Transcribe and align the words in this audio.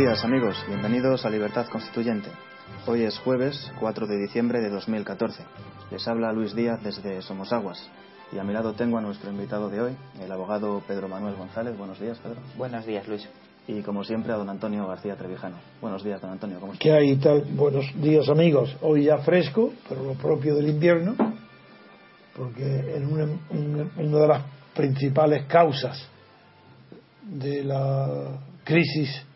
Buenos 0.00 0.16
días 0.16 0.24
amigos, 0.24 0.56
bienvenidos 0.66 1.26
a 1.26 1.30
Libertad 1.30 1.66
Constituyente. 1.68 2.30
Hoy 2.86 3.02
es 3.02 3.18
jueves 3.18 3.70
4 3.78 4.06
de 4.06 4.16
diciembre 4.16 4.60
de 4.62 4.70
2014. 4.70 5.42
Les 5.90 6.08
habla 6.08 6.32
Luis 6.32 6.54
Díaz 6.54 6.82
desde 6.82 7.20
Somosaguas 7.20 7.86
y 8.32 8.38
a 8.38 8.42
mi 8.42 8.54
lado 8.54 8.72
tengo 8.72 8.96
a 8.96 9.02
nuestro 9.02 9.30
invitado 9.30 9.68
de 9.68 9.82
hoy, 9.82 9.92
el 10.18 10.32
abogado 10.32 10.82
Pedro 10.88 11.06
Manuel 11.06 11.34
González. 11.34 11.76
Buenos 11.76 12.00
días, 12.00 12.16
Pedro. 12.16 12.38
Buenos 12.56 12.86
días, 12.86 13.06
Luis. 13.08 13.28
Y 13.68 13.82
como 13.82 14.02
siempre 14.02 14.32
a 14.32 14.36
don 14.36 14.48
Antonio 14.48 14.86
García 14.86 15.16
Trevijano. 15.16 15.56
Buenos 15.82 16.02
días, 16.02 16.18
don 16.22 16.30
Antonio. 16.30 16.58
¿Cómo 16.60 16.72
está? 16.72 16.82
¿Qué 16.82 16.92
hay 16.92 17.16
tal? 17.16 17.42
Buenos 17.52 17.84
días 18.00 18.26
amigos. 18.30 18.74
Hoy 18.80 19.04
ya 19.04 19.18
fresco, 19.18 19.74
pero 19.86 20.02
lo 20.02 20.14
propio 20.14 20.54
del 20.54 20.70
invierno, 20.70 21.14
porque 22.34 22.94
en 22.96 23.06
una, 23.06 23.24
una- 23.50 23.90
una 23.98 24.18
de 24.18 24.28
las 24.28 24.42
principales 24.74 25.44
causas 25.44 26.08
de 27.22 27.64
la 27.64 28.38
crisis 28.64 29.26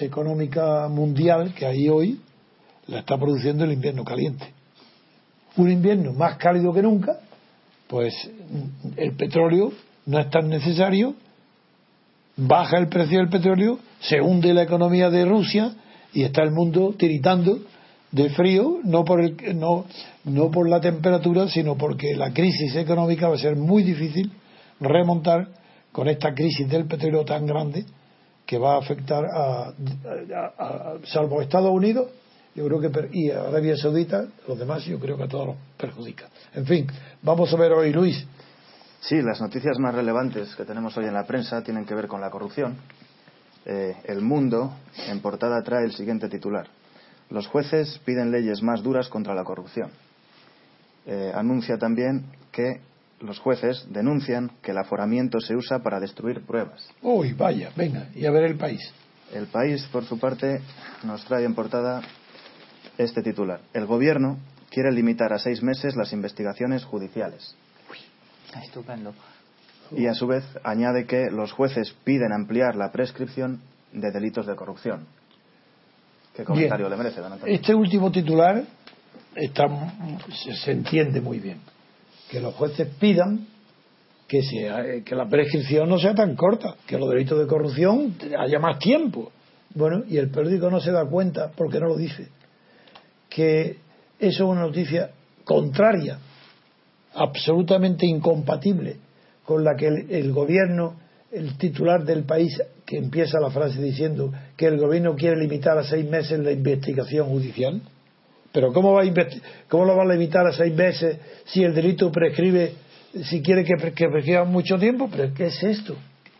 económica 0.00 0.88
mundial 0.88 1.54
que 1.54 1.66
hay 1.66 1.88
hoy 1.88 2.20
la 2.86 3.00
está 3.00 3.18
produciendo 3.18 3.64
el 3.64 3.72
invierno 3.72 4.04
caliente. 4.04 4.46
Un 5.56 5.70
invierno 5.70 6.12
más 6.12 6.36
cálido 6.36 6.72
que 6.72 6.82
nunca, 6.82 7.20
pues 7.86 8.14
el 8.96 9.12
petróleo 9.12 9.72
no 10.06 10.18
es 10.18 10.30
tan 10.30 10.48
necesario, 10.48 11.14
baja 12.36 12.78
el 12.78 12.88
precio 12.88 13.18
del 13.18 13.28
petróleo, 13.28 13.78
se 14.00 14.20
hunde 14.20 14.54
la 14.54 14.62
economía 14.62 15.10
de 15.10 15.24
Rusia 15.24 15.72
y 16.12 16.22
está 16.22 16.42
el 16.42 16.52
mundo 16.52 16.94
tiritando 16.96 17.58
de 18.10 18.30
frío, 18.30 18.78
no 18.84 19.04
por, 19.04 19.20
el, 19.20 19.36
no, 19.58 19.84
no 20.24 20.50
por 20.50 20.68
la 20.68 20.80
temperatura, 20.80 21.48
sino 21.48 21.76
porque 21.76 22.16
la 22.16 22.32
crisis 22.32 22.74
económica 22.76 23.28
va 23.28 23.34
a 23.34 23.38
ser 23.38 23.56
muy 23.56 23.82
difícil 23.82 24.32
remontar 24.80 25.48
con 25.92 26.08
esta 26.08 26.32
crisis 26.32 26.68
del 26.68 26.86
petróleo 26.86 27.24
tan 27.24 27.46
grande 27.46 27.84
que 28.48 28.56
va 28.56 28.76
a 28.76 28.78
afectar 28.78 29.26
a, 29.26 29.68
a- 29.68 30.52
a- 30.58 30.94
salvo 31.04 31.42
Estados 31.42 31.70
Unidos, 31.70 32.08
yo 32.54 32.64
creo 32.66 32.80
que 32.80 33.08
y 33.12 33.30
Arabia 33.30 33.76
Saudita, 33.76 34.24
los 34.48 34.58
demás 34.58 34.84
yo 34.86 34.98
creo 34.98 35.18
que 35.18 35.24
a 35.24 35.28
todos 35.28 35.48
los 35.48 35.56
perjudica. 35.76 36.28
En 36.54 36.64
fin, 36.64 36.86
vamos 37.22 37.52
a 37.52 37.56
ver 37.58 37.72
hoy, 37.72 37.92
Luis, 37.92 38.26
Sí, 39.00 39.22
las 39.22 39.40
noticias 39.40 39.78
más 39.78 39.94
relevantes 39.94 40.56
que 40.56 40.64
tenemos 40.64 40.96
hoy 40.96 41.04
en 41.04 41.14
la 41.14 41.24
prensa 41.24 41.62
tienen 41.62 41.84
que 41.86 41.94
ver 41.94 42.08
con 42.08 42.20
la 42.20 42.30
corrupción. 42.30 42.76
Eh, 43.64 43.94
el 44.06 44.22
Mundo, 44.22 44.72
en 45.08 45.20
portada, 45.20 45.62
trae 45.62 45.84
el 45.84 45.92
siguiente 45.92 46.28
titular. 46.28 46.66
Los 47.30 47.46
jueces 47.46 48.00
piden 48.04 48.32
leyes 48.32 48.60
más 48.62 48.82
duras 48.82 49.08
contra 49.08 49.34
la 49.34 49.44
corrupción. 49.44 49.90
Eh, 51.06 51.30
anuncia 51.34 51.78
también 51.78 52.24
que 52.50 52.80
los 53.20 53.38
jueces 53.38 53.86
denuncian 53.90 54.50
que 54.62 54.70
el 54.70 54.78
aforamiento 54.78 55.40
se 55.40 55.56
usa 55.56 55.80
para 55.80 56.00
destruir 56.00 56.42
pruebas. 56.42 56.88
uy, 57.02 57.32
vaya, 57.32 57.70
venga, 57.76 58.08
y 58.14 58.26
a 58.26 58.30
ver 58.30 58.44
el 58.44 58.56
país. 58.56 58.80
El 59.32 59.46
país, 59.46 59.86
por 59.92 60.04
su 60.04 60.18
parte, 60.18 60.60
nos 61.04 61.24
trae 61.24 61.44
en 61.44 61.54
portada 61.54 62.00
este 62.96 63.22
titular. 63.22 63.60
El 63.74 63.86
Gobierno 63.86 64.38
quiere 64.70 64.90
limitar 64.92 65.32
a 65.32 65.38
seis 65.38 65.62
meses 65.62 65.96
las 65.96 66.12
investigaciones 66.12 66.84
judiciales. 66.84 67.54
Estupendo. 68.62 69.12
Y 69.92 70.06
a 70.06 70.14
su 70.14 70.26
vez 70.26 70.44
añade 70.64 71.06
que 71.06 71.30
los 71.30 71.52
jueces 71.52 71.94
piden 72.04 72.32
ampliar 72.32 72.76
la 72.76 72.90
prescripción 72.90 73.60
de 73.92 74.10
delitos 74.10 74.46
de 74.46 74.54
corrupción. 74.54 75.06
¿Qué 76.34 76.44
comentario 76.44 76.86
Bien. 76.86 76.90
le 76.90 76.96
merece, 76.96 77.20
don 77.20 77.32
Antonio? 77.32 77.54
Este 77.54 77.74
último 77.74 78.10
titular 78.12 78.62
está, 79.34 79.64
se 80.64 80.72
entiende 80.72 81.20
muy 81.20 81.38
bien. 81.38 81.60
Que 82.30 82.40
los 82.40 82.54
jueces 82.54 82.88
pidan 82.98 83.46
que, 84.28 84.42
sea, 84.42 84.84
que 85.04 85.14
la 85.14 85.26
prescripción 85.28 85.88
no 85.88 85.98
sea 85.98 86.14
tan 86.14 86.36
corta, 86.36 86.76
que 86.86 86.98
los 86.98 87.08
delitos 87.08 87.38
de 87.38 87.46
corrupción 87.46 88.14
haya 88.38 88.58
más 88.58 88.78
tiempo. 88.78 89.32
Bueno, 89.74 90.04
y 90.06 90.18
el 90.18 90.30
periódico 90.30 90.70
no 90.70 90.80
se 90.80 90.92
da 90.92 91.06
cuenta, 91.06 91.50
porque 91.56 91.80
no 91.80 91.88
lo 91.88 91.96
dice, 91.96 92.28
que 93.30 93.78
eso 94.18 94.44
es 94.44 94.50
una 94.50 94.62
noticia 94.62 95.10
contraria, 95.44 96.18
absolutamente 97.14 98.06
incompatible 98.06 98.96
con 99.44 99.64
la 99.64 99.74
que 99.76 99.86
el, 99.86 100.10
el 100.10 100.32
gobierno, 100.32 100.96
el 101.32 101.56
titular 101.56 102.04
del 102.04 102.24
país, 102.24 102.60
que 102.84 102.98
empieza 102.98 103.40
la 103.40 103.50
frase 103.50 103.80
diciendo 103.80 104.32
que 104.56 104.66
el 104.66 104.78
gobierno 104.78 105.14
quiere 105.16 105.36
limitar 105.36 105.78
a 105.78 105.84
seis 105.84 106.08
meses 106.08 106.38
la 106.38 106.52
investigación 106.52 107.28
judicial. 107.28 107.80
Pero 108.52 108.72
¿cómo, 108.72 108.92
va 108.94 109.02
a 109.02 109.06
¿cómo 109.68 109.84
lo 109.84 109.96
va 109.96 110.02
a 110.04 110.06
limitar 110.06 110.46
a 110.46 110.52
seis 110.52 110.74
meses 110.74 111.18
si 111.44 111.62
el 111.64 111.74
delito 111.74 112.10
prescribe, 112.10 112.72
si 113.24 113.42
quiere 113.42 113.64
que, 113.64 113.74
pre- 113.76 113.92
que 113.92 114.08
prescriba 114.08 114.44
mucho 114.44 114.78
tiempo? 114.78 115.08
¿Pero 115.10 115.32
qué 115.34 115.46
es 115.46 115.62
esto? 115.62 115.96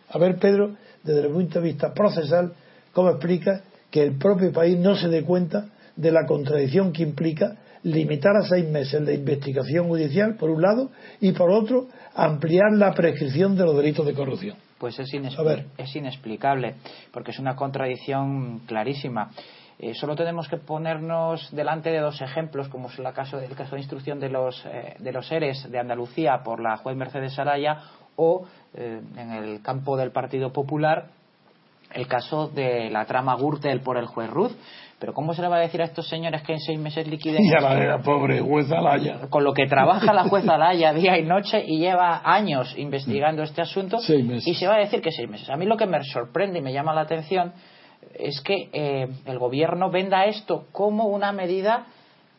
A 0.09 0.17
ver, 0.17 0.37
Pedro, 0.37 0.75
desde 1.03 1.21
el 1.21 1.29
punto 1.31 1.59
de 1.61 1.65
vista 1.67 1.93
procesal, 1.93 2.53
¿cómo 2.93 3.09
explica 3.09 3.61
que 3.91 4.01
el 4.03 4.17
propio 4.17 4.51
país 4.51 4.77
no 4.77 4.95
se 4.95 5.07
dé 5.07 5.23
cuenta 5.23 5.67
de 5.95 6.11
la 6.11 6.25
contradicción 6.25 6.91
que 6.91 7.03
implica 7.03 7.57
limitar 7.83 8.35
a 8.35 8.43
seis 8.43 8.67
meses 8.67 9.01
la 9.01 9.13
investigación 9.13 9.87
judicial, 9.87 10.35
por 10.35 10.49
un 10.49 10.61
lado, 10.61 10.91
y 11.21 11.31
por 11.31 11.49
otro, 11.51 11.87
ampliar 12.15 12.73
la 12.73 12.93
prescripción 12.93 13.55
de 13.55 13.63
los 13.63 13.77
delitos 13.77 14.05
de 14.05 14.13
corrupción? 14.13 14.57
Pues 14.79 14.97
es 15.77 15.95
inexplicable, 15.95 16.75
porque 17.11 17.31
es 17.31 17.39
una 17.39 17.55
contradicción 17.55 18.59
clarísima. 18.65 19.31
Eh, 19.81 19.93
solo 19.93 20.13
tenemos 20.15 20.49
que 20.49 20.57
ponernos 20.57 21.49
delante 21.55 21.89
de 21.89 21.99
dos 21.99 22.19
ejemplos, 22.21 22.67
como 22.67 22.89
es 22.89 22.99
la 22.99 23.13
caso, 23.13 23.39
el 23.39 23.55
caso 23.55 23.75
de 23.75 23.81
instrucción 23.81 24.19
de 24.19 24.27
los, 24.29 24.65
eh, 24.65 24.95
de 24.99 25.11
los 25.13 25.31
ERES 25.31 25.71
de 25.71 25.79
Andalucía 25.79 26.41
por 26.43 26.61
la 26.61 26.75
juez 26.77 26.97
Mercedes 26.97 27.39
Araya 27.39 27.77
o, 28.17 28.45
eh, 28.73 28.99
en 29.15 29.31
el 29.31 29.61
campo 29.61 29.95
del 29.95 30.11
Partido 30.11 30.51
Popular, 30.51 31.05
el 31.93 32.07
caso 32.07 32.49
de 32.49 32.89
la 32.89 33.05
trama 33.05 33.35
Gürtel 33.37 33.79
por 33.79 33.97
el 33.97 34.05
juez 34.07 34.29
Ruz. 34.29 34.53
Pero 34.99 35.13
¿cómo 35.13 35.33
se 35.33 35.41
le 35.41 35.47
va 35.47 35.55
a 35.55 35.59
decir 35.61 35.81
a 35.81 35.85
estos 35.85 36.09
señores 36.09 36.41
que 36.43 36.51
en 36.51 36.59
seis 36.59 36.77
meses 36.77 37.07
liquiden 37.07 37.41
Y 37.41 37.53
a 37.53 37.61
la, 37.61 37.73
la 37.73 37.99
pobre 37.99 38.41
jueza 38.41 38.81
Laya. 38.81 39.29
con 39.29 39.45
lo 39.45 39.53
que 39.53 39.65
trabaja 39.65 40.11
la 40.11 40.23
jueza 40.25 40.57
Laya 40.57 40.91
día 40.91 41.17
y 41.17 41.23
noche 41.23 41.63
y 41.65 41.79
lleva 41.79 42.21
años 42.25 42.75
investigando 42.77 43.41
este 43.43 43.61
asunto 43.61 43.99
Seis 43.99 44.25
meses. 44.25 44.45
y 44.45 44.55
se 44.55 44.67
va 44.67 44.75
a 44.75 44.79
decir 44.79 45.01
que 45.01 45.09
seis 45.11 45.29
meses. 45.29 45.49
A 45.49 45.55
mí 45.55 45.65
lo 45.65 45.77
que 45.77 45.85
me 45.85 46.03
sorprende 46.03 46.59
y 46.59 46.61
me 46.61 46.73
llama 46.73 46.93
la 46.93 47.01
atención 47.01 47.53
es 48.15 48.41
que 48.41 48.69
eh, 48.73 49.07
el 49.25 49.39
gobierno 49.39 49.89
venda 49.89 50.25
esto 50.25 50.65
como 50.71 51.05
una 51.05 51.31
medida 51.31 51.85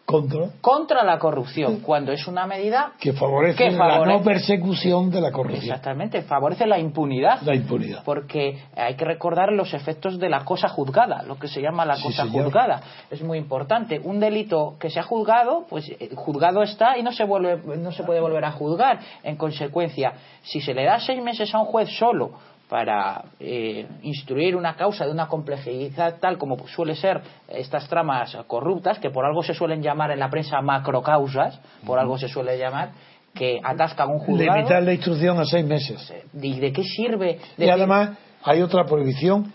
Contra 0.07 0.49
contra 0.61 1.05
la 1.05 1.21
corrupción, 1.21 1.81
cuando 1.83 2.11
es 2.11 2.27
una 2.27 2.45
medida 2.45 2.95
que 2.99 3.13
favorece, 3.13 3.57
Que 3.57 3.71
la 3.71 4.05
no 4.05 4.23
persecución 4.23 5.09
de 5.09 5.21
la 5.21 5.31
corrupción, 5.31 5.63
exactamente 5.67 6.23
favorece 6.23 6.67
la 6.67 6.81
impunidad. 6.81 7.41
la 7.43 7.55
impunidad. 7.55 8.03
Porque 8.03 8.59
hay 8.75 8.97
que 8.97 9.05
recordar 9.05 9.53
los 9.53 9.73
efectos 9.73 10.19
de 10.19 10.29
la 10.29 10.45
cosa 10.45 10.69
juzgada, 10.69 11.23
lo 11.23 11.39
que 11.39 11.47
se 11.47 11.63
llama 11.63 11.85
la 11.85 11.95
Sí, 11.95 12.03
cosa 12.03 12.25
señor. 12.25 12.47
juzgada. 12.47 12.81
Es 13.09 13.23
muy 13.23 13.39
importante. 13.39 14.01
Un 14.03 14.19
delito 14.19 14.75
que 14.81 14.91
se 14.91 14.99
ha 14.99 15.05
juzgado, 15.05 15.67
pues 15.71 15.89
eh, 15.89 16.11
juzgado 16.17 16.65
está 16.65 16.99
y 16.99 17.05
no 17.05 17.13
se, 17.13 17.23
vuelve, 17.23 17.61
no 17.77 17.93
se 17.93 18.03
puede 18.03 18.19
volver 18.19 18.45
a 18.45 18.51
juzgar. 18.51 18.99
En 19.23 19.37
consecuencia, 19.37 20.15
si 20.43 20.61
se 20.61 20.75
le 20.75 20.87
da 20.87 20.99
seis 20.99 21.23
meses 21.23 21.55
a 21.55 21.61
un 21.61 21.67
juez 21.67 21.89
solo 21.97 22.33
para 22.71 23.25
eh, 23.41 23.85
instruir 24.03 24.55
una 24.55 24.77
causa 24.77 25.05
de 25.05 25.11
una 25.11 25.27
complejidad 25.27 26.19
tal 26.21 26.39
como 26.39 26.57
suele 26.69 26.95
ser 26.95 27.21
estas 27.49 27.89
tramas 27.89 28.37
corruptas, 28.47 29.01
que 29.01 29.11
por 29.11 29.25
algo 29.25 29.43
se 29.43 29.55
suelen 29.55 29.83
llamar 29.83 30.13
en 30.13 30.21
la 30.21 30.31
prensa 30.31 30.61
macrocausas, 30.63 31.61
por 31.85 31.99
algo 31.99 32.17
se 32.17 32.29
suele 32.29 32.57
llamar, 32.57 32.93
que 33.35 33.61
atascan 33.63 34.09
un 34.09 34.21
juzgado. 34.21 34.57
Limitar 34.57 34.83
la 34.85 34.93
instrucción 34.93 35.39
a 35.41 35.45
seis 35.45 35.67
meses. 35.67 36.15
¿Y 36.41 36.61
de 36.61 36.73
qué 36.73 36.85
sirve? 36.85 37.41
De 37.57 37.67
Y 37.67 37.69
además 37.69 38.11
hay 38.45 38.63
otra 38.63 38.85
prohibición, 38.85 39.53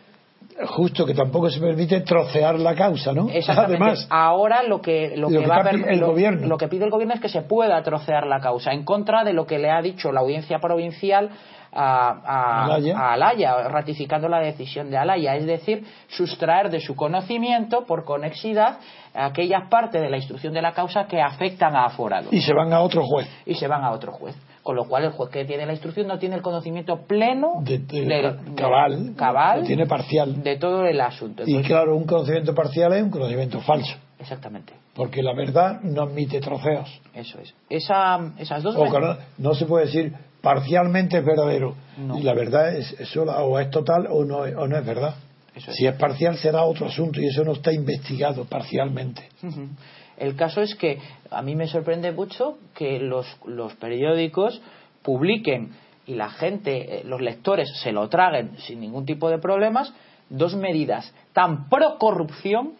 justo 0.67 1.05
que 1.05 1.13
tampoco 1.13 1.49
se 1.49 1.59
permite 1.59 2.01
trocear 2.01 2.59
la 2.59 2.75
causa, 2.75 3.11
¿no? 3.13 3.27
Además, 3.47 4.07
ahora 4.09 4.63
lo 4.63 4.81
que 4.81 5.15
lo, 5.17 5.29
Lo 5.29 5.39
que 5.39 5.43
que 5.43 5.49
va 5.49 5.57
a 5.57 5.69
el 5.69 5.99
lo- 5.99 6.07
gobierno. 6.07 6.47
lo 6.47 6.57
que 6.57 6.67
pide 6.67 6.85
el 6.85 6.91
gobierno 6.91 7.13
es 7.15 7.19
que 7.21 7.29
se 7.29 7.41
pueda 7.41 7.81
trocear 7.83 8.25
la 8.25 8.39
causa 8.39 8.71
en 8.71 8.85
contra 8.85 9.23
de 9.23 9.33
lo 9.33 9.45
que 9.45 9.59
le 9.59 9.69
ha 9.69 9.81
dicho 9.81 10.11
la 10.11 10.21
audiencia 10.21 10.59
provincial 10.59 11.29
a, 11.77 12.07
a, 12.25 12.65
Alaya. 12.65 12.97
a 12.97 13.13
Alaya, 13.13 13.67
ratificando 13.67 14.29
la 14.29 14.39
decisión 14.39 14.89
de 14.89 14.97
Alaya, 14.97 15.35
es 15.35 15.45
decir, 15.45 15.83
sustraer 16.07 16.69
de 16.69 16.79
su 16.79 16.95
conocimiento 16.95 17.85
por 17.85 18.05
conexidad 18.05 18.77
aquellas 19.13 19.67
partes 19.69 20.01
de 20.01 20.09
la 20.09 20.15
instrucción 20.15 20.53
de 20.53 20.61
la 20.61 20.71
causa 20.71 21.05
que 21.05 21.21
afectan 21.21 21.75
a 21.75 21.85
aforados 21.87 22.31
y 22.31 22.39
se 22.41 22.53
van 22.53 22.71
a 22.71 22.79
otro 22.79 23.03
juez. 23.03 23.27
y 23.45 23.55
se 23.55 23.67
van 23.67 23.83
a 23.83 23.91
otro 23.91 24.13
juez. 24.13 24.35
Con 24.65 24.75
lo 24.77 24.85
cual 24.85 25.03
el 25.03 25.11
juez 25.11 25.29
que 25.29 25.45
tiene 25.45 25.63
la 25.67 25.73
instrucción 25.73 26.07
no 26.07 26.17
tiene 26.17 26.35
el 26.37 26.41
conocimiento 26.41 27.05
pleno 27.05 27.61
De- 27.61 27.77
de- 27.77 28.01
del- 28.05 28.55
cabal, 28.55 29.13
cabal 29.15 29.63
tiene 29.63 29.85
parcial. 29.85 30.41
de 30.41 30.57
todo 30.57 30.83
el 30.85 30.99
asunto. 30.99 31.43
Y 31.45 31.51
Entonces, 31.51 31.67
claro, 31.67 31.95
un 31.95 32.05
conocimiento 32.05 32.55
parcial 32.55 32.91
es 32.93 33.03
un 33.03 33.11
conocimiento 33.11 33.61
falso, 33.61 33.95
Exactamente. 34.17 34.73
porque 34.95 35.21
la 35.21 35.35
verdad 35.35 35.81
no 35.83 36.01
admite 36.01 36.39
troceos. 36.39 36.89
Eso 37.13 37.37
es. 37.39 37.53
Esa, 37.69 38.33
esas 38.39 38.63
dos. 38.63 38.75
O 38.75 38.85
no, 38.99 39.15
no 39.37 39.53
se 39.53 39.67
puede 39.67 39.85
decir 39.85 40.13
parcialmente 40.41 41.19
es 41.19 41.25
verdadero. 41.25 41.75
No. 41.97 42.17
Y 42.17 42.23
la 42.23 42.33
verdad 42.33 42.75
es, 42.75 42.91
es 42.99 43.07
sola, 43.09 43.43
o 43.43 43.59
es 43.59 43.69
total 43.69 44.07
o 44.09 44.25
no, 44.25 44.45
es- 44.47 44.55
o 44.55 44.67
no 44.67 44.77
es 44.79 44.85
verdad. 44.85 45.13
Eso 45.53 45.69
es. 45.69 45.77
Si 45.77 45.85
es 45.85 45.95
parcial 45.95 46.37
será 46.37 46.63
otro 46.63 46.87
asunto 46.87 47.21
y 47.21 47.27
eso 47.27 47.43
no 47.43 47.51
está 47.53 47.71
investigado 47.71 48.45
parcialmente. 48.45 49.29
Ujú. 49.43 49.67
El 50.17 50.35
caso 50.35 50.61
es 50.61 50.75
que 50.75 50.99
a 51.29 51.41
mí 51.41 51.55
me 51.55 51.67
sorprende 51.67 52.11
mucho 52.11 52.57
que 52.73 52.99
los, 52.99 53.25
los 53.45 53.73
periódicos 53.75 54.61
publiquen 55.01 55.73
y 56.07 56.15
la 56.15 56.29
gente, 56.29 56.99
eh, 56.99 57.03
los 57.03 57.21
lectores, 57.21 57.69
se 57.81 57.91
lo 57.91 58.07
traguen 58.09 58.57
sin 58.59 58.79
ningún 58.79 59.05
tipo 59.05 59.29
de 59.29 59.39
problemas, 59.39 59.93
dos 60.29 60.55
medidas 60.55 61.13
tan 61.33 61.69
pro 61.69 61.97
corrupción 61.97 62.73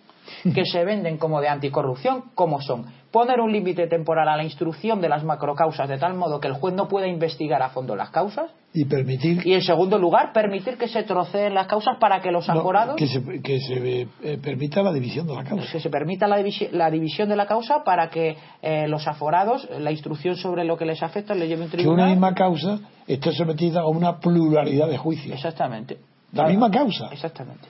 que 0.54 0.66
se 0.66 0.84
venden 0.84 1.18
como 1.18 1.42
de 1.42 1.50
anticorrupción 1.50 2.32
como 2.34 2.62
son 2.62 2.86
poner 3.12 3.40
un 3.40 3.52
límite 3.52 3.88
temporal 3.88 4.28
a 4.28 4.36
la 4.36 4.44
instrucción 4.44 5.00
de 5.02 5.10
las 5.10 5.24
macrocausas 5.24 5.88
de 5.88 5.98
tal 5.98 6.16
modo 6.16 6.40
que 6.40 6.48
el 6.48 6.56
juez 6.56 6.74
no 6.74 6.88
pueda 6.88 7.08
investigar 7.08 7.62
a 7.62 7.70
fondo 7.70 7.96
las 7.96 8.10
causas 8.10 8.52
y 8.76 8.86
permitir 8.86 9.46
y 9.48 9.54
en 9.54 9.62
segundo 9.62 9.98
lugar 9.98 10.34
permitir 10.34 10.78
que 10.78 10.88
se 10.88 11.04
troceen 11.04 11.54
las 11.54 11.66
causas 11.66 11.98
para 11.98 12.22
que 12.22 12.30
los 12.30 12.48
no, 12.48 12.60
aforados 12.60 12.96
que 12.98 13.08
se, 13.08 13.24
que 13.42 13.60
se 13.60 14.08
eh, 14.24 14.38
permita 14.44 14.84
la 14.84 14.92
división 14.92 15.26
de 15.26 15.34
la 15.34 15.44
causa. 15.44 15.72
que 15.72 15.80
se 15.80 15.90
permita 15.90 16.28
la, 16.28 16.38
divisi 16.38 16.68
la 16.72 16.92
división 16.92 17.30
de 17.30 17.38
la 17.38 17.48
causa 17.48 17.84
para 17.86 18.10
que 18.10 18.36
eh, 18.62 18.88
los 18.88 19.08
aforados 19.08 19.68
la 19.80 19.92
instrucción 19.92 20.36
sobre 20.36 20.66
lo 20.66 20.78
que 20.78 20.86
les 20.86 21.02
afecta 21.02 21.34
le 21.34 21.48
lleve 21.48 21.64
un 21.64 21.70
que 21.70 21.78
tribunal. 21.78 22.06
una 22.06 22.12
misma 22.12 22.34
causa 22.36 22.80
esté 23.08 23.32
sometida 23.32 23.82
a 23.82 23.88
una 23.88 24.20
pluralidad 24.20 24.90
de 24.90 24.98
juicios. 24.98 25.36
Exactamente. 25.36 25.98
La 26.34 26.48
misma 26.48 26.70
causa. 26.70 27.10
Exactamente. 27.12 27.68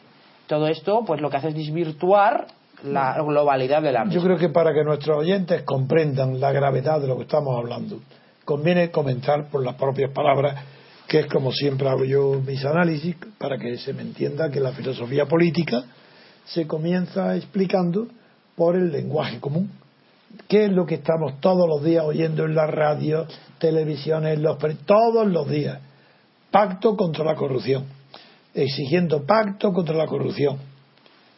Todo 0.47 0.67
esto 0.67 1.03
pues 1.05 1.21
lo 1.21 1.29
que 1.29 1.37
hace 1.37 1.49
es 1.49 1.55
desvirtuar 1.55 2.47
la 2.83 3.21
globalidad 3.21 3.81
de 3.81 3.91
la 3.91 4.05
misma. 4.05 4.19
Yo 4.19 4.25
creo 4.25 4.37
que 4.37 4.49
para 4.49 4.73
que 4.73 4.83
nuestros 4.83 5.17
oyentes 5.17 5.63
comprendan 5.63 6.39
la 6.39 6.51
gravedad 6.51 6.99
de 6.99 7.07
lo 7.07 7.17
que 7.17 7.23
estamos 7.23 7.55
hablando, 7.57 7.99
conviene 8.43 8.91
comentar 8.91 9.49
por 9.49 9.63
las 9.63 9.75
propias 9.75 10.11
palabras, 10.11 10.55
que 11.07 11.19
es 11.19 11.27
como 11.27 11.51
siempre 11.51 11.87
hago 11.87 12.03
yo 12.03 12.41
mis 12.45 12.63
análisis, 12.65 13.15
para 13.37 13.57
que 13.57 13.77
se 13.77 13.93
me 13.93 14.01
entienda 14.01 14.49
que 14.49 14.59
la 14.59 14.71
filosofía 14.71 15.25
política 15.25 15.83
se 16.45 16.67
comienza 16.67 17.35
explicando 17.35 18.07
por 18.55 18.75
el 18.75 18.91
lenguaje 18.91 19.39
común. 19.39 19.71
¿Qué 20.47 20.65
es 20.65 20.71
lo 20.71 20.85
que 20.85 20.95
estamos 20.95 21.39
todos 21.39 21.67
los 21.67 21.83
días 21.83 22.03
oyendo 22.05 22.45
en 22.45 22.55
la 22.55 22.67
radio, 22.67 23.25
televisiones, 23.59 24.39
los 24.39 24.57
todos 24.85 25.27
los 25.27 25.49
días? 25.49 25.79
Pacto 26.51 26.95
contra 26.95 27.23
la 27.23 27.35
corrupción, 27.35 27.85
exigiendo 28.53 29.25
pacto 29.25 29.71
contra 29.71 29.95
la 29.95 30.07
corrupción 30.07 30.57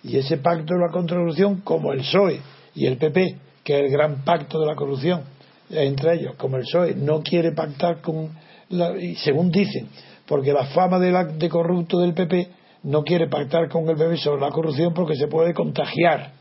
y 0.04 0.18
ese 0.18 0.38
pacto 0.38 0.76
de 0.76 0.80
la 0.80 0.92
corrupción, 0.92 1.62
como 1.62 1.92
el 1.92 2.00
PSOE 2.00 2.40
y 2.76 2.86
el 2.86 2.98
PP, 2.98 3.38
que 3.64 3.80
es 3.80 3.86
el 3.86 3.92
gran 3.92 4.24
pacto 4.24 4.60
de 4.60 4.66
la 4.66 4.76
corrupción 4.76 5.22
entre 5.70 6.16
ellos, 6.16 6.36
como 6.38 6.58
el 6.58 6.64
PSOE 6.64 6.96
no 6.96 7.22
quiere 7.22 7.52
pactar 7.52 8.02
con, 8.02 8.30
la, 8.70 8.94
según 9.18 9.52
dicen, 9.52 9.90
porque 10.28 10.54
la 10.54 10.66
fama 10.66 11.00
de, 11.00 11.12
la, 11.12 11.26
de 11.26 11.50
corrupto 11.50 12.00
del 12.00 12.14
PP 12.14 12.50
no 12.84 13.04
quiere 13.04 13.28
pactar 13.28 13.70
con 13.70 13.88
el 13.90 13.96
PP 13.96 14.18
sobre 14.18 14.42
la 14.42 14.52
corrupción 14.52 14.94
porque 14.94 15.16
se 15.16 15.28
puede 15.28 15.54
contagiar, 15.54 16.32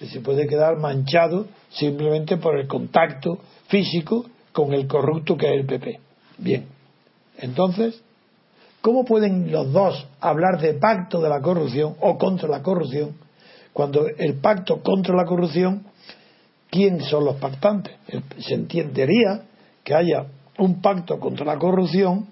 se 0.00 0.20
puede 0.20 0.46
quedar 0.46 0.76
manchado 0.78 1.46
simplemente 1.70 2.36
por 2.36 2.58
el 2.58 2.66
contacto 2.66 3.38
físico 3.68 4.26
con 4.52 4.72
el 4.72 4.86
corrupto 4.86 5.36
que 5.36 5.46
es 5.46 5.52
el 5.52 5.66
PP. 5.66 6.00
Bien, 6.38 6.66
entonces 7.38 8.02
¿Cómo 8.84 9.06
pueden 9.06 9.50
los 9.50 9.72
dos 9.72 10.06
hablar 10.20 10.60
de 10.60 10.74
pacto 10.74 11.22
de 11.22 11.30
la 11.30 11.40
corrupción 11.40 11.96
o 12.00 12.18
contra 12.18 12.50
la 12.50 12.62
corrupción 12.62 13.16
cuando 13.72 14.06
el 14.06 14.34
pacto 14.34 14.82
contra 14.82 15.16
la 15.16 15.24
corrupción, 15.24 15.86
¿quién 16.70 17.00
son 17.00 17.24
los 17.24 17.36
pactantes? 17.36 17.94
Se 18.40 18.52
entendería 18.52 19.46
que 19.82 19.94
haya 19.94 20.26
un 20.58 20.80
pacto 20.80 21.18
contra 21.18 21.44
la 21.44 21.58
corrupción 21.58 22.28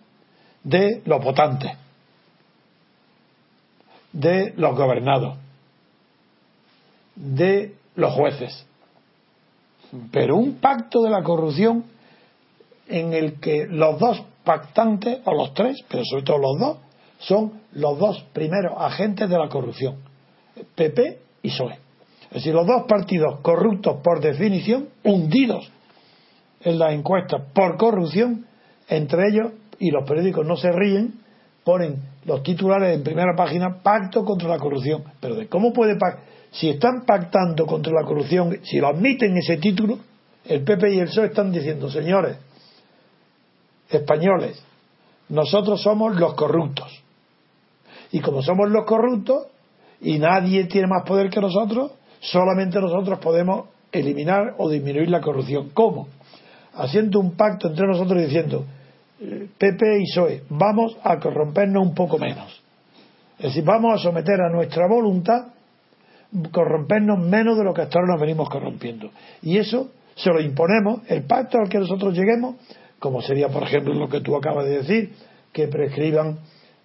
de 0.63 1.03
los 1.05 1.23
votantes, 1.23 1.73
de 4.13 4.53
los 4.57 4.77
gobernados, 4.77 5.37
de 7.17 7.75
los 7.97 8.13
jueces. 8.15 8.67
Pero 10.11 10.37
un 10.37 10.55
pacto 10.55 11.03
de 11.03 11.11
la 11.11 11.23
corrupción 11.23 11.85
en 12.89 13.13
el 13.13 13.41
que 13.41 13.67
los 13.67 13.99
dos 13.99 14.23
pactantes, 14.45 15.21
o 15.25 15.35
los 15.35 15.55
tres, 15.55 15.85
pero 15.89 16.03
sobre 16.05 16.23
todo 16.23 16.39
los 16.39 16.59
dos, 16.59 16.77
son 17.19 17.61
los 17.73 17.99
dos 17.99 18.25
primeros 18.33 18.73
agentes 18.77 19.29
de 19.29 19.39
la 19.39 19.49
corrupción, 19.49 19.97
PP 20.75 21.19
y 21.43 21.49
PSOE. 21.49 21.79
Es 22.25 22.37
decir, 22.37 22.55
los 22.55 22.67
dos 22.67 22.85
partidos 22.89 23.41
corruptos 23.41 23.99
por 24.03 24.21
definición, 24.21 24.89
hundidos 25.05 25.71
en 26.65 26.79
las 26.79 26.93
encuestas 26.93 27.43
por 27.55 27.77
corrupción, 27.77 28.47
entre 28.89 29.29
ellos, 29.29 29.53
y 29.79 29.91
los 29.91 30.07
periódicos 30.07 30.47
no 30.47 30.57
se 30.57 30.71
ríen, 30.71 31.21
ponen 31.65 32.03
los 32.25 32.43
titulares 32.43 32.97
en 32.97 33.03
primera 33.03 33.35
página, 33.37 33.83
pacto 33.83 34.25
contra 34.25 34.49
la 34.49 34.59
corrupción. 34.59 35.05
Pero 35.21 35.35
de 35.35 35.49
cómo 35.49 35.73
puede 35.73 35.97
pactar, 35.97 36.25
si 36.53 36.69
están 36.69 37.05
pactando 37.07 37.67
contra 37.67 37.93
la 37.93 38.07
corrupción, 38.07 38.59
si 38.63 38.79
lo 38.79 38.89
admiten 38.89 39.37
ese 39.37 39.57
título, 39.57 39.99
el 40.45 40.63
PP 40.63 40.95
y 40.95 40.99
el 40.99 41.07
PSOE 41.07 41.27
están 41.27 41.51
diciendo, 41.51 41.89
señores, 41.89 42.37
españoles, 43.89 44.63
nosotros 45.29 45.81
somos 45.83 46.17
los 46.17 46.35
corruptos. 46.35 47.03
Y 48.11 48.21
como 48.21 48.43
somos 48.43 48.69
los 48.71 48.85
corruptos 48.85 49.47
y 50.01 50.19
nadie 50.19 50.65
tiene 50.65 50.89
más 50.89 51.05
poder 51.05 51.31
que 51.31 51.41
nosotros, 51.41 51.93
solamente 52.21 52.81
nosotros 52.81 53.19
podemos 53.19 53.69
eliminar 53.91 54.55
o 54.59 54.69
disminuir 54.69 55.09
la 55.09 55.21
corrupción. 55.21 55.71
¿Cómo? 55.73 56.09
Haciendo 56.75 57.21
un 57.21 57.33
pacto 57.37 57.69
entre 57.69 57.87
nosotros 57.87 58.23
diciendo, 58.23 58.65
PP 59.59 59.99
y 59.99 60.05
PSOE, 60.05 60.43
vamos 60.49 60.97
a 61.03 61.19
corrompernos 61.19 61.87
un 61.87 61.95
poco 61.95 62.19
menos. 62.19 62.61
Es 63.39 63.47
decir, 63.47 63.65
vamos 63.65 63.95
a 63.95 64.03
someter 64.03 64.41
a 64.41 64.51
nuestra 64.51 64.87
voluntad 64.87 65.49
corrompernos 66.51 67.19
menos 67.19 67.59
de 67.59 67.65
lo 67.65 67.75
que 67.75 67.83
hasta 67.83 67.99
ahora 67.99 68.13
nos 68.13 68.21
venimos 68.21 68.49
corrompiendo. 68.49 69.11
Y 69.43 69.59
eso 69.59 69.91
se 70.15 70.31
lo 70.31 70.41
imponemos, 70.41 71.01
el 71.09 71.25
pacto 71.25 71.59
al 71.59 71.69
que 71.69 71.79
nosotros 71.79 72.15
lleguemos, 72.15 72.57
como 72.99 73.21
sería, 73.21 73.49
por 73.49 73.63
ejemplo, 73.63 73.95
lo 73.95 74.09
que 74.09 74.21
tú 74.21 74.37
acabas 74.37 74.67
de 74.67 74.79
decir, 74.79 75.13
que 75.53 75.69
prescriban 75.69 76.39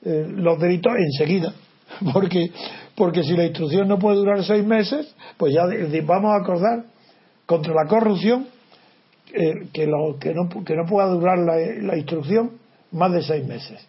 eh, 0.03 0.25
los 0.29 0.59
delitos 0.59 0.93
enseguida. 0.97 1.53
Porque, 2.13 2.51
porque 2.95 3.23
si 3.23 3.31
la 3.37 3.45
instrucción 3.45 3.87
no 3.87 3.97
puede 3.97 4.17
durar 4.17 4.43
seis 4.43 4.65
meses, 4.65 5.15
pues 5.37 5.53
ya 5.53 5.61
vamos 6.03 6.31
a 6.33 6.43
acordar 6.43 6.83
contra 7.45 7.73
la 7.73 7.87
corrupción 7.87 8.47
que, 9.31 9.67
que, 9.73 9.87
no, 9.87 10.17
que 10.19 10.75
no 10.75 10.85
pueda 10.85 11.07
durar 11.07 11.37
la, 11.39 11.55
la 11.55 11.97
instrucción 11.97 12.51
más 12.91 13.11
de 13.11 13.21
seis 13.21 13.45
meses. 13.45 13.85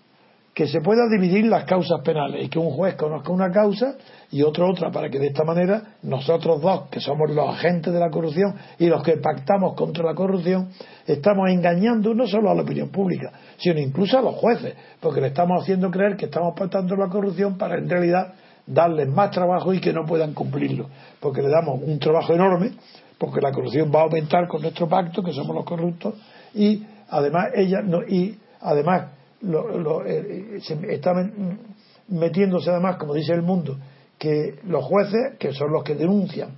Que 0.54 0.66
se 0.66 0.80
pueda 0.80 1.08
dividir 1.08 1.46
las 1.46 1.64
causas 1.64 2.00
penales 2.04 2.44
y 2.44 2.48
que 2.48 2.58
un 2.58 2.70
juez 2.70 2.96
conozca 2.96 3.30
una 3.30 3.48
causa 3.52 3.94
y 4.32 4.42
otro 4.42 4.68
otra, 4.68 4.90
para 4.90 5.08
que 5.08 5.20
de 5.20 5.28
esta 5.28 5.44
manera 5.44 5.94
nosotros 6.02 6.60
dos, 6.60 6.88
que 6.90 6.98
somos 6.98 7.30
los 7.30 7.48
agentes 7.48 7.92
de 7.92 8.00
la 8.00 8.10
corrupción 8.10 8.56
y 8.76 8.86
los 8.86 9.02
que 9.04 9.18
pactamos 9.18 9.74
contra 9.74 10.04
la 10.04 10.14
corrupción, 10.14 10.70
estamos 11.06 11.48
engañando 11.48 12.12
no 12.12 12.26
solo 12.26 12.50
a 12.50 12.54
la 12.56 12.62
opinión 12.62 12.88
pública, 12.88 13.32
sino 13.56 13.78
incluso 13.78 14.18
a 14.18 14.22
los 14.22 14.34
jueces, 14.34 14.74
porque 14.98 15.20
le 15.20 15.28
estamos 15.28 15.62
haciendo 15.62 15.92
creer 15.92 16.16
que 16.16 16.24
estamos 16.24 16.54
pactando 16.58 16.96
la 16.96 17.08
corrupción 17.08 17.56
para 17.56 17.78
en 17.78 17.88
realidad 17.88 18.34
darles 18.66 19.08
más 19.08 19.30
trabajo 19.30 19.72
y 19.72 19.80
que 19.80 19.92
no 19.92 20.04
puedan 20.04 20.34
cumplirlo, 20.34 20.88
porque 21.20 21.40
le 21.40 21.48
damos 21.48 21.80
un 21.82 21.98
trabajo 22.00 22.34
enorme, 22.34 22.72
porque 23.18 23.40
la 23.40 23.52
corrupción 23.52 23.90
va 23.94 24.00
a 24.00 24.02
aumentar 24.04 24.46
con 24.46 24.62
nuestro 24.62 24.88
pacto, 24.88 25.22
que 25.22 25.32
somos 25.32 25.54
los 25.54 25.64
corruptos, 25.64 26.14
y 26.54 26.84
además 27.10 27.48
ella 27.54 27.82
no, 27.82 28.02
y 28.06 28.38
además 28.60 29.08
lo, 29.42 30.04
eh, 30.06 30.60
se 30.62 30.74
está 30.92 31.12
metiéndose 32.08 32.70
además, 32.70 32.96
como 32.96 33.14
dice 33.14 33.32
el 33.32 33.42
mundo, 33.42 33.76
que 34.18 34.60
los 34.64 34.84
jueces, 34.84 35.36
que 35.38 35.52
son 35.52 35.72
los 35.72 35.82
que 35.82 35.94
denuncian 35.94 36.50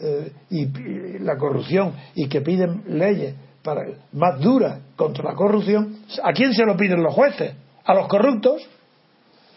eh, 0.00 0.32
y, 0.50 1.18
la 1.20 1.36
corrupción 1.36 1.92
y 2.14 2.28
que 2.28 2.40
piden 2.40 2.84
leyes 2.86 3.34
para, 3.62 3.82
más 4.12 4.40
duras 4.40 4.80
contra 4.96 5.24
la 5.24 5.34
corrupción, 5.34 5.98
¿a 6.22 6.32
quién 6.32 6.52
se 6.54 6.64
lo 6.64 6.76
piden 6.76 7.02
los 7.02 7.14
jueces? 7.14 7.54
¿A 7.84 7.94
los 7.94 8.08
corruptos? 8.08 8.66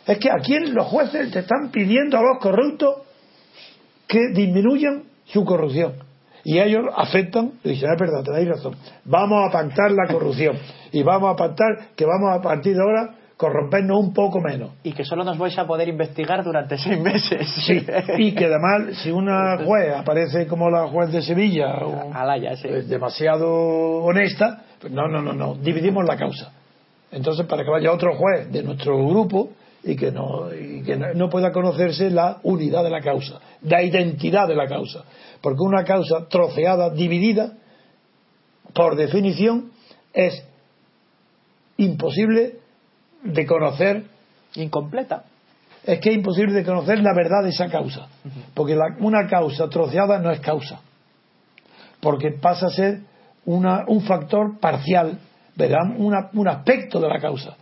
Es 0.05 0.17
que 0.17 0.29
a 0.29 0.41
quién 0.43 0.73
los 0.73 0.87
jueces 0.87 1.31
te 1.31 1.39
están 1.39 1.71
pidiendo 1.71 2.17
a 2.17 2.21
los 2.21 2.39
corruptos 2.41 2.95
que 4.07 4.19
disminuyan 4.33 5.03
su 5.25 5.45
corrupción 5.45 6.10
y 6.43 6.59
ellos 6.59 6.85
aceptan 6.95 7.53
y 7.63 7.69
dicen, 7.69 7.89
es 7.93 7.99
verdad, 7.99 8.23
tenéis 8.23 8.49
razón, 8.49 8.75
vamos 9.05 9.47
a 9.47 9.51
pactar 9.51 9.91
la 9.91 10.11
corrupción 10.11 10.57
y 10.91 11.03
vamos 11.03 11.33
a 11.33 11.35
pactar 11.35 11.89
que 11.95 12.05
vamos 12.05 12.37
a 12.37 12.41
partir 12.41 12.75
de 12.75 12.81
ahora 12.81 13.15
corrompernos 13.41 13.99
un 13.99 14.13
poco 14.13 14.39
menos. 14.39 14.69
Y 14.83 14.91
que 14.93 15.03
solo 15.03 15.23
nos 15.23 15.37
vais 15.39 15.57
a 15.57 15.65
poder 15.65 15.87
investigar 15.87 16.43
durante 16.43 16.77
seis 16.77 16.99
meses. 17.01 17.47
Sí, 17.65 17.83
y 18.17 18.33
que 18.33 18.45
además 18.45 18.97
si 19.01 19.09
una 19.09 19.57
juez 19.65 19.95
aparece 19.95 20.45
como 20.45 20.69
la 20.69 20.87
juez 20.87 21.11
de 21.11 21.23
Sevilla 21.23 21.73
o 21.83 22.13
Alaya, 22.13 22.55
sí. 22.55 22.67
es 22.67 22.87
demasiado 22.87 23.49
honesta, 24.03 24.61
pues 24.79 24.93
no, 24.93 25.07
no, 25.07 25.23
no, 25.23 25.33
no, 25.33 25.55
dividimos 25.55 26.05
la 26.05 26.17
causa. 26.17 26.51
Entonces, 27.11 27.45
para 27.47 27.63
que 27.63 27.71
vaya 27.71 27.91
otro 27.91 28.15
juez 28.15 28.51
de 28.51 28.63
nuestro 28.63 28.95
grupo 29.07 29.49
y 29.83 29.95
que 29.95 30.11
no, 30.11 30.53
y 30.53 30.83
que 30.83 30.95
no 30.95 31.29
pueda 31.29 31.51
conocerse 31.51 32.09
la 32.09 32.39
unidad 32.43 32.83
de 32.83 32.89
la 32.89 33.01
causa, 33.01 33.39
la 33.63 33.81
identidad 33.81 34.47
de 34.47 34.55
la 34.55 34.67
causa. 34.67 35.03
Porque 35.41 35.61
una 35.61 35.83
causa 35.83 36.27
troceada, 36.27 36.91
dividida, 36.91 37.53
por 38.73 38.95
definición, 38.95 39.71
es 40.13 40.43
imposible 41.77 42.59
de 43.23 43.45
conocer. 43.45 44.05
Incompleta. 44.55 45.23
Es 45.83 45.99
que 45.99 46.09
es 46.09 46.15
imposible 46.15 46.53
de 46.53 46.63
conocer 46.63 46.99
la 46.99 47.13
verdad 47.15 47.43
de 47.43 47.49
esa 47.49 47.69
causa. 47.69 48.07
Porque 48.53 48.75
la, 48.75 48.95
una 48.99 49.27
causa 49.27 49.67
troceada 49.69 50.19
no 50.19 50.29
es 50.29 50.39
causa. 50.41 50.81
Porque 51.99 52.31
pasa 52.31 52.67
a 52.67 52.71
ser 52.71 53.01
una, 53.45 53.85
un 53.87 54.01
factor 54.01 54.59
parcial, 54.59 55.17
¿verdad? 55.55 55.95
Una, 55.97 56.29
un 56.33 56.47
aspecto 56.47 56.99
de 56.99 57.07
la 57.07 57.19
causa. 57.19 57.55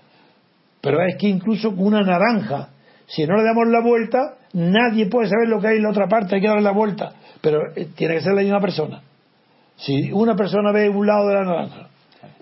Pero 0.82 1.02
es 1.06 1.16
que 1.18 1.28
incluso 1.28 1.70
una 1.72 2.02
naranja, 2.02 2.70
Si 3.12 3.26
no 3.26 3.38
le 3.38 3.44
damos 3.44 3.68
la 3.68 3.82
vuelta, 3.82 4.36
nadie 4.54 5.08
puede 5.08 5.30
saber 5.30 5.48
lo 5.48 5.60
que 5.60 5.68
hay 5.70 5.78
en 5.78 5.84
la 5.84 5.90
otra 5.90 6.08
parte, 6.08 6.36
hay 6.36 6.42
que 6.42 6.48
darle 6.48 6.62
la 6.62 6.74
vuelta. 6.74 7.14
Pero 7.42 7.60
eh, 7.76 7.88
tiene 7.96 8.16
que 8.16 8.22
ser 8.22 8.34
la 8.34 8.42
misma 8.42 8.62
persona. 8.62 9.02
Si 9.78 10.12
una 10.12 10.36
persona 10.36 10.72
ve 10.72 10.90
un 10.90 11.08
lado 11.08 11.28
de 11.28 11.34
la 11.34 11.44
naranja 11.44 11.88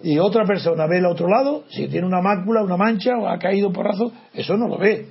y 0.04 0.18
otra 0.18 0.44
persona 0.44 0.86
ve 0.86 0.98
el 0.98 1.06
otro 1.06 1.30
lado, 1.30 1.64
si 1.70 1.88
tiene 1.88 2.06
una 2.06 2.22
mácula, 2.22 2.64
una 2.64 2.76
mancha 2.76 3.18
o 3.18 3.30
ha 3.30 3.40
caído 3.40 3.72
por 3.72 3.86
porrazo, 3.86 4.12
eso 4.34 4.58
no 4.58 4.68
lo 4.68 4.78
ve. 4.78 5.06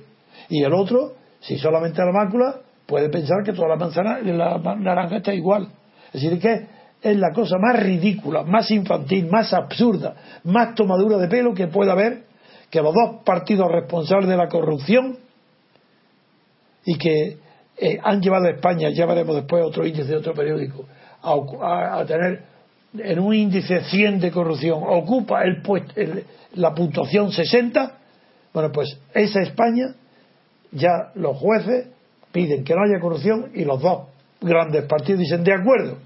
Y 0.49 0.63
el 0.63 0.73
otro, 0.73 1.13
si 1.39 1.57
solamente 1.57 2.05
la 2.05 2.11
mácula, 2.11 2.57
puede 2.85 3.09
pensar 3.09 3.43
que 3.43 3.53
toda 3.53 3.69
la 3.69 3.77
manzana, 3.77 4.19
la 4.19 4.59
naranja 4.77 5.17
está 5.17 5.33
igual. 5.33 5.69
Es 6.13 6.21
decir, 6.21 6.39
que 6.39 6.67
es 7.01 7.17
la 7.17 7.31
cosa 7.33 7.57
más 7.57 7.81
ridícula, 7.81 8.43
más 8.43 8.69
infantil, 8.71 9.27
más 9.31 9.53
absurda, 9.53 10.15
más 10.43 10.75
tomadura 10.75 11.17
de 11.17 11.27
pelo 11.27 11.53
que 11.53 11.67
pueda 11.67 11.93
haber 11.93 12.23
que 12.69 12.81
los 12.81 12.93
dos 12.93 13.23
partidos 13.23 13.71
responsables 13.71 14.29
de 14.29 14.37
la 14.37 14.47
corrupción 14.47 15.17
y 16.85 16.97
que 16.97 17.37
eh, 17.77 17.99
han 18.03 18.21
llevado 18.21 18.45
a 18.45 18.51
España, 18.51 18.89
ya 18.89 19.05
veremos 19.05 19.35
después 19.35 19.63
otro 19.63 19.85
índice 19.85 20.09
de 20.09 20.17
otro 20.17 20.33
periódico, 20.33 20.85
a, 21.21 22.03
tener 22.07 22.43
en 22.97 23.19
un 23.19 23.33
índice 23.33 23.81
100 23.81 24.19
de 24.19 24.31
corrupción, 24.31 24.81
ocupa 24.85 25.43
el, 25.43 25.61
la 26.55 26.73
puntuación 26.73 27.31
60, 27.31 27.97
bueno, 28.53 28.71
pues 28.71 28.97
esa 29.13 29.41
España, 29.41 29.93
ya 30.71 31.11
los 31.15 31.37
jueces 31.37 31.87
piden 32.31 32.63
que 32.63 32.73
no 32.73 32.81
haya 32.81 32.99
corrupción 32.99 33.51
y 33.53 33.63
los 33.63 33.81
dos 33.81 34.07
grandes 34.41 34.85
partidos 34.85 35.19
dicen 35.21 35.43
de 35.43 35.53
acuerdo, 35.53 35.97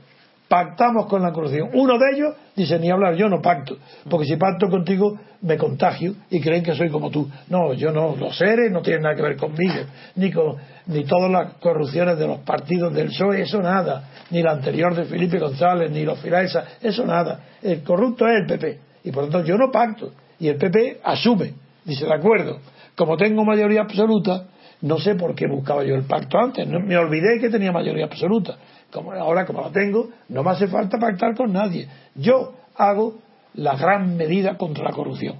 pactamos 0.51 1.05
con 1.05 1.21
la 1.21 1.31
corrupción. 1.31 1.69
Uno 1.75 1.97
de 1.97 2.13
ellos 2.13 2.35
dice, 2.53 2.77
ni 2.77 2.91
hablar, 2.91 3.15
yo 3.15 3.29
no 3.29 3.41
pacto, 3.41 3.77
porque 4.09 4.27
si 4.27 4.35
pacto 4.35 4.67
contigo 4.67 5.17
me 5.43 5.57
contagio 5.57 6.13
y 6.29 6.41
creen 6.41 6.61
que 6.61 6.75
soy 6.75 6.89
como 6.89 7.09
tú. 7.09 7.25
No, 7.47 7.71
yo 7.71 7.89
no, 7.93 8.17
los 8.17 8.37
seres 8.37 8.69
no 8.69 8.81
tienen 8.81 9.03
nada 9.03 9.15
que 9.15 9.21
ver 9.21 9.37
conmigo, 9.37 9.75
ni 10.17 10.29
con 10.29 10.57
ni 10.87 11.05
todas 11.05 11.31
las 11.31 11.53
corrupciones 11.53 12.17
de 12.19 12.27
los 12.27 12.39
partidos 12.39 12.93
del 12.93 13.07
PSOE, 13.07 13.43
eso 13.43 13.61
nada, 13.61 14.09
ni 14.29 14.43
la 14.43 14.51
anterior 14.51 14.93
de 14.93 15.05
Felipe 15.05 15.39
González, 15.39 15.89
ni 15.89 16.03
los 16.03 16.19
Filaesa, 16.19 16.65
eso 16.81 17.05
nada. 17.05 17.39
El 17.61 17.81
corrupto 17.81 18.27
es 18.27 18.41
el 18.41 18.45
PP, 18.45 18.79
y 19.05 19.11
por 19.11 19.23
lo 19.23 19.29
tanto 19.29 19.47
yo 19.47 19.57
no 19.57 19.71
pacto, 19.71 20.11
y 20.37 20.49
el 20.49 20.57
PP 20.57 20.99
asume, 21.01 21.53
dice, 21.85 22.05
de 22.05 22.13
acuerdo, 22.13 22.59
como 22.97 23.15
tengo 23.15 23.45
mayoría 23.45 23.83
absoluta, 23.83 24.47
no 24.81 24.97
sé 24.97 25.15
por 25.15 25.33
qué 25.33 25.47
buscaba 25.47 25.85
yo 25.85 25.95
el 25.95 26.03
pacto 26.03 26.37
antes, 26.39 26.67
me 26.67 26.97
olvidé 26.97 27.39
que 27.39 27.49
tenía 27.49 27.71
mayoría 27.71 28.03
absoluta 28.03 28.57
como 28.91 29.11
ahora 29.13 29.45
como 29.45 29.61
la 29.61 29.71
tengo, 29.71 30.09
no 30.29 30.43
me 30.43 30.51
hace 30.51 30.67
falta 30.67 30.97
pactar 30.97 31.35
con 31.35 31.51
nadie. 31.51 31.87
Yo 32.15 32.53
hago 32.75 33.19
la 33.53 33.75
gran 33.75 34.15
medida 34.17 34.57
contra 34.57 34.83
la 34.83 34.91
corrupción. 34.91 35.37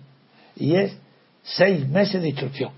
Y 0.55 0.75
es 0.75 0.97
seis 1.43 1.87
meses 1.87 2.21
de 2.21 2.29
instrucción. 2.29 2.71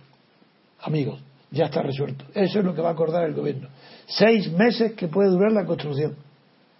Amigos, 0.81 1.21
ya 1.51 1.65
está 1.65 1.81
resuelto. 1.81 2.25
Eso 2.33 2.59
es 2.59 2.65
lo 2.65 2.73
que 2.73 2.81
va 2.81 2.89
a 2.89 2.93
acordar 2.93 3.23
el 3.23 3.33
gobierno. 3.33 3.69
Seis 4.07 4.51
meses 4.51 4.93
que 4.93 5.07
puede 5.07 5.29
durar 5.29 5.51
la 5.51 5.65
construcción. 5.65 6.15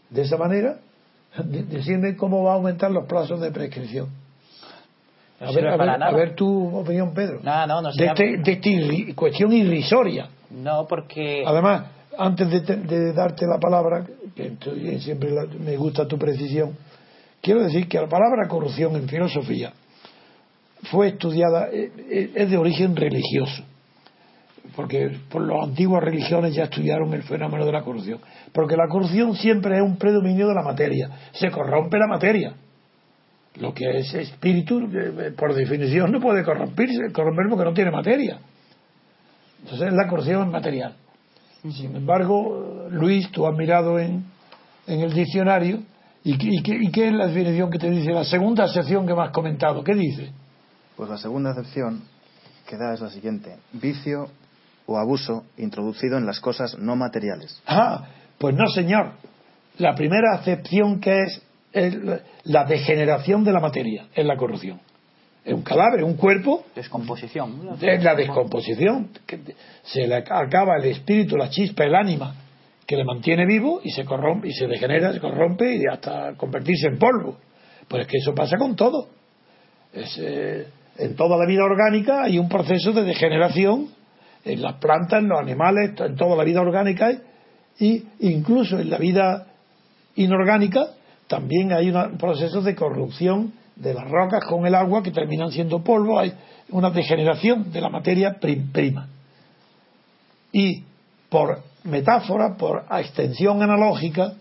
De 0.09 0.23
esa 0.23 0.37
manera, 0.37 0.77
decirme 1.43 2.15
cómo 2.15 2.43
va 2.43 2.51
a 2.51 2.55
aumentar 2.55 2.91
los 2.91 3.05
plazos 3.05 3.39
de 3.41 3.51
prescripción. 3.51 4.09
A 5.39 5.51
ver, 5.51 5.67
a, 5.67 6.11
ver, 6.11 6.35
tu 6.35 6.77
opinión, 6.77 7.13
Pedro. 7.13 7.39
No, 7.43 7.67
no, 7.67 7.81
no 7.81 7.91
de, 7.91 8.05
este, 8.05 8.37
de 8.37 8.51
esta 8.53 9.15
cuestión 9.15 9.51
irrisoria. 9.51 10.29
No, 10.51 10.85
porque. 10.87 11.43
Además, 11.45 11.87
antes 12.17 12.49
de, 12.49 13.13
darte 13.13 13.45
la 13.45 13.59
palabra, 13.59 14.05
que 14.35 14.99
siempre 14.99 15.31
me 15.59 15.75
gusta 15.77 16.07
tu 16.07 16.17
precisión, 16.17 16.75
quiero 17.41 17.63
decir 17.63 17.87
que 17.87 17.99
la 17.99 18.07
palabra 18.07 18.47
corrupción 18.47 18.95
en 18.95 19.07
filosofía 19.07 19.73
fue 20.91 21.09
estudiada, 21.09 21.69
eh, 21.71 21.91
eh, 22.09 22.31
es 22.35 22.49
de 22.49 22.57
origen 22.57 22.95
religioso, 22.95 23.63
porque 24.75 25.19
por 25.29 25.41
las 25.47 25.69
antiguas 25.69 26.03
religiones 26.03 26.55
ya 26.55 26.63
estudiaron 26.63 27.13
el 27.13 27.23
fenómeno 27.23 27.65
de 27.65 27.71
la 27.71 27.83
corrupción, 27.83 28.19
porque 28.51 28.75
la 28.75 28.87
corrupción 28.87 29.35
siempre 29.35 29.77
es 29.77 29.81
un 29.81 29.97
predominio 29.97 30.47
de 30.47 30.55
la 30.55 30.63
materia, 30.63 31.09
se 31.33 31.49
corrompe 31.51 31.97
la 31.97 32.07
materia. 32.07 32.53
Lo 33.59 33.71
que 33.71 33.99
es 33.99 34.11
espíritu, 34.15 34.79
eh, 34.79 35.31
por 35.37 35.53
definición, 35.53 36.11
no 36.11 36.19
puede 36.19 36.43
corromperse, 36.43 37.11
corromper 37.13 37.45
porque 37.49 37.65
no 37.65 37.73
tiene 37.73 37.91
materia. 37.91 38.39
Entonces 39.61 39.93
la 39.93 40.07
corrupción 40.07 40.41
es 40.41 40.51
material. 40.51 40.95
Sin 41.71 41.95
embargo, 41.95 42.87
Luis, 42.89 43.31
tú 43.31 43.47
has 43.47 43.55
mirado 43.55 43.97
en, 43.97 44.25
en 44.85 44.99
el 44.99 45.13
diccionario 45.13 45.79
¿y, 46.23 46.91
qué 46.91 47.07
es 47.07 47.13
la 47.13 47.27
definición 47.27 47.69
que 47.69 47.79
te 47.79 47.89
dice? 47.89 48.11
La 48.11 48.23
segunda 48.23 48.67
sección 48.67 49.07
que 49.07 49.13
me 49.13 49.23
has 49.23 49.31
comentado, 49.31 49.83
¿qué 49.83 49.93
dice? 49.93 50.31
Pues 50.95 51.09
la 51.09 51.17
segunda 51.17 51.51
acepción 51.51 52.03
que 52.67 52.77
da 52.77 52.93
es 52.93 53.01
la 53.01 53.09
siguiente: 53.09 53.57
vicio 53.73 54.27
o 54.85 54.97
abuso 54.97 55.45
introducido 55.57 56.17
en 56.17 56.25
las 56.25 56.39
cosas 56.39 56.77
no 56.77 56.95
materiales. 56.95 57.61
Ah, 57.65 58.07
pues 58.37 58.55
no, 58.55 58.67
señor. 58.67 59.13
La 59.77 59.95
primera 59.95 60.35
acepción 60.35 60.99
que 60.99 61.23
es 61.23 61.41
la 62.43 62.65
degeneración 62.65 63.43
de 63.43 63.51
la 63.51 63.59
materia, 63.59 64.07
es 64.13 64.25
la 64.25 64.37
corrupción 64.37 64.79
un 65.45 65.61
cadáver, 65.61 66.03
un 66.03 66.15
cuerpo. 66.15 66.65
Descomposición. 66.75 67.77
Es 67.81 68.03
la 68.03 68.15
descomposición. 68.15 69.09
se 69.83 70.07
le 70.07 70.15
acaba 70.15 70.77
el 70.77 70.85
espíritu, 70.85 71.35
la 71.35 71.49
chispa, 71.49 71.83
el 71.83 71.95
ánima 71.95 72.35
que 72.85 72.97
le 72.97 73.05
mantiene 73.05 73.45
vivo 73.45 73.79
y 73.83 73.91
se 73.91 74.03
corrompe, 74.03 74.49
y 74.49 74.53
se 74.53 74.67
degenera, 74.67 75.13
se 75.13 75.19
corrompe 75.19 75.75
y 75.75 75.83
hasta 75.91 76.33
convertirse 76.35 76.87
en 76.87 76.97
polvo. 76.97 77.37
Pues 77.87 78.03
es 78.03 78.07
que 78.07 78.17
eso 78.17 78.33
pasa 78.33 78.57
con 78.57 78.75
todo. 78.75 79.07
Eh, 79.93 80.67
en 80.97 81.15
toda 81.15 81.37
la 81.37 81.45
vida 81.45 81.63
orgánica 81.63 82.23
hay 82.23 82.37
un 82.37 82.49
proceso 82.49 82.91
de 82.91 83.03
degeneración 83.03 83.89
en 84.43 84.61
las 84.61 84.75
plantas, 84.75 85.21
en 85.21 85.29
los 85.29 85.39
animales, 85.39 85.91
en 85.99 86.15
toda 86.15 86.35
la 86.35 86.43
vida 86.43 86.61
orgánica 86.61 87.11
y 87.79 88.03
incluso 88.19 88.79
en 88.79 88.89
la 88.89 88.97
vida 88.97 89.47
inorgánica 90.15 90.87
también 91.27 91.71
hay 91.73 91.89
un 91.89 92.17
proceso 92.17 92.61
de 92.61 92.75
corrupción 92.75 93.53
de 93.75 93.93
las 93.93 94.09
rocas 94.09 94.43
con 94.45 94.65
el 94.65 94.75
agua 94.75 95.01
que 95.01 95.11
terminan 95.11 95.51
siendo 95.51 95.83
polvo, 95.83 96.19
hay 96.19 96.33
una 96.69 96.89
degeneración 96.89 97.71
de 97.71 97.81
la 97.81 97.89
materia 97.89 98.37
prima. 98.39 99.07
Y 100.51 100.83
por 101.29 101.61
metáfora, 101.83 102.55
por 102.57 102.85
extensión 102.91 103.61
analógica, 103.61 104.33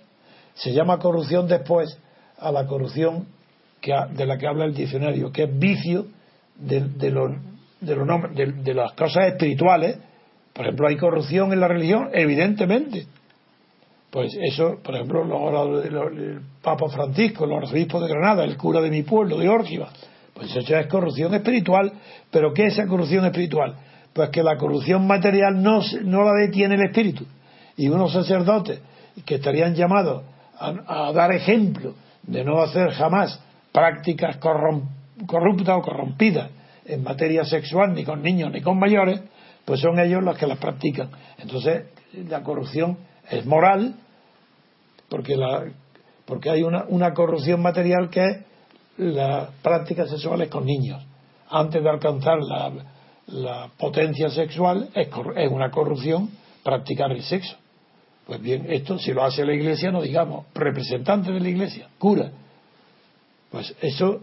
se 0.54 0.72
llama 0.72 0.98
corrupción 0.98 1.48
después 1.48 1.98
a 2.38 2.52
la 2.52 2.66
corrupción 2.66 3.26
que, 3.80 3.92
de 4.10 4.26
la 4.26 4.36
que 4.36 4.46
habla 4.46 4.66
el 4.66 4.74
diccionario, 4.74 5.32
que 5.32 5.44
es 5.44 5.58
vicio 5.58 6.06
de, 6.56 6.80
de, 6.80 7.10
de, 7.80 8.52
de 8.52 8.74
las 8.74 8.92
cosas 8.92 9.28
espirituales. 9.28 9.98
Por 10.52 10.66
ejemplo, 10.66 10.88
hay 10.88 10.96
corrupción 10.96 11.52
en 11.52 11.60
la 11.60 11.68
religión, 11.68 12.10
evidentemente, 12.12 13.06
pues 14.12 14.36
eso, 14.42 14.78
por 14.84 14.94
ejemplo, 14.94 15.22
el 15.82 16.42
Papa 16.60 16.86
Francisco, 16.90 17.46
los 17.46 17.62
arzobispos 17.62 18.02
de 18.02 18.08
Granada, 18.08 18.44
el 18.44 18.58
cura 18.58 18.82
de 18.82 18.90
mi 18.90 19.04
pueblo, 19.04 19.38
de 19.38 19.48
Órgiva, 19.48 19.88
pues 20.34 20.54
eso 20.54 20.76
es 20.76 20.86
corrupción 20.88 21.32
espiritual. 21.32 21.90
¿Pero 22.30 22.52
qué 22.52 22.66
es 22.66 22.74
esa 22.74 22.86
corrupción 22.86 23.24
espiritual? 23.24 23.74
Pues 24.12 24.28
que 24.28 24.42
la 24.42 24.58
corrupción 24.58 25.06
material 25.06 25.62
no, 25.62 25.80
no 26.04 26.24
la 26.24 26.32
detiene 26.34 26.74
el 26.74 26.82
espíritu. 26.82 27.24
Y 27.78 27.88
unos 27.88 28.12
sacerdotes 28.12 28.82
que 29.24 29.36
estarían 29.36 29.74
llamados 29.74 30.24
a, 30.58 31.10
dar 31.12 31.32
ejemplo 31.32 31.94
de 32.22 32.44
no 32.44 32.60
hacer 32.60 32.90
jamás 32.90 33.40
prácticas 33.72 34.36
corruptas 34.36 35.74
o 35.74 35.80
corrompidas 35.80 36.50
en 36.84 37.02
materia 37.02 37.46
sexual, 37.46 37.94
ni 37.94 38.04
con 38.04 38.20
niños 38.22 38.52
ni 38.52 38.60
con 38.60 38.78
mayores, 38.78 39.22
pues 39.64 39.80
son 39.80 39.98
ellos 39.98 40.22
los 40.22 40.36
que 40.36 40.46
las 40.46 40.58
practican. 40.58 41.08
Entonces, 41.38 41.84
la 42.28 42.42
corrupción 42.42 42.98
es 43.30 43.46
moral, 43.46 43.94
porque, 45.12 45.36
la, 45.36 45.66
porque 46.24 46.48
hay 46.48 46.62
una, 46.62 46.86
una 46.88 47.12
corrupción 47.12 47.60
material 47.60 48.08
que 48.08 48.24
es 48.24 48.38
las 48.96 49.50
prácticas 49.62 50.08
sexuales 50.08 50.48
con 50.48 50.64
niños. 50.64 51.04
Antes 51.50 51.82
de 51.82 51.90
alcanzar 51.90 52.38
la, 52.40 52.72
la 53.26 53.70
potencia 53.76 54.30
sexual, 54.30 54.88
es, 54.94 55.08
es 55.36 55.52
una 55.52 55.70
corrupción 55.70 56.30
practicar 56.62 57.12
el 57.12 57.22
sexo. 57.22 57.56
Pues 58.26 58.40
bien, 58.40 58.72
esto 58.72 58.98
si 58.98 59.12
lo 59.12 59.22
hace 59.22 59.44
la 59.44 59.52
iglesia, 59.52 59.90
no 59.90 60.00
digamos 60.00 60.46
representante 60.54 61.30
de 61.30 61.40
la 61.40 61.48
iglesia, 61.50 61.88
cura. 61.98 62.30
Pues 63.50 63.74
eso, 63.82 64.22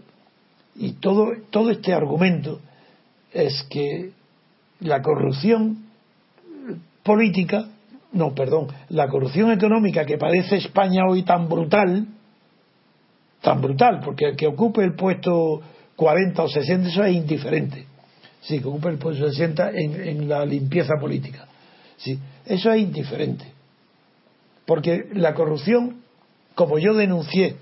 y 0.74 0.94
todo, 0.94 1.28
todo 1.50 1.70
este 1.70 1.92
argumento 1.92 2.58
es 3.32 3.62
que 3.70 4.10
la 4.80 5.02
corrupción 5.02 5.84
política 7.04 7.68
no, 8.12 8.34
perdón, 8.34 8.68
la 8.88 9.08
corrupción 9.08 9.52
económica 9.52 10.04
que 10.04 10.18
padece 10.18 10.56
España 10.56 11.02
hoy 11.08 11.22
tan 11.22 11.48
brutal, 11.48 12.06
tan 13.40 13.60
brutal, 13.60 14.00
porque 14.04 14.26
el 14.26 14.36
que 14.36 14.46
ocupe 14.46 14.82
el 14.82 14.94
puesto 14.94 15.60
40 15.96 16.42
o 16.42 16.48
60, 16.48 16.88
eso 16.88 17.04
es 17.04 17.14
indiferente. 17.14 17.86
Sí, 18.40 18.58
que 18.58 18.68
ocupe 18.68 18.88
el 18.88 18.98
puesto 18.98 19.28
60 19.28 19.70
en, 19.70 20.08
en 20.08 20.28
la 20.28 20.44
limpieza 20.44 20.94
política. 21.00 21.46
Sí, 21.98 22.18
eso 22.46 22.72
es 22.72 22.80
indiferente. 22.80 23.44
Porque 24.66 25.08
la 25.14 25.34
corrupción, 25.34 26.02
como 26.54 26.78
yo 26.78 26.94
denuncié 26.94 27.56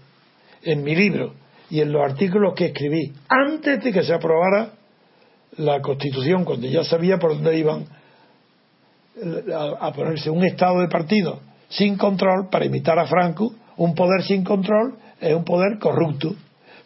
en 0.63 0.83
mi 0.83 0.95
libro 0.95 1.35
y 1.71 1.81
en 1.81 1.93
los 1.93 2.03
artículos 2.03 2.55
que 2.55 2.67
escribí 2.67 3.13
antes 3.29 3.83
de 3.83 3.93
que 3.93 4.03
se 4.03 4.15
aprobara 4.15 4.73
la 5.57 5.81
Constitución, 5.81 6.45
cuando 6.45 6.67
ya 6.69 6.85
sabía 6.85 7.19
por 7.19 7.35
dónde 7.35 7.59
iban 7.59 7.87
a, 9.55 9.87
a 9.87 9.93
ponerse 9.93 10.31
un 10.31 10.45
estado 10.45 10.81
de 10.81 10.89
partido 10.89 11.41
sin 11.69 11.97
control 11.97 12.49
para 12.51 12.65
imitar 12.65 12.99
a 12.99 13.07
Franco. 13.07 13.53
Un 13.77 13.95
poder 13.95 14.23
sin 14.25 14.43
control 14.45 14.95
es 15.21 15.35
un 15.35 15.45
poder 15.45 15.79
corrupto. 15.79 16.35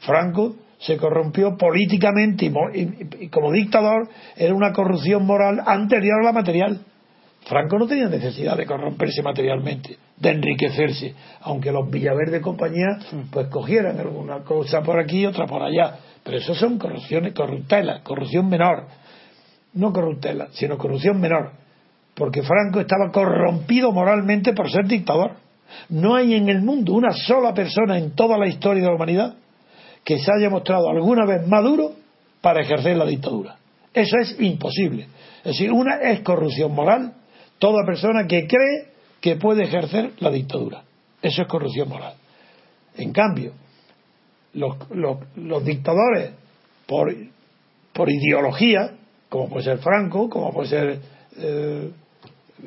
Franco 0.00 0.56
se 0.78 0.96
corrompió 0.96 1.56
políticamente 1.56 2.46
y, 2.46 2.78
y- 2.80 3.08
y 3.24 3.28
como 3.28 3.52
dictador 3.52 4.08
era 4.36 4.52
una 4.54 4.72
corrupción 4.72 5.24
moral 5.24 5.60
anterior 5.64 6.20
a 6.20 6.24
la 6.24 6.32
material. 6.32 6.80
Franco 7.44 7.78
no 7.78 7.86
tenía 7.86 8.08
necesidad 8.08 8.56
de 8.56 8.66
corromperse 8.66 9.20
materialmente, 9.22 9.96
de 10.16 10.30
enriquecerse, 10.30 11.14
aunque 11.40 11.72
los 11.72 11.90
Villaverde 11.90 12.40
compañía 12.40 12.98
pues 13.32 13.48
cogieran 13.48 13.98
alguna 13.98 14.40
cosa 14.44 14.80
por 14.82 14.98
aquí 15.00 15.20
y 15.20 15.26
otra 15.26 15.46
por 15.46 15.62
allá. 15.62 15.96
Pero 16.22 16.38
eso 16.38 16.54
son 16.54 16.78
corrupciones, 16.78 17.32
corruptelas, 17.32 18.02
corrupción 18.02 18.48
menor. 18.48 18.86
No 19.74 19.92
corruptela, 19.92 20.48
sino 20.52 20.78
corrupción 20.78 21.20
menor. 21.20 21.50
Porque 22.14 22.42
Franco 22.42 22.81
estaba 22.81 23.11
corrompido 23.11 23.92
moralmente 23.92 24.52
por 24.52 24.71
ser 24.71 24.87
dictador. 24.87 25.37
No 25.88 26.14
hay 26.14 26.35
en 26.35 26.49
el 26.49 26.62
mundo 26.62 26.92
una 26.92 27.12
sola 27.12 27.54
persona 27.54 27.99
en 27.99 28.14
toda 28.14 28.37
la 28.37 28.47
historia 28.47 28.83
de 28.83 28.88
la 28.88 28.95
humanidad 28.95 29.35
que 30.04 30.19
se 30.19 30.31
haya 30.37 30.50
mostrado 30.50 30.90
alguna 30.90 31.25
vez 31.25 31.47
maduro 31.47 31.92
para 32.40 32.61
ejercer 32.61 32.97
la 32.97 33.07
dictadura. 33.07 33.57
Eso 33.95 34.16
es 34.19 34.37
imposible. 34.40 35.07
Es 35.38 35.52
decir, 35.52 35.73
una 35.73 35.97
es 35.97 36.21
corrupción 36.21 36.75
moral, 36.75 37.14
toda 37.59 37.85
persona 37.87 38.26
que 38.26 38.47
cree 38.47 38.88
que 39.21 39.37
puede 39.37 39.64
ejercer 39.64 40.12
la 40.19 40.31
dictadura. 40.31 40.83
Eso 41.21 41.42
es 41.42 41.49
corrupción 41.49 41.88
moral. 41.88 42.14
En 42.97 43.12
cambio, 43.12 43.52
los, 44.54 45.64
dictadores, 45.64 46.33
por, 46.87 47.14
por 47.92 48.11
ideología, 48.11 48.92
como 49.28 49.49
puede 49.49 49.64
ser 49.64 49.78
Franco, 49.78 50.28
como 50.28 50.52
puede 50.52 50.69
ser 50.69 51.00
eh, 51.38 51.90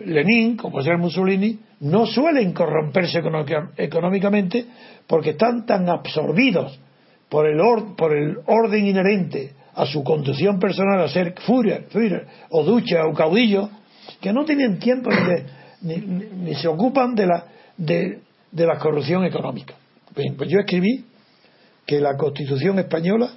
Lenin, 0.06 0.58
como 0.58 0.82
ser 0.82 0.98
Mussolini, 0.98 1.60
no 1.82 2.06
suelen 2.06 2.54
corromperse 2.54 3.22
económicamente 3.78 4.66
porque 5.08 5.31
están 5.31 5.66
tan 5.66 5.90
absorbidos 5.90 6.79
por 7.29 7.48
el, 7.48 7.60
or- 7.60 7.96
por 7.96 8.16
el 8.16 8.38
orden 8.46 8.88
inherente 8.88 9.53
a 9.75 9.86
su 9.86 10.03
conducción 10.03 10.60
personal 10.60 11.01
a 11.01 11.08
ser 11.10 11.34
Führer, 11.46 11.88
Führer 11.90 12.25
o 12.50 12.64
ducha 12.64 13.05
o 13.05 13.14
caudillo, 13.14 13.70
que 14.22 14.31
no 14.31 14.46
tienen 14.46 14.79
tiempo 14.79 15.10
ni, 15.81 15.96
de- 15.96 16.01
ni- 16.36 16.55
se 16.55 16.68
ocupan 16.68 17.14
de 17.16 17.25
la, 17.27 17.46
de, 17.77 18.20
de 18.51 18.66
la 18.66 18.77
corrupción 18.77 19.25
económica. 19.25 19.74
Pues 20.14 20.50
yo 20.50 20.60
escribí 20.60 21.05
que 21.86 22.00
la 22.00 22.16
Constitución 22.16 22.79
española, 22.79 23.31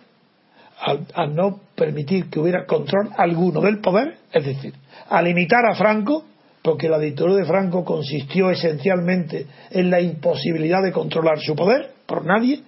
al, 0.80 1.06
al 1.14 1.34
no 1.34 1.60
permitir 1.74 2.30
que 2.30 2.38
hubiera 2.38 2.64
control 2.66 3.10
alguno 3.16 3.60
del 3.60 3.80
poder, 3.80 4.16
es 4.32 4.44
decir, 4.44 4.74
a 5.10 5.20
limitar 5.20 5.66
a 5.66 5.74
Franco, 5.74 6.24
porque 6.62 6.88
la 6.88 6.98
dictadura 6.98 7.36
de 7.36 7.44
Franco 7.44 7.84
consistió 7.84 8.50
esencialmente 8.50 9.46
en 9.70 9.90
la 9.90 10.00
imposibilidad 10.00 10.82
de 10.82 10.92
controlar 10.92 11.38
su 11.40 11.54
poder 11.54 11.92
por 12.06 12.24
nadie, 12.24 12.60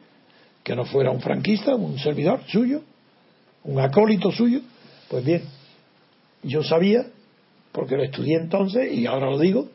que 0.62 0.76
no 0.76 0.84
fuera 0.84 1.10
un 1.10 1.20
franquista, 1.20 1.74
un 1.74 1.98
servidor 1.98 2.40
suyo, 2.46 2.82
un 3.64 3.80
acólito 3.80 4.30
suyo, 4.30 4.60
pues 5.08 5.24
bien, 5.24 5.42
yo 6.42 6.62
sabía, 6.62 7.06
porque 7.72 7.96
lo 7.96 8.04
estudié 8.04 8.36
entonces 8.36 8.92
y 8.92 9.06
ahora 9.06 9.30
lo 9.30 9.38
digo, 9.38 9.68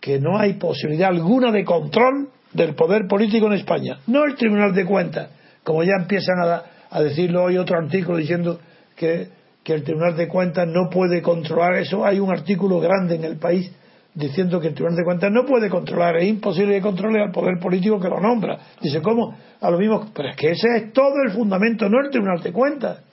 que 0.00 0.18
no 0.18 0.38
hay 0.38 0.54
posibilidad 0.54 1.10
alguna 1.10 1.50
de 1.50 1.64
control 1.64 2.30
del 2.52 2.74
poder 2.74 3.06
político 3.08 3.46
en 3.46 3.54
España. 3.54 4.00
No 4.06 4.24
el 4.24 4.36
Tribunal 4.36 4.74
de 4.74 4.84
Cuentas, 4.84 5.30
como 5.64 5.82
ya 5.82 5.92
empiezan 6.00 6.38
a, 6.40 6.62
a 6.90 7.02
decirlo 7.02 7.44
hoy 7.44 7.58
otro 7.58 7.76
artículo 7.76 8.16
diciendo 8.16 8.60
que, 8.96 9.28
que 9.68 9.74
el 9.74 9.84
Tribunal 9.84 10.16
de 10.16 10.28
Cuentas 10.28 10.66
no 10.66 10.88
puede 10.88 11.20
controlar 11.20 11.74
eso. 11.74 12.02
Hay 12.02 12.18
un 12.18 12.30
artículo 12.30 12.80
grande 12.80 13.16
en 13.16 13.24
el 13.24 13.36
país 13.36 13.70
diciendo 14.14 14.58
que 14.58 14.68
el 14.68 14.72
Tribunal 14.72 14.96
de 14.96 15.04
Cuentas 15.04 15.30
no 15.30 15.44
puede 15.44 15.68
controlar, 15.68 16.16
es 16.16 16.26
imposible 16.26 16.76
que 16.76 16.80
controle 16.80 17.22
al 17.22 17.30
poder 17.30 17.58
político 17.60 18.00
que 18.00 18.08
lo 18.08 18.18
nombra. 18.18 18.58
Dice, 18.80 19.02
¿cómo? 19.02 19.36
A 19.60 19.70
lo 19.70 19.76
mismo, 19.76 20.10
pero 20.14 20.30
es 20.30 20.36
que 20.36 20.52
ese 20.52 20.68
es 20.74 20.92
todo 20.94 21.12
el 21.22 21.32
fundamento, 21.32 21.86
no 21.86 22.00
el 22.00 22.08
Tribunal 22.08 22.42
de 22.42 22.50
Cuentas. 22.50 23.04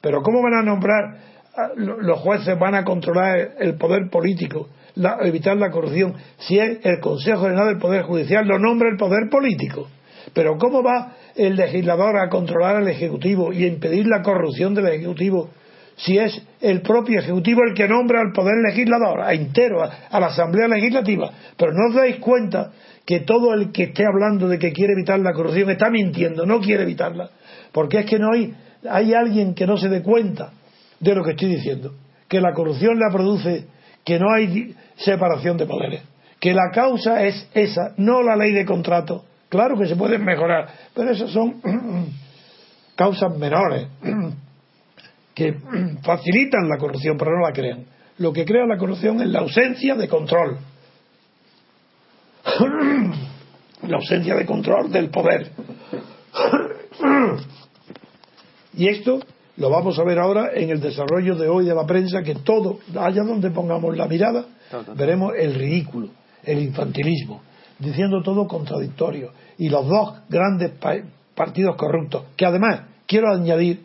Pero 0.00 0.22
¿cómo 0.22 0.42
van 0.42 0.54
a 0.54 0.62
nombrar, 0.64 1.18
los 1.76 2.18
jueces 2.18 2.58
van 2.58 2.74
a 2.74 2.82
controlar 2.82 3.52
el 3.60 3.76
poder 3.76 4.10
político, 4.10 4.70
evitar 5.20 5.56
la 5.56 5.70
corrupción, 5.70 6.16
si 6.38 6.58
es 6.58 6.84
el 6.84 6.98
Consejo 6.98 7.42
General 7.42 7.68
del 7.68 7.78
Poder 7.78 8.02
Judicial 8.02 8.44
lo 8.44 8.58
nombra 8.58 8.88
el 8.88 8.96
poder 8.96 9.30
político? 9.30 9.86
Pero 10.34 10.58
¿cómo 10.58 10.82
va 10.82 11.12
el 11.36 11.54
legislador 11.54 12.18
a 12.18 12.28
controlar 12.28 12.74
al 12.74 12.88
Ejecutivo 12.88 13.52
y 13.52 13.62
a 13.62 13.68
impedir 13.68 14.04
la 14.08 14.20
corrupción 14.22 14.74
del 14.74 14.88
Ejecutivo 14.88 15.50
si 15.96 16.18
es 16.18 16.42
el 16.60 16.80
propio 16.80 17.20
Ejecutivo 17.20 17.60
el 17.68 17.74
que 17.74 17.88
nombra 17.88 18.20
al 18.20 18.32
Poder 18.32 18.56
Legislador, 18.66 19.20
a 19.20 19.32
entero, 19.32 19.82
a, 19.82 20.08
a 20.10 20.20
la 20.20 20.26
Asamblea 20.26 20.68
Legislativa? 20.68 21.30
Pero 21.56 21.72
no 21.72 21.88
os 21.88 21.94
dais 21.94 22.16
cuenta 22.16 22.72
que 23.04 23.20
todo 23.20 23.52
el 23.54 23.72
que 23.72 23.84
esté 23.84 24.04
hablando 24.06 24.48
de 24.48 24.58
que 24.58 24.72
quiere 24.72 24.92
evitar 24.92 25.18
la 25.18 25.32
corrupción 25.32 25.70
está 25.70 25.90
mintiendo, 25.90 26.46
no 26.46 26.60
quiere 26.60 26.84
evitarla. 26.84 27.30
Porque 27.72 28.00
es 28.00 28.06
que 28.06 28.18
no 28.18 28.32
hay, 28.32 28.54
hay 28.88 29.14
alguien 29.14 29.54
que 29.54 29.66
no 29.66 29.76
se 29.76 29.88
dé 29.88 30.02
cuenta 30.02 30.52
de 31.00 31.14
lo 31.14 31.24
que 31.24 31.32
estoy 31.32 31.48
diciendo. 31.48 31.94
Que 32.28 32.40
la 32.40 32.52
corrupción 32.52 32.98
la 32.98 33.10
produce, 33.10 33.66
que 34.04 34.18
no 34.18 34.32
hay 34.32 34.74
separación 34.96 35.56
de 35.56 35.66
poderes. 35.66 36.02
Que 36.38 36.54
la 36.54 36.70
causa 36.72 37.24
es 37.24 37.48
esa, 37.54 37.94
no 37.96 38.22
la 38.22 38.36
ley 38.36 38.52
de 38.52 38.64
contrato. 38.64 39.24
Claro 39.48 39.76
que 39.78 39.86
se 39.86 39.96
pueden 39.96 40.24
mejorar, 40.24 40.68
pero 40.94 41.10
esas 41.10 41.30
son 41.30 41.60
causas 42.96 43.36
menores 43.36 43.86
que 45.34 45.54
facilitan 46.02 46.68
la 46.68 46.78
corrupción, 46.78 47.16
pero 47.16 47.32
no 47.38 47.46
la 47.46 47.52
crean. 47.52 47.84
Lo 48.18 48.32
que 48.32 48.44
crea 48.44 48.66
la 48.66 48.76
corrupción 48.78 49.20
es 49.22 49.28
la 49.28 49.40
ausencia 49.40 49.94
de 49.94 50.08
control. 50.08 50.58
la 53.88 53.96
ausencia 53.96 54.34
de 54.34 54.46
control 54.46 54.90
del 54.92 55.10
poder. 55.10 55.50
y 58.74 58.88
esto 58.88 59.20
lo 59.56 59.70
vamos 59.70 59.98
a 59.98 60.04
ver 60.04 60.18
ahora 60.18 60.50
en 60.54 60.70
el 60.70 60.80
desarrollo 60.80 61.36
de 61.36 61.48
hoy 61.48 61.66
de 61.66 61.74
la 61.74 61.84
prensa, 61.86 62.22
que 62.22 62.36
todo, 62.36 62.78
allá 62.98 63.22
donde 63.22 63.50
pongamos 63.50 63.96
la 63.96 64.06
mirada, 64.06 64.46
veremos 64.96 65.32
el 65.38 65.54
ridículo, 65.54 66.08
el 66.42 66.60
infantilismo, 66.60 67.42
diciendo 67.78 68.22
todo 68.22 68.46
contradictorio. 68.46 69.32
Y 69.58 69.68
los 69.68 69.86
dos 69.86 70.14
grandes 70.28 70.70
pa- 70.80 70.96
partidos 71.34 71.76
corruptos, 71.76 72.24
que 72.36 72.46
además 72.46 72.82
quiero 73.06 73.32
añadir 73.32 73.84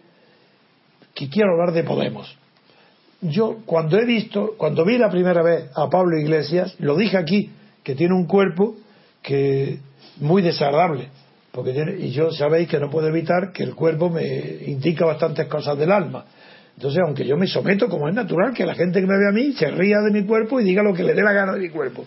que 1.18 1.30
quiero 1.30 1.54
hablar 1.54 1.74
de 1.74 1.84
Podemos. 1.84 2.38
Yo 3.22 3.58
cuando 3.66 3.98
he 3.98 4.06
visto, 4.06 4.54
cuando 4.56 4.86
vi 4.86 5.00
la 5.00 5.10
primera 5.10 5.42
vez 5.42 5.72
a 5.76 5.90
Pablo 5.90 6.16
Iglesias, 6.16 6.76
lo 6.78 6.96
dije 6.96 7.18
aquí, 7.18 7.50
que 7.84 7.96
tiene 7.96 8.14
un 8.14 8.28
cuerpo 8.28 8.76
que 9.24 9.80
muy 10.18 10.44
desagradable, 10.44 11.08
porque 11.52 11.74
tiene- 11.74 11.96
y 11.98 12.12
yo 12.12 12.32
sabéis 12.32 12.68
que 12.68 12.80
no 12.80 12.92
puedo 12.92 13.08
evitar 13.08 13.52
que 13.52 13.64
el 13.64 13.74
cuerpo 13.74 14.12
me 14.12 14.28
indica 14.68 15.06
bastantes 15.06 15.48
cosas 15.48 15.76
del 15.80 15.92
alma. 15.92 16.26
Entonces, 16.76 17.02
aunque 17.04 17.26
yo 17.26 17.36
me 17.36 17.48
someto, 17.48 17.90
como 17.90 18.08
es 18.08 18.14
natural, 18.14 18.54
que 18.54 18.64
la 18.64 18.76
gente 18.76 19.02
que 19.02 19.08
me 19.08 19.18
ve 19.18 19.28
a 19.28 19.34
mí 19.34 19.54
se 19.54 19.72
ría 19.72 19.98
de 20.02 20.12
mi 20.12 20.24
cuerpo 20.24 20.60
y 20.60 20.66
diga 20.66 20.84
lo 20.84 20.94
que 20.94 21.02
le 21.04 21.16
dé 21.16 21.24
la 21.24 21.34
gana 21.34 21.54
de 21.54 21.60
mi 21.62 21.70
cuerpo. 21.70 22.06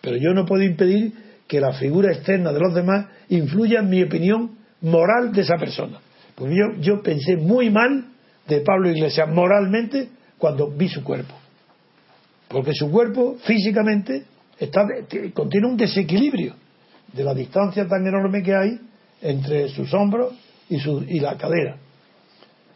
Pero 0.00 0.16
yo 0.16 0.32
no 0.32 0.46
puedo 0.46 0.62
impedir 0.62 1.12
que 1.46 1.60
la 1.60 1.74
figura 1.74 2.10
externa 2.10 2.50
de 2.54 2.60
los 2.60 2.74
demás 2.74 3.04
influya 3.28 3.80
en 3.80 3.90
mi 3.90 4.02
opinión 4.02 4.52
moral 4.80 5.32
de 5.32 5.42
esa 5.42 5.58
persona. 5.58 5.98
Porque 6.34 6.54
yo, 6.54 6.80
yo 6.80 7.02
pensé 7.02 7.36
muy 7.36 7.68
mal 7.68 8.15
de 8.46 8.60
Pablo 8.60 8.90
Iglesias 8.90 9.28
moralmente 9.28 10.08
cuando 10.38 10.70
vi 10.70 10.88
su 10.88 11.02
cuerpo. 11.02 11.34
Porque 12.48 12.72
su 12.74 12.90
cuerpo 12.90 13.36
físicamente 13.44 14.24
está, 14.58 14.86
contiene 15.34 15.66
un 15.66 15.76
desequilibrio 15.76 16.54
de 17.12 17.24
la 17.24 17.34
distancia 17.34 17.86
tan 17.86 18.06
enorme 18.06 18.42
que 18.42 18.54
hay 18.54 18.80
entre 19.22 19.68
sus 19.68 19.92
hombros 19.94 20.34
y, 20.68 20.78
su, 20.78 21.04
y 21.08 21.20
la 21.20 21.36
cadera 21.36 21.76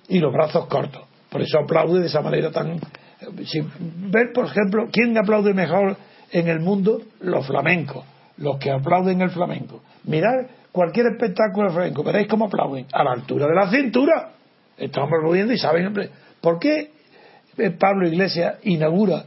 y 0.09 0.19
los 0.19 0.33
brazos 0.33 0.67
cortos. 0.67 1.03
Por 1.31 1.41
eso 1.41 1.61
aplaude 1.61 2.01
de 2.01 2.07
esa 2.07 2.21
manera 2.21 2.51
tan. 2.51 2.79
Si, 3.47 3.61
ver, 4.11 4.33
por 4.35 4.47
ejemplo, 4.47 4.89
quién 4.93 5.17
aplaude 5.17 5.55
mejor 5.55 5.97
en 6.33 6.49
el 6.49 6.61
mundo, 6.61 7.01
los 7.21 7.47
flamencos, 7.47 8.05
los 8.39 8.59
que 8.59 8.71
aplauden 8.71 9.21
el 9.23 9.31
flamenco. 9.31 9.83
Mirar 10.05 10.49
cualquier 10.73 11.07
espectáculo 11.13 11.69
de 11.69 11.75
flamenco, 11.75 12.03
veréis 12.03 12.29
cómo 12.29 12.47
aplauden, 12.47 12.87
a 12.93 13.05
la 13.05 13.13
altura 13.13 13.47
de 13.47 13.55
la 13.55 13.71
cintura. 13.71 14.33
Estamos 14.81 15.11
aplaudiendo 15.13 15.53
y 15.53 15.59
saben, 15.59 15.93
¿por 16.41 16.59
qué 16.59 16.91
eh, 17.59 17.71
Pablo 17.71 18.09
Iglesias 18.09 18.57
inaugura 18.63 19.25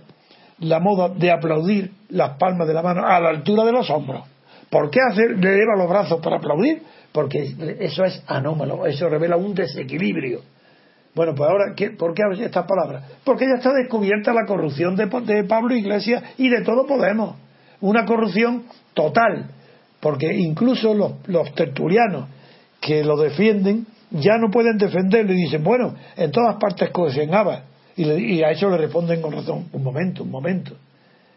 la 0.60 0.80
moda 0.80 1.10
de 1.10 1.32
aplaudir 1.32 1.92
las 2.10 2.38
palmas 2.38 2.68
de 2.68 2.74
la 2.74 2.82
mano 2.82 3.06
a 3.06 3.20
la 3.20 3.30
altura 3.30 3.64
de 3.64 3.72
los 3.72 3.90
hombros? 3.90 4.24
¿Por 4.70 4.90
qué 4.90 5.00
hacer, 5.08 5.38
le 5.38 5.54
eleva 5.54 5.76
los 5.78 5.88
brazos 5.88 6.20
para 6.22 6.38
aplaudir? 6.38 6.82
Porque 7.12 7.54
eso 7.80 8.04
es 8.04 8.24
anómalo, 8.26 8.88
eso 8.88 9.08
revela 9.08 9.38
un 9.38 9.54
desequilibrio. 9.54 10.42
Bueno, 11.14 11.36
pues 11.36 11.48
ahora, 11.48 11.74
¿qué- 11.76 11.92
¿por 11.92 12.16
qué 12.16 12.24
estas 12.44 12.66
palabras? 12.66 13.04
Porque 13.24 13.46
ya 13.46 13.58
está 13.58 13.72
descubierta 13.72 14.34
la 14.34 14.48
corrupción 14.48 14.96
de, 14.96 15.06
Pablo 15.44 15.76
Iglesias 15.76 16.24
y 16.40 16.50
de 16.50 16.64
todo 16.64 16.88
Podemos. 16.88 17.36
Una 17.82 18.06
corrupción 18.06 18.64
total. 18.96 19.52
Porque 20.00 20.34
incluso 20.34 20.96
los 21.28 21.54
tertulianos 21.54 22.30
que 22.82 23.04
lo 23.04 23.16
defienden 23.16 23.86
ya 24.14 24.38
no 24.38 24.50
pueden 24.50 24.78
defenderlo 24.78 25.34
y 25.34 25.38
dicen, 25.38 25.64
bueno, 25.64 25.96
en 26.16 26.32
todas 26.32 26.56
partes 26.56 26.90
cohesionaba. 26.92 27.64
Y, 27.96 28.06
le- 28.06 28.20
y 28.20 28.44
a 28.44 28.52
eso 28.52 28.70
le 28.70 28.78
responden 28.78 29.22
con 29.22 29.34
razón, 29.34 29.68
un 29.72 29.84
momento, 29.84 30.24
un 30.24 30.32
momento. 30.32 30.76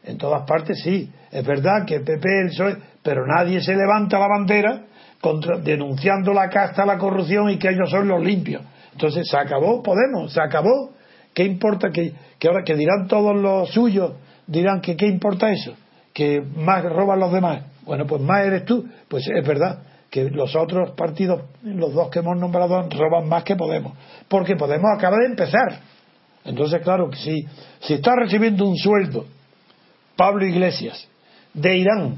En 0.05 0.17
todas 0.19 0.47
partes 0.47 0.81
sí. 0.83 1.11
Es 1.33 1.45
verdad 1.45 1.85
que 1.87 1.97
el 1.97 2.03
PP, 2.05 2.29
el 2.43 2.49
PSOE, 2.51 2.77
pero 3.03 3.27
nadie 3.27 3.61
se 3.61 3.75
levanta 3.75 4.19
la 4.19 4.29
bandera 4.29 4.83
contra, 5.21 5.59
denunciando 5.59 6.33
la 6.33 6.49
casta, 6.49 6.87
la 6.87 6.97
corrupción 6.97 7.51
y 7.51 7.59
que 7.59 7.69
ellos 7.69 7.91
son 7.91 8.07
los 8.09 8.23
limpios. 8.23 8.63
Entonces 8.93 9.29
se 9.29 9.37
acabó 9.37 9.83
Podemos, 9.83 10.33
se 10.33 10.41
acabó. 10.41 10.93
¿Qué 11.35 11.45
importa 11.45 11.91
que, 11.91 12.13
que 12.39 12.49
ahora 12.49 12.63
que 12.65 12.75
dirán 12.75 13.09
todos 13.09 13.37
los 13.37 13.69
suyos, 13.71 14.13
dirán 14.47 14.81
que 14.81 14.97
qué 14.97 15.07
importa 15.07 15.51
eso? 15.53 15.75
Que 16.15 16.41
más 16.41 16.83
roban 16.85 17.19
los 17.21 17.33
demás. 17.33 17.63
Bueno, 17.85 18.07
pues 18.07 18.23
más 18.23 18.47
eres 18.47 18.65
tú. 18.65 18.87
Pues 19.09 19.27
es 19.29 19.47
verdad 19.47 19.81
que 20.17 20.31
los 20.31 20.57
otros 20.57 20.93
partidos, 20.93 21.43
los 21.63 21.93
dos 21.93 22.09
que 22.09 22.21
hemos 22.21 22.39
nombrado, 22.39 22.89
roban 22.89 23.29
más 23.29 23.45
que 23.45 23.55
Podemos. 23.55 23.93
Porque 24.29 24.57
Podemos 24.57 24.91
acaba 24.97 25.19
de 25.19 25.27
empezar. 25.27 25.81
Entonces, 26.43 26.81
claro, 26.83 27.11
si, 27.13 27.47
si 27.81 27.95
está 27.95 28.15
recibiendo 28.17 28.67
un 28.67 28.79
sueldo, 28.79 29.27
Pablo 30.17 30.47
Iglesias, 30.47 31.07
de 31.53 31.77
Irán, 31.77 32.17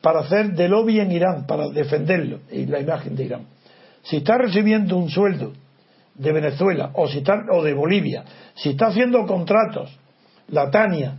para 0.00 0.20
hacer 0.20 0.52
de 0.52 0.68
lobby 0.68 1.00
en 1.00 1.12
Irán, 1.12 1.46
para 1.46 1.68
defenderlo 1.68 2.40
y 2.50 2.64
la 2.64 2.80
imagen 2.80 3.14
de 3.14 3.24
Irán, 3.24 3.46
si 4.02 4.18
está 4.18 4.38
recibiendo 4.38 4.96
un 4.96 5.10
sueldo 5.10 5.52
de 6.14 6.32
Venezuela 6.32 6.92
o, 6.94 7.08
si 7.08 7.18
está, 7.18 7.44
o 7.52 7.62
de 7.62 7.74
Bolivia, 7.74 8.24
si 8.54 8.70
está 8.70 8.86
haciendo 8.86 9.26
contratos, 9.26 9.94
la 10.48 10.70
Tania, 10.70 11.16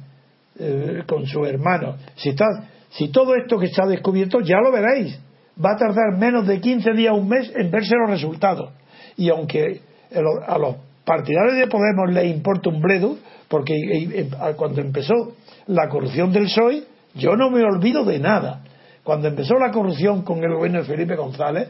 eh, 0.57 1.03
con 1.05 1.27
su 1.27 1.45
hermano, 1.45 1.97
si, 2.15 2.29
está, 2.29 2.45
si 2.89 3.09
todo 3.09 3.35
esto 3.35 3.59
que 3.59 3.67
se 3.67 3.79
ha 3.79 3.85
descubierto, 3.85 4.39
ya 4.39 4.57
lo 4.57 4.71
veréis, 4.71 5.19
va 5.63 5.71
a 5.73 5.77
tardar 5.77 6.17
menos 6.17 6.47
de 6.47 6.59
15 6.59 6.91
días, 6.93 7.13
un 7.13 7.27
mes 7.27 7.51
en 7.55 7.71
verse 7.71 7.95
los 7.95 8.09
resultados. 8.09 8.71
Y 9.15 9.29
aunque 9.29 9.81
a 10.47 10.57
los 10.57 10.75
partidarios 11.03 11.55
de 11.55 11.67
Podemos 11.67 12.11
les 12.11 12.25
importa 12.25 12.69
un 12.69 12.81
bledo, 12.81 13.17
porque 13.47 13.73
cuando 14.57 14.81
empezó 14.81 15.13
la 15.67 15.87
corrupción 15.89 16.31
del 16.31 16.43
PSOE, 16.45 16.83
yo 17.15 17.35
no 17.35 17.49
me 17.49 17.63
olvido 17.63 18.03
de 18.03 18.19
nada. 18.19 18.63
Cuando 19.03 19.27
empezó 19.27 19.55
la 19.55 19.71
corrupción 19.71 20.23
con 20.23 20.43
el 20.43 20.53
gobierno 20.53 20.79
de 20.79 20.85
Felipe 20.85 21.15
González, 21.15 21.69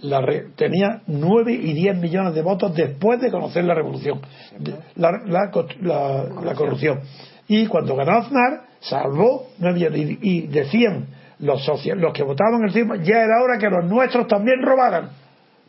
la 0.00 0.24
tenía 0.56 1.02
9 1.06 1.52
y 1.52 1.72
10 1.74 1.98
millones 1.98 2.34
de 2.34 2.42
votos 2.42 2.74
después 2.74 3.20
de 3.20 3.30
conocer 3.30 3.64
la 3.64 3.74
revolución, 3.74 4.20
la, 4.96 5.10
la, 5.26 6.54
corrupción. 6.54 7.00
Y 7.48 7.66
cuando 7.66 7.96
ganó 7.96 8.12
Aznar, 8.18 8.62
salvó 8.80 9.48
9 9.58 9.74
millones. 9.74 10.18
Y, 10.22 10.46
decían 10.46 11.06
los, 11.40 11.66
los 11.96 12.12
que 12.12 12.22
votaban 12.22 12.64
el 12.64 12.72
CIMA, 12.72 12.96
ya 12.96 13.22
era 13.22 13.42
hora 13.42 13.58
que 13.58 13.68
los 13.68 13.84
nuestros 13.84 14.26
también 14.26 14.62
robaran. 14.62 15.10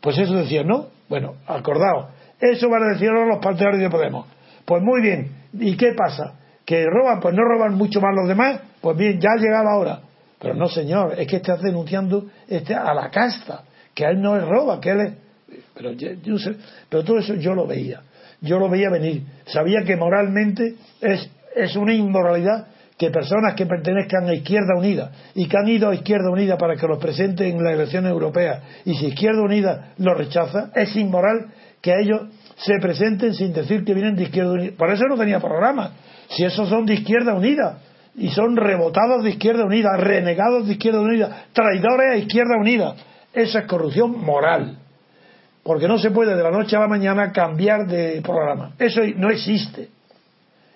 Pues 0.00 0.18
eso 0.18 0.34
decían, 0.34 0.66
¿no? 0.66 0.86
Bueno, 1.08 1.34
acordaos, 1.46 2.06
eso 2.40 2.68
van 2.68 2.82
a 2.84 2.92
decir 2.94 3.10
los 3.10 3.38
partidarios 3.38 3.80
de 3.80 3.90
Podemos. 3.90 4.26
Pues 4.64 4.82
muy 4.82 5.02
bien, 5.02 5.30
¿y 5.52 5.76
qué 5.76 5.92
pasa? 5.96 6.34
¿Que 6.64 6.86
roban? 6.86 7.20
Pues 7.20 7.34
no 7.34 7.42
roban 7.42 7.74
mucho 7.74 8.00
más 8.00 8.14
los 8.14 8.28
demás. 8.28 8.60
Pues 8.80 8.96
bien, 8.96 9.20
ya 9.20 9.30
ha 9.32 9.36
llegado 9.36 9.64
la 9.64 9.76
hora. 9.76 10.00
Pero 10.38 10.54
no, 10.54 10.68
señor, 10.68 11.18
es 11.18 11.26
que 11.26 11.36
estás 11.36 11.60
denunciando 11.60 12.26
este, 12.48 12.74
a 12.74 12.94
la 12.94 13.10
casta, 13.10 13.64
que 13.94 14.04
él 14.04 14.20
no 14.22 14.36
es 14.36 14.44
roba, 14.44 14.80
que 14.80 14.90
él 14.90 15.00
es... 15.00 15.12
Pero, 15.74 15.92
yo, 15.92 16.08
pero 16.88 17.04
todo 17.04 17.18
eso 17.18 17.34
yo 17.34 17.54
lo 17.54 17.66
veía. 17.66 18.00
Yo 18.40 18.58
lo 18.58 18.70
veía 18.70 18.88
venir. 18.88 19.24
Sabía 19.46 19.82
que 19.84 19.96
moralmente 19.96 20.76
es, 21.00 21.28
es 21.54 21.76
una 21.76 21.92
inmoralidad 21.92 22.68
que 23.00 23.10
personas 23.10 23.54
que 23.54 23.64
pertenezcan 23.64 24.28
a 24.28 24.34
Izquierda 24.34 24.76
Unida 24.76 25.10
y 25.34 25.48
que 25.48 25.56
han 25.56 25.66
ido 25.66 25.88
a 25.88 25.94
Izquierda 25.94 26.30
Unida 26.30 26.58
para 26.58 26.76
que 26.76 26.86
los 26.86 26.98
presenten 26.98 27.56
en 27.56 27.64
las 27.64 27.72
elecciones 27.72 28.10
europeas 28.12 28.62
y 28.84 28.94
si 28.94 29.06
Izquierda 29.06 29.40
Unida 29.40 29.94
lo 29.96 30.12
rechaza, 30.12 30.70
es 30.74 30.94
inmoral 30.96 31.46
que 31.80 31.94
ellos 31.98 32.28
se 32.56 32.74
presenten 32.78 33.32
sin 33.32 33.54
decir 33.54 33.86
que 33.86 33.94
vienen 33.94 34.16
de 34.16 34.24
Izquierda 34.24 34.52
Unida. 34.52 34.72
Por 34.76 34.90
eso 34.92 35.04
no 35.08 35.16
tenía 35.16 35.40
programa. 35.40 35.92
Si 36.28 36.44
esos 36.44 36.68
son 36.68 36.84
de 36.84 36.92
Izquierda 36.92 37.32
Unida 37.32 37.78
y 38.16 38.28
son 38.28 38.54
rebotados 38.54 39.24
de 39.24 39.30
Izquierda 39.30 39.64
Unida, 39.64 39.96
renegados 39.96 40.66
de 40.66 40.74
Izquierda 40.74 41.00
Unida, 41.00 41.44
traidores 41.54 42.12
a 42.12 42.16
Izquierda 42.16 42.58
Unida. 42.60 42.96
Esa 43.32 43.60
es 43.60 43.64
corrupción 43.64 44.22
moral. 44.22 44.76
Porque 45.62 45.88
no 45.88 45.96
se 45.96 46.10
puede 46.10 46.36
de 46.36 46.42
la 46.42 46.50
noche 46.50 46.76
a 46.76 46.80
la 46.80 46.86
mañana 46.88 47.32
cambiar 47.32 47.86
de 47.86 48.20
programa. 48.20 48.72
Eso 48.78 49.00
no 49.16 49.30
existe. 49.30 49.88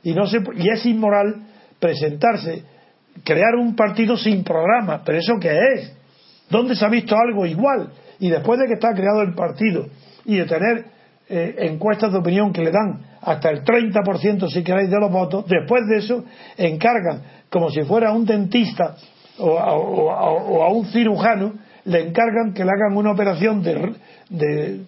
Y, 0.03 0.15
no 0.15 0.27
se, 0.27 0.39
y 0.57 0.71
es 0.71 0.87
inmoral 0.87 1.53
presentarse, 1.85 2.63
crear 3.23 3.57
un 3.57 3.77
partido 3.77 4.17
sin 4.17 4.43
programa. 4.43 5.03
¿Pero 5.05 5.19
eso 5.19 5.35
qué 5.39 5.55
es? 5.75 5.93
¿Dónde 6.49 6.75
se 6.75 6.83
ha 6.83 6.89
visto 6.89 7.15
algo 7.15 7.45
igual? 7.45 7.91
Y 8.21 8.31
después 8.31 8.59
de 8.59 8.67
que 8.67 8.73
está 8.73 8.95
creado 8.95 9.21
el 9.21 9.35
partido 9.35 9.85
y 10.25 10.39
de 10.39 10.47
tener 10.47 10.87
eh, 11.29 11.57
encuestas 11.59 12.11
de 12.11 12.19
opinión 12.21 12.55
que 12.55 12.63
le 12.63 12.71
dan 12.71 13.03
hasta 13.21 13.51
el 13.51 13.63
30% 13.65 14.49
si 14.49 14.65
queréis 14.65 14.89
de 14.89 14.99
los 14.99 15.13
votos, 15.13 15.45
después 15.47 15.83
de 15.87 15.99
eso 15.99 16.25
encargan, 16.57 17.23
como 17.51 17.69
si 17.69 17.83
fuera 17.83 18.13
un 18.13 18.25
dentista 18.25 18.97
o 19.39 19.59
a, 19.59 20.73
un 20.73 20.87
cirujano, 20.87 21.53
le 21.85 22.01
encargan 22.01 22.55
que 22.55 22.65
le 22.65 22.71
hagan 22.71 22.97
una 22.97 23.13
operación 23.13 23.63
de, 23.63 23.93
de 24.31 24.81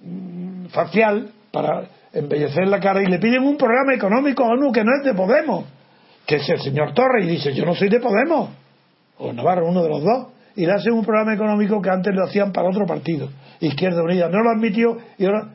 mm, 0.00 0.66
facial 0.66 1.28
para 1.50 1.88
embellecer 2.12 2.68
la 2.68 2.78
cara 2.78 3.02
y 3.02 3.06
le 3.06 3.18
piden 3.18 3.42
un 3.42 3.56
programa 3.56 3.94
económico 3.94 4.44
a 4.44 4.54
uno 4.54 4.70
que 4.70 4.84
no 4.84 4.92
es 4.96 5.04
de 5.04 5.12
Podemos, 5.12 5.64
que 6.26 6.36
es 6.36 6.48
el 6.48 6.60
señor 6.60 6.92
Torres, 6.92 7.24
y 7.24 7.30
dice, 7.30 7.52
yo 7.54 7.64
no 7.64 7.74
soy 7.74 7.88
de 7.88 8.00
Podemos, 8.00 8.50
o 9.18 9.32
Navarro, 9.32 9.68
uno 9.68 9.82
de 9.82 9.88
los 9.88 10.02
dos, 10.02 10.26
y 10.56 10.66
le 10.66 10.72
hacen 10.72 10.92
un 10.92 11.04
programa 11.04 11.34
económico 11.34 11.80
que 11.80 11.90
antes 11.90 12.14
lo 12.14 12.24
hacían 12.24 12.52
para 12.52 12.68
otro 12.68 12.86
partido, 12.86 13.28
Izquierda 13.60 14.02
Unida, 14.02 14.28
no 14.28 14.42
lo 14.42 14.50
admitió 14.50 14.96
y 15.18 15.26
ahora 15.26 15.50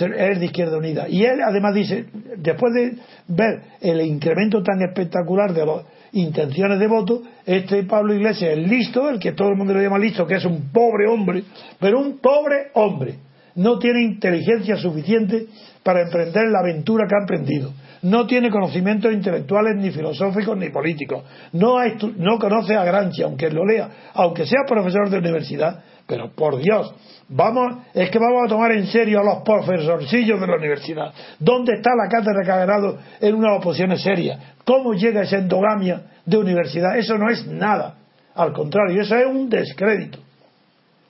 es 0.00 0.40
de 0.40 0.46
Izquierda 0.46 0.76
Unida. 0.78 1.08
Y 1.08 1.24
él 1.24 1.40
además 1.42 1.74
dice, 1.74 2.06
después 2.36 2.72
de 2.74 2.96
ver 3.28 3.62
el 3.80 4.00
incremento 4.00 4.62
tan 4.62 4.82
espectacular 4.82 5.52
de 5.52 5.64
las 5.64 5.82
intenciones 6.12 6.78
de 6.78 6.86
voto, 6.86 7.22
este 7.44 7.84
Pablo 7.84 8.14
Iglesias 8.14 8.58
es 8.58 8.68
listo, 8.68 9.08
el 9.08 9.18
que 9.18 9.32
todo 9.32 9.48
el 9.50 9.56
mundo 9.56 9.74
le 9.74 9.82
llama 9.82 9.98
listo, 9.98 10.26
que 10.26 10.36
es 10.36 10.44
un 10.44 10.70
pobre 10.72 11.06
hombre, 11.08 11.44
pero 11.78 12.00
un 12.00 12.18
pobre 12.18 12.70
hombre. 12.74 13.14
No 13.54 13.78
tiene 13.78 14.02
inteligencia 14.02 14.76
suficiente 14.76 15.46
para 15.82 16.02
emprender 16.02 16.48
la 16.48 16.58
aventura 16.60 17.06
que 17.08 17.14
ha 17.14 17.20
emprendido. 17.20 17.72
No 18.02 18.26
tiene 18.26 18.50
conocimientos 18.50 19.12
intelectuales, 19.12 19.76
ni 19.76 19.90
filosóficos, 19.90 20.56
ni 20.56 20.70
políticos. 20.70 21.24
No, 21.52 21.78
no 22.16 22.38
conoce 22.38 22.74
a 22.76 22.84
Granchi, 22.84 23.22
aunque 23.22 23.50
lo 23.50 23.64
lea, 23.64 23.88
aunque 24.14 24.46
sea 24.46 24.60
profesor 24.66 25.10
de 25.10 25.18
universidad, 25.18 25.82
pero 26.06 26.30
por 26.32 26.58
Dios, 26.58 26.94
Vamos, 27.28 27.78
es 27.92 28.08
que 28.10 28.20
vamos 28.20 28.44
a 28.44 28.48
tomar 28.48 28.70
en 28.70 28.86
serio 28.86 29.18
a 29.18 29.24
los 29.24 29.42
profesorcillos 29.42 30.40
de 30.40 30.46
la 30.46 30.56
universidad. 30.56 31.12
¿Dónde 31.40 31.72
está 31.74 31.90
la 31.96 32.08
cátedra 32.08 32.44
que 32.44 32.50
ha 32.52 33.28
en 33.28 33.34
una 33.34 33.54
oposición 33.54 33.96
seria? 33.98 34.54
¿Cómo 34.64 34.94
llega 34.94 35.22
esa 35.22 35.38
endogamia 35.38 36.02
de 36.24 36.38
universidad? 36.38 36.96
Eso 36.96 37.18
no 37.18 37.28
es 37.28 37.44
nada. 37.48 37.96
Al 38.34 38.52
contrario, 38.52 39.02
eso 39.02 39.16
es 39.16 39.26
un 39.26 39.48
descrédito. 39.48 40.20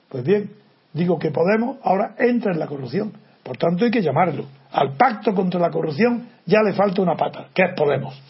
Pues 0.09 0.23
bien, 0.23 0.49
digo 0.93 1.19
que 1.19 1.29
Podemos 1.29 1.77
ahora 1.83 2.15
entra 2.17 2.51
en 2.51 2.59
la 2.59 2.65
corrupción. 2.65 3.13
Por 3.43 3.57
tanto, 3.57 3.85
hay 3.85 3.91
que 3.91 4.01
llamarlo. 4.01 4.45
Al 4.77 4.95
pacto 4.95 5.33
contra 5.33 5.59
la 5.59 5.71
corrupción 5.71 6.27
ya 6.45 6.61
le 6.61 6.73
falta 6.73 7.01
una 7.01 7.15
pata, 7.15 7.47
que 7.53 7.63
es 7.63 7.73
Podemos. 7.75 8.21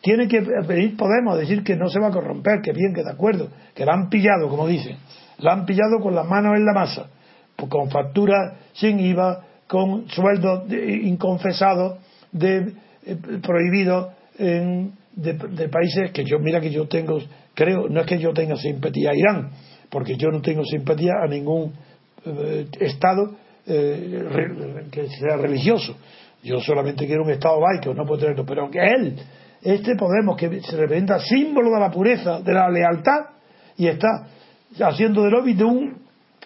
Tiene 0.00 0.28
que 0.28 0.40
pedir 0.40 0.96
Podemos 0.96 1.36
decir 1.36 1.64
que 1.64 1.76
no 1.76 1.88
se 1.88 1.98
va 1.98 2.08
a 2.08 2.12
corromper, 2.12 2.60
que 2.62 2.72
bien, 2.72 2.94
que 2.94 3.02
de 3.02 3.10
acuerdo, 3.10 3.48
que 3.74 3.84
la 3.84 3.94
han 3.94 4.08
pillado, 4.08 4.48
como 4.48 4.66
dicen. 4.66 4.96
La 5.38 5.52
han 5.52 5.66
pillado 5.66 5.98
con 6.00 6.14
las 6.14 6.26
manos 6.26 6.56
en 6.56 6.64
la 6.64 6.72
masa 6.72 7.06
con 7.68 7.90
facturas 7.90 8.54
sin 8.72 8.98
IVA, 9.00 9.44
con 9.66 10.08
sueldos 10.08 10.64
inconfesados 10.72 11.98
de, 12.32 12.72
eh, 13.06 13.16
prohibidos 13.42 14.12
en, 14.38 14.92
de, 15.12 15.34
países 15.68 16.12
que 16.12 16.24
yo, 16.24 16.38
mira 16.38 16.60
que 16.60 16.70
yo 16.70 16.88
tengo, 16.88 17.18
creo, 17.54 17.88
no 17.88 18.00
es 18.00 18.06
que 18.06 18.18
yo 18.18 18.32
tenga 18.32 18.56
simpatía 18.56 19.10
a 19.10 19.14
Irán, 19.14 19.50
porque 19.90 20.16
yo 20.16 20.30
no 20.30 20.40
tengo 20.40 20.64
simpatía 20.64 21.12
a 21.22 21.26
ningún 21.26 21.72
eh, 22.24 22.66
Estado 22.80 23.34
eh, 23.72 24.86
que 24.90 25.08
sea 25.08 25.36
religioso. 25.36 25.96
Yo 26.42 26.60
solamente 26.60 27.06
quiero 27.06 27.22
un 27.22 27.30
Estado 27.30 27.60
laico, 27.60 27.94
no 27.94 28.04
puedo 28.04 28.20
tenerlo, 28.20 28.44
pero 28.44 28.70
que 28.70 28.80
él, 28.80 29.16
este 29.62 29.94
Podemos, 29.94 30.36
que 30.36 30.60
se 30.60 30.76
representa 30.76 31.18
símbolo 31.20 31.70
de 31.70 31.80
la 31.80 31.90
pureza, 31.90 32.40
de 32.40 32.52
la 32.52 32.70
lealtad, 32.70 33.20
y 33.76 33.86
está 33.86 34.26
haciendo 34.80 35.22
de 35.22 35.30
lobby 35.30 35.54
de 35.54 35.64
un 35.64 35.98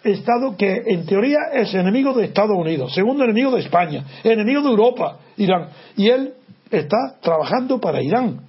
Estado 0.02 0.54
que 0.56 0.82
en 0.86 1.06
teoría 1.06 1.38
es 1.54 1.72
enemigo 1.74 2.12
de 2.12 2.26
Estados 2.26 2.56
Unidos, 2.56 2.92
segundo 2.92 3.24
enemigo 3.24 3.50
de 3.52 3.60
España, 3.60 4.04
enemigo 4.22 4.60
de 4.60 4.68
Europa, 4.68 5.18
Irán. 5.38 5.68
Y 5.96 6.08
él 6.08 6.34
está 6.70 7.16
trabajando 7.22 7.80
para 7.80 8.02
Irán 8.02 8.40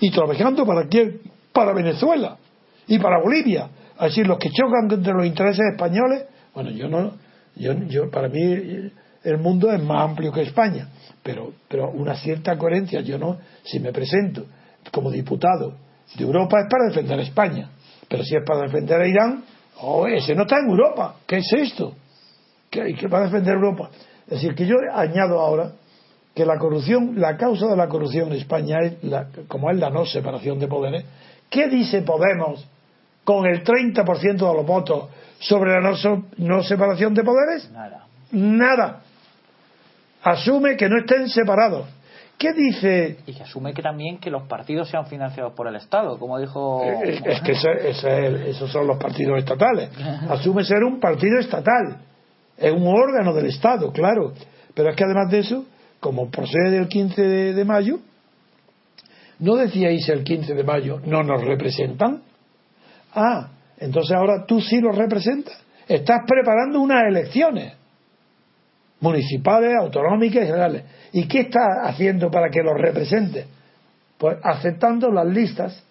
y 0.00 0.10
trabajando 0.10 0.64
para 0.64 0.86
quién? 0.88 1.20
Para 1.52 1.74
Venezuela 1.74 2.38
y 2.86 2.98
para 2.98 3.20
Bolivia. 3.22 3.68
Así 3.98 4.24
los 4.24 4.38
que 4.38 4.48
chocan 4.48 4.90
entre 4.90 5.12
los 5.12 5.26
intereses 5.26 5.66
españoles, 5.72 6.24
bueno, 6.54 6.70
yo 6.70 6.88
no, 6.88 7.12
yo, 7.56 7.72
yo 7.88 8.10
para 8.10 8.28
mí 8.28 8.90
el 9.24 9.38
mundo 9.38 9.70
es 9.72 9.82
más 9.82 10.10
amplio 10.10 10.32
que 10.32 10.42
España, 10.42 10.88
pero, 11.22 11.52
pero 11.68 11.90
una 11.90 12.16
cierta 12.16 12.56
coherencia, 12.56 13.00
yo 13.00 13.18
no, 13.18 13.38
si 13.64 13.78
me 13.80 13.92
presento 13.92 14.46
como 14.90 15.10
diputado 15.10 15.74
de 16.14 16.24
Europa 16.24 16.60
es 16.60 16.66
para 16.70 16.88
defender 16.88 17.18
a 17.18 17.22
España, 17.22 17.70
pero 18.08 18.24
si 18.24 18.34
es 18.34 18.42
para 18.44 18.62
defender 18.62 19.00
a 19.00 19.06
Irán, 19.06 19.44
Oh, 19.84 20.06
ese 20.06 20.34
no 20.34 20.42
está 20.42 20.58
en 20.60 20.70
Europa. 20.70 21.16
¿Qué 21.26 21.38
es 21.38 21.52
esto? 21.52 21.94
¿Qué, 22.70 22.94
va 23.08 23.18
a 23.18 23.24
defender 23.24 23.54
Europa? 23.54 23.90
Es 24.26 24.40
decir, 24.40 24.54
que 24.54 24.64
yo 24.64 24.76
añado 24.94 25.40
ahora 25.40 25.72
que 26.34 26.46
la 26.46 26.56
corrupción, 26.58 27.20
la 27.20 27.36
causa 27.36 27.66
de 27.66 27.76
la 27.76 27.88
corrupción 27.88 28.28
en 28.28 28.38
España 28.38 28.78
es, 28.82 29.02
la, 29.02 29.28
como 29.48 29.70
es 29.70 29.78
la 29.78 29.90
no 29.90 30.06
separación 30.06 30.58
de 30.58 30.68
poderes, 30.68 31.04
¿qué 31.50 31.68
dice 31.68 32.02
Podemos 32.02 32.66
con 33.24 33.46
el 33.46 33.62
30% 33.64 34.22
de 34.36 34.54
los 34.54 34.66
votos 34.66 35.08
sobre 35.38 35.72
la 35.72 35.80
no, 35.80 36.24
no 36.38 36.62
separación 36.62 37.14
de 37.14 37.22
poderes? 37.24 37.70
Nada. 37.72 38.06
Nada. 38.32 39.00
Asume 40.22 40.76
que 40.76 40.88
no 40.88 40.98
estén 40.98 41.28
separados. 41.28 41.88
¿Qué 42.38 42.52
dice? 42.52 43.18
Y 43.26 43.34
que 43.34 43.42
asume 43.42 43.72
que 43.72 43.82
también 43.82 44.18
que 44.18 44.30
los 44.30 44.44
partidos 44.44 44.88
sean 44.88 45.06
financiados 45.06 45.52
por 45.52 45.66
el 45.68 45.76
Estado, 45.76 46.18
como 46.18 46.38
dijo. 46.38 46.82
Eh, 46.84 47.20
Es, 47.24 47.40
que 47.42 47.52
eso- 47.52 47.70
eso 47.70 48.08
es- 48.08 48.40
esos 48.56 48.70
son 48.70 48.86
los 48.86 48.98
partidos 48.98 49.38
estatales. 49.38 49.90
Asume 50.28 50.64
ser 50.64 50.82
un 50.82 50.98
partido 50.98 51.38
estatal. 51.38 51.98
Es 52.56 52.72
un 52.72 52.86
órgano 52.86 53.32
del 53.32 53.46
Estado, 53.46 53.92
claro. 53.92 54.32
Pero 54.74 54.90
es 54.90 54.96
que 54.96 55.04
además 55.04 55.30
de 55.30 55.38
eso, 55.40 55.64
como 56.00 56.30
procede 56.30 56.70
del 56.70 56.88
15 56.88 57.22
de, 57.22 57.54
de 57.54 57.64
mayo, 57.64 57.98
¿no 59.38 59.56
decíais 59.56 60.08
el 60.08 60.24
15 60.24 60.54
de 60.54 60.64
mayo 60.64 61.00
no 61.04 61.22
nos 61.22 61.42
representan? 61.44 62.22
Ah, 63.14 63.48
entonces 63.78 64.16
ahora 64.16 64.44
tú 64.46 64.60
sí 64.60 64.80
los 64.80 64.96
representas. 64.96 65.60
Estás 65.88 66.20
preparando 66.26 66.80
unas 66.80 67.04
elecciones 67.08 67.74
municipales, 69.00 69.74
autonómicas 69.78 70.44
y 70.44 70.46
generales. 70.46 70.84
¿Y 71.12 71.26
qué 71.26 71.40
está 71.40 71.82
haciendo 71.84 72.30
para 72.30 72.48
que 72.48 72.62
los 72.62 72.80
represente? 72.80 73.46
Pues 74.16 74.38
aceptando 74.42 75.10
las 75.10 75.26
listas 75.26 75.84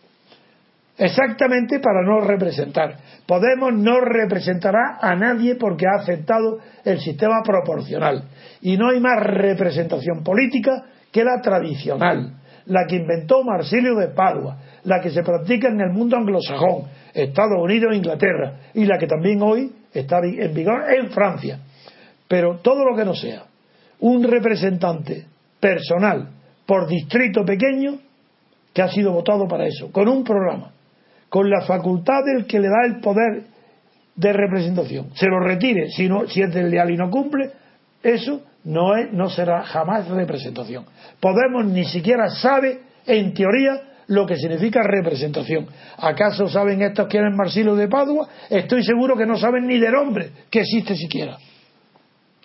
exactamente 0.98 1.80
para 1.80 2.02
no 2.04 2.22
representar. 2.22 2.98
Podemos 3.26 3.74
no 3.74 4.00
representará 4.02 5.00
a 5.02 5.16
nadie 5.16 5.56
porque 5.56 5.86
ha 5.86 6.02
aceptado 6.02 6.60
el 6.86 7.00
sistema 7.00 7.42
proporcional. 7.44 8.24
Y 8.62 8.78
no 8.78 8.90
hay 8.90 9.00
más 9.00 9.22
representación 9.22 10.24
política 10.24 10.86
que 11.12 11.24
la 11.24 11.42
tradicional, 11.42 12.36
la 12.66 12.86
que 12.88 12.98
inventó 12.98 13.44
Marsilio 13.44 13.96
de 13.96 14.10
Padua, 14.10 14.58
la 14.84 15.02
que 15.02 15.10
se 15.10 15.24
practica 15.24 15.70
en 15.70 15.82
el 15.82 15.92
mundo 15.92 16.18
anglosajón, 16.18 16.84
Estados 17.14 17.62
Unidos 17.62 17.94
e 17.94 17.98
Inglaterra, 17.98 18.54
y 18.74 18.86
la 18.86 18.98
que 18.98 19.08
también 19.08 19.42
hoy 19.42 19.72
está 19.94 20.20
en 20.24 20.54
vigor 20.54 20.84
en 20.94 21.10
Francia. 21.12 21.60
Pero 22.28 22.60
todo 22.62 22.86
lo 22.86 22.96
que 22.96 23.06
no 23.06 23.14
sea 23.14 23.44
un 24.00 24.24
representante 24.24 25.26
personal 25.60 26.30
por 26.66 26.88
distrito 26.88 27.44
pequeño 27.46 28.00
que 28.74 28.82
ha 28.82 28.90
sido 28.90 29.12
votado 29.12 29.48
para 29.48 29.66
eso, 29.66 29.92
con 29.92 30.08
un 30.08 30.24
programa, 30.24 30.72
con 31.30 31.50
la 31.50 31.62
facultad 31.62 32.24
del 32.26 32.46
que 32.46 32.60
le 32.60 32.70
da 32.70 32.86
el 32.86 33.00
poder 33.00 33.44
de 34.16 34.34
representación, 34.34 35.10
se 35.14 35.28
lo 35.28 35.40
retire 35.40 35.90
si, 35.90 36.08
no, 36.08 36.28
si 36.28 36.42
es 36.42 36.54
desleal 36.54 36.90
y 36.92 36.98
no 36.98 37.10
cumple, 37.10 37.52
eso 38.02 38.42
no, 38.64 38.96
es, 38.96 39.12
no 39.12 39.30
será 39.30 39.64
jamás 39.64 40.08
representación. 40.08 40.86
Podemos 41.20 41.66
ni 41.66 41.86
siquiera 41.86 42.30
sabe, 42.30 42.82
en 43.06 43.34
teoría, 43.34 43.82
lo 44.08 44.26
que 44.26 44.36
significa 44.36 44.82
representación. 44.84 45.68
¿Acaso 45.98 46.48
saben 46.48 46.82
estos 46.82 47.08
quién 47.08 47.26
es 47.28 47.34
de 47.76 47.88
Padua? 47.88 48.28
Estoy 48.50 48.84
seguro 48.84 49.16
que 49.16 49.26
no 49.26 49.38
saben 49.38 49.66
ni 49.68 49.80
del 49.80 49.96
hombre 49.96 50.30
que 50.50 50.60
existe 50.62 50.96
siquiera. 50.96 51.38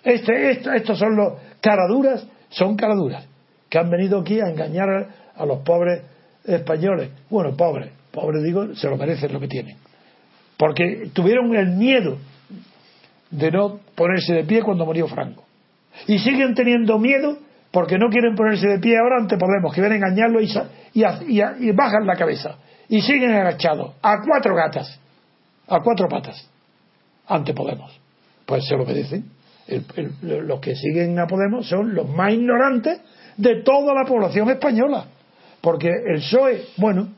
Este, 0.03 0.51
esto- 0.51 0.71
estos 0.71 0.97
son 0.97 1.15
los 1.15 1.33
caraduras, 1.59 2.25
son 2.49 2.75
caraduras, 2.77 3.25
que 3.69 3.77
han 3.77 3.89
venido 3.89 4.19
aquí 4.19 4.39
a 4.39 4.49
engañar 4.49 4.89
a, 4.89 5.41
a 5.41 5.45
los 5.45 5.59
pobres 5.59 6.01
españoles. 6.45 7.09
Bueno, 7.29 7.55
pobres, 7.57 7.91
pobres 8.11 8.41
digo, 8.43 8.73
se 8.75 8.87
lo 8.89 8.95
merecen 8.95 9.33
lo 9.33 9.39
que 9.39 9.47
tienen. 9.49 9.75
Porque 10.55 11.09
tuvieron 11.13 11.53
el 11.55 11.67
miedo 11.71 12.17
de 13.29 13.51
no 13.51 13.79
ponerse 13.93 14.33
de 14.33 14.43
pie 14.45 14.61
cuando 14.63 14.85
murió 14.85 15.07
Franco. 15.07 15.43
Y 16.05 16.19
siguen 16.19 16.53
teniendo 16.53 16.99
miedo 16.99 17.37
porque 17.71 17.97
no 17.97 18.09
quieren 18.09 18.35
ponerse 18.35 18.67
de 18.67 18.79
pie 18.79 18.97
ahora 18.97 19.17
ante 19.19 19.37
Podemos, 19.37 19.73
que 19.73 19.81
a 19.81 19.87
engañarlo 19.87 20.39
y, 20.41 20.49
y, 20.93 21.03
y 21.59 21.71
bajan 21.71 22.05
la 22.05 22.15
cabeza. 22.15 22.55
Y 22.89 23.01
siguen 23.01 23.33
agachados, 23.33 23.95
a 24.01 24.21
cuatro 24.21 24.55
gatas, 24.55 24.99
a 25.67 25.79
cuatro 25.81 26.07
patas, 26.07 26.49
ante 27.27 27.53
Podemos. 27.53 27.99
Pues 28.45 28.65
se 28.65 28.77
lo 28.77 28.85
merecen. 28.85 29.25
El- 29.67 29.83
el- 29.97 30.47
los 30.47 30.59
que 30.61 30.75
siguen 30.75 31.19
a 31.19 31.27
Podemos 31.27 31.67
son 31.67 31.93
los 31.93 32.07
más 32.09 32.31
ignorantes 32.33 33.01
de 33.35 33.61
toda 33.63 33.93
la 33.93 34.05
población 34.05 34.49
española. 34.49 35.05
Porque 35.59 35.89
el 35.89 36.21
PSOE, 36.21 36.65
bueno, 36.77 37.09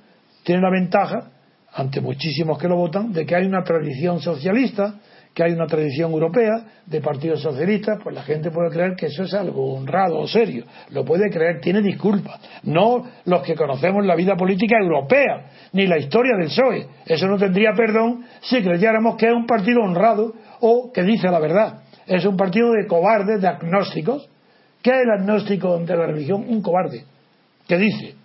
tiene 0.43 0.61
la 0.61 0.71
ventaja, 0.71 1.29
ante 1.73 2.01
muchísimos 2.01 2.57
que 2.57 2.67
lo 2.67 2.75
votan, 2.77 3.13
de 3.13 3.25
que 3.25 3.35
hay 3.35 3.45
una 3.45 3.63
tradición 3.63 4.19
socialista, 4.19 4.95
que 5.33 5.43
hay 5.43 5.51
una 5.53 5.67
tradición 5.67 6.11
europea 6.11 6.65
de 6.85 7.01
partidos 7.01 7.41
socialistas, 7.41 7.99
pues 8.03 8.15
la 8.15 8.23
gente 8.23 8.51
puede 8.51 8.69
creer 8.69 8.95
que 8.95 9.05
eso 9.07 9.23
es 9.23 9.33
algo 9.33 9.73
honrado 9.73 10.19
o 10.19 10.27
serio. 10.27 10.65
Lo 10.89 11.05
puede 11.05 11.29
creer, 11.29 11.61
tiene 11.61 11.81
disculpas. 11.81 12.39
No 12.63 13.05
los 13.25 13.43
que 13.43 13.55
conocemos 13.55 14.05
la 14.05 14.15
vida 14.15 14.35
política 14.35 14.77
europea, 14.77 15.49
ni 15.73 15.87
la 15.87 15.97
historia 15.97 16.35
del 16.35 16.47
PSOE. 16.47 16.87
Eso 17.05 17.27
no 17.27 17.37
tendría 17.37 17.73
perdón 17.73 18.25
si 18.41 18.61
creyéramos 18.61 19.15
que 19.17 19.27
es 19.27 19.33
un 19.33 19.45
partido 19.45 19.81
honrado 19.81 20.33
o 20.61 20.91
que 20.91 21.03
dice 21.03 21.29
la 21.29 21.39
verdad. 21.39 21.83
Es 22.07 22.25
un 22.25 22.35
partido 22.35 22.71
de 22.71 22.87
cobardes, 22.87 23.41
de 23.41 23.47
agnósticos. 23.47 24.27
¿Qué 24.81 24.89
es 24.89 25.01
el 25.03 25.11
agnóstico 25.11 25.77
de 25.77 25.95
la 25.95 26.07
religión? 26.07 26.45
Un 26.47 26.61
cobarde. 26.61 27.03
que 27.67 27.77
dice? 27.77 28.15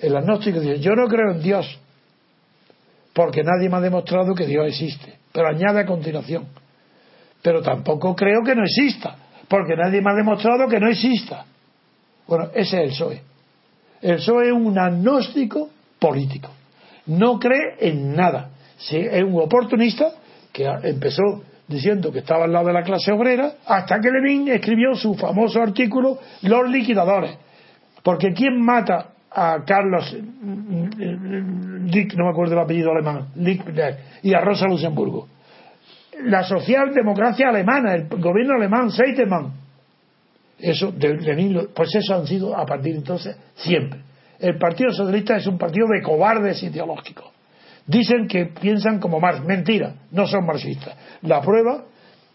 El 0.00 0.16
agnóstico 0.16 0.60
dice, 0.60 0.78
yo 0.80 0.94
no 0.94 1.06
creo 1.06 1.32
en 1.32 1.42
Dios, 1.42 1.80
porque 3.14 3.42
nadie 3.42 3.70
me 3.70 3.76
ha 3.76 3.80
demostrado 3.80 4.34
que 4.34 4.46
Dios 4.46 4.66
existe. 4.66 5.15
Pero 5.36 5.48
añade 5.48 5.80
a 5.80 5.84
continuación, 5.84 6.46
pero 7.42 7.60
tampoco 7.60 8.16
creo 8.16 8.42
que 8.42 8.54
no 8.54 8.62
exista, 8.64 9.16
porque 9.48 9.76
nadie 9.76 10.00
me 10.00 10.10
ha 10.10 10.14
demostrado 10.14 10.66
que 10.66 10.80
no 10.80 10.88
exista. 10.88 11.44
Bueno, 12.26 12.48
ese 12.54 12.78
es 12.78 12.84
el 12.84 12.88
PSOE. 12.88 13.22
El 14.00 14.16
PSOE 14.16 14.46
es 14.46 14.52
un 14.54 14.78
agnóstico 14.78 15.68
político. 15.98 16.48
No 17.04 17.38
cree 17.38 17.76
en 17.80 18.16
nada. 18.16 18.48
Es 18.90 19.22
un 19.22 19.38
oportunista 19.38 20.10
que 20.50 20.64
empezó 20.64 21.42
diciendo 21.68 22.10
que 22.10 22.20
estaba 22.20 22.44
al 22.44 22.52
lado 22.54 22.68
de 22.68 22.72
la 22.72 22.82
clase 22.82 23.12
obrera, 23.12 23.56
hasta 23.66 24.00
que 24.00 24.08
Lenin 24.10 24.48
escribió 24.48 24.94
su 24.94 25.16
famoso 25.16 25.60
artículo 25.60 26.18
Los 26.40 26.66
liquidadores. 26.70 27.36
Porque 28.02 28.32
¿quién 28.32 28.58
mata 28.64 29.08
a 29.30 29.62
Carlos 29.66 30.12
Lick, 30.14 32.14
no 32.16 32.24
me 32.24 32.30
acuerdo 32.30 32.54
el 32.54 32.60
apellido 32.60 32.90
alemán, 32.92 33.28
Lickner, 33.36 33.98
y 34.22 34.34
a 34.34 34.40
Rosa 34.40 34.66
Luxemburgo? 34.66 35.28
La 36.24 36.42
socialdemocracia 36.44 37.48
alemana, 37.48 37.94
el 37.94 38.08
gobierno 38.08 38.54
alemán, 38.54 38.90
Seidemann. 38.90 39.52
Eso, 40.58 40.90
de 40.92 41.14
lo- 41.50 41.68
pues 41.74 41.94
eso 41.94 42.14
han 42.14 42.26
sido 42.26 42.56
a 42.56 42.64
partir 42.64 42.92
de 42.92 42.98
entonces 43.00 43.36
siempre. 43.56 44.00
El 44.38 44.56
Partido 44.58 44.90
Socialista 44.92 45.36
es 45.36 45.46
un 45.46 45.58
partido 45.58 45.86
de 45.88 46.00
cobardes 46.02 46.62
ideológicos. 46.62 47.26
Dicen 47.86 48.26
que 48.26 48.46
piensan 48.46 48.98
como 48.98 49.20
Marx. 49.20 49.44
Mentira, 49.44 49.94
no 50.10 50.26
son 50.26 50.46
marxistas. 50.46 50.96
La 51.22 51.40
prueba 51.42 51.84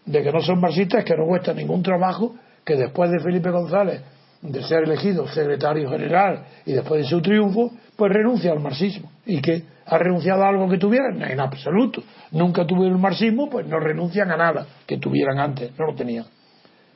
de 0.06 0.22
que 0.22 0.32
no 0.32 0.40
son 0.40 0.60
marxistas 0.60 1.00
es 1.00 1.04
que 1.04 1.16
no 1.16 1.26
cuesta 1.26 1.52
ningún 1.52 1.82
trabajo 1.82 2.34
que 2.64 2.76
después 2.76 3.10
de 3.10 3.18
Felipe 3.20 3.50
González 3.50 4.00
de 4.42 4.62
ser 4.64 4.82
elegido 4.84 5.26
secretario 5.28 5.88
general 5.88 6.44
y 6.66 6.72
después 6.72 7.02
de 7.02 7.08
su 7.08 7.22
triunfo, 7.22 7.70
pues 7.96 8.12
renuncia 8.12 8.52
al 8.52 8.60
marxismo. 8.60 9.10
¿Y 9.24 9.40
que 9.40 9.62
¿Ha 9.86 9.98
renunciado 9.98 10.44
a 10.44 10.48
algo 10.48 10.68
que 10.68 10.78
tuvieran? 10.78 11.22
En 11.22 11.40
absoluto. 11.40 12.02
Nunca 12.30 12.66
tuvieron 12.66 12.96
el 12.96 13.02
marxismo, 13.02 13.50
pues 13.50 13.66
no 13.66 13.80
renuncian 13.80 14.30
a 14.30 14.36
nada 14.36 14.66
que 14.86 14.98
tuvieran 14.98 15.38
antes, 15.38 15.72
no 15.78 15.86
lo 15.86 15.94
tenían. 15.94 16.24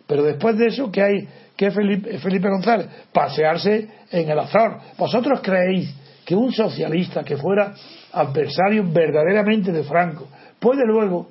Pero 0.07 0.23
después 0.23 0.57
de 0.57 0.67
eso, 0.67 0.91
¿qué 0.91 1.03
hay? 1.03 1.29
¿Qué 1.57 1.71
Felipe, 1.71 2.19
Felipe 2.19 2.49
González? 2.49 2.87
Pasearse 3.13 3.89
en 4.11 4.31
el 4.31 4.39
azar. 4.39 4.79
¿Vosotros 4.97 5.41
creéis 5.43 5.93
que 6.25 6.37
un 6.37 6.53
socialista 6.53 7.25
que 7.25 7.37
fuera 7.37 7.75
adversario 8.13 8.85
verdaderamente 8.91 9.73
de 9.73 9.83
Franco 9.83 10.29
puede 10.61 10.87
luego 10.87 11.29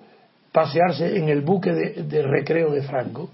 pasearse 0.52 1.18
en 1.18 1.30
el 1.30 1.42
buque 1.42 1.72
de, 1.72 2.04
de 2.04 2.22
recreo 2.22 2.72
de 2.72 2.82
Franco? 2.82 3.30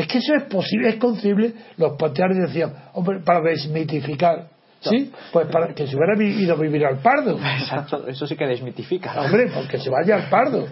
Es 0.00 0.06
que 0.06 0.18
eso 0.18 0.34
es 0.34 0.44
posible, 0.44 0.88
es 0.90 0.96
concebible. 0.96 1.52
Los 1.76 1.96
partidarios 1.98 2.48
decían, 2.48 2.72
hombre, 2.94 3.20
para 3.20 3.40
desmitificar. 3.40 4.48
¿Sí? 4.80 5.10
Pues 5.32 5.48
para 5.48 5.74
que 5.74 5.86
se 5.88 5.96
hubiera 5.96 6.14
ido 6.22 6.54
a 6.54 6.56
vivir 6.56 6.86
al 6.86 6.98
Pardo. 6.98 7.36
Exacto, 7.58 8.06
eso 8.06 8.26
sí 8.28 8.36
que 8.36 8.46
desmitifica. 8.46 9.20
Hombre, 9.20 9.48
pues 9.52 9.66
que 9.68 9.78
se 9.78 9.90
vaya 9.90 10.14
al 10.16 10.28
Pardo. 10.30 10.66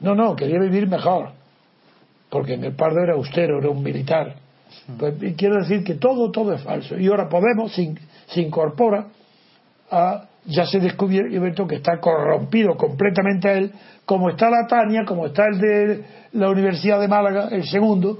No, 0.00 0.14
no, 0.16 0.34
quería 0.34 0.58
vivir 0.58 0.88
mejor. 0.88 1.30
Porque 2.28 2.54
en 2.54 2.64
el 2.64 2.74
Pardo 2.74 3.00
era 3.04 3.14
austero, 3.14 3.58
era 3.60 3.70
un 3.70 3.82
militar. 3.84 4.34
Pues 4.98 5.14
quiero 5.36 5.56
decir 5.62 5.84
que 5.84 5.94
todo, 5.94 6.30
todo 6.32 6.52
es 6.54 6.62
falso. 6.62 6.98
Y 6.98 7.06
ahora 7.06 7.28
Podemos 7.28 7.72
se, 7.72 7.82
in- 7.82 7.98
se 8.26 8.40
incorpora 8.40 9.06
a. 9.92 10.24
Ya 10.46 10.64
se 10.64 10.78
descubierto 10.78 11.66
que 11.66 11.76
está 11.76 11.98
corrompido 11.98 12.76
completamente 12.76 13.48
a 13.48 13.52
él, 13.54 13.72
como 14.04 14.30
está 14.30 14.48
la 14.48 14.66
Tania, 14.68 15.04
como 15.04 15.26
está 15.26 15.46
el 15.46 15.58
de 15.58 16.04
la 16.32 16.50
Universidad 16.50 17.00
de 17.00 17.08
Málaga, 17.08 17.48
el 17.50 17.64
segundo, 17.64 18.18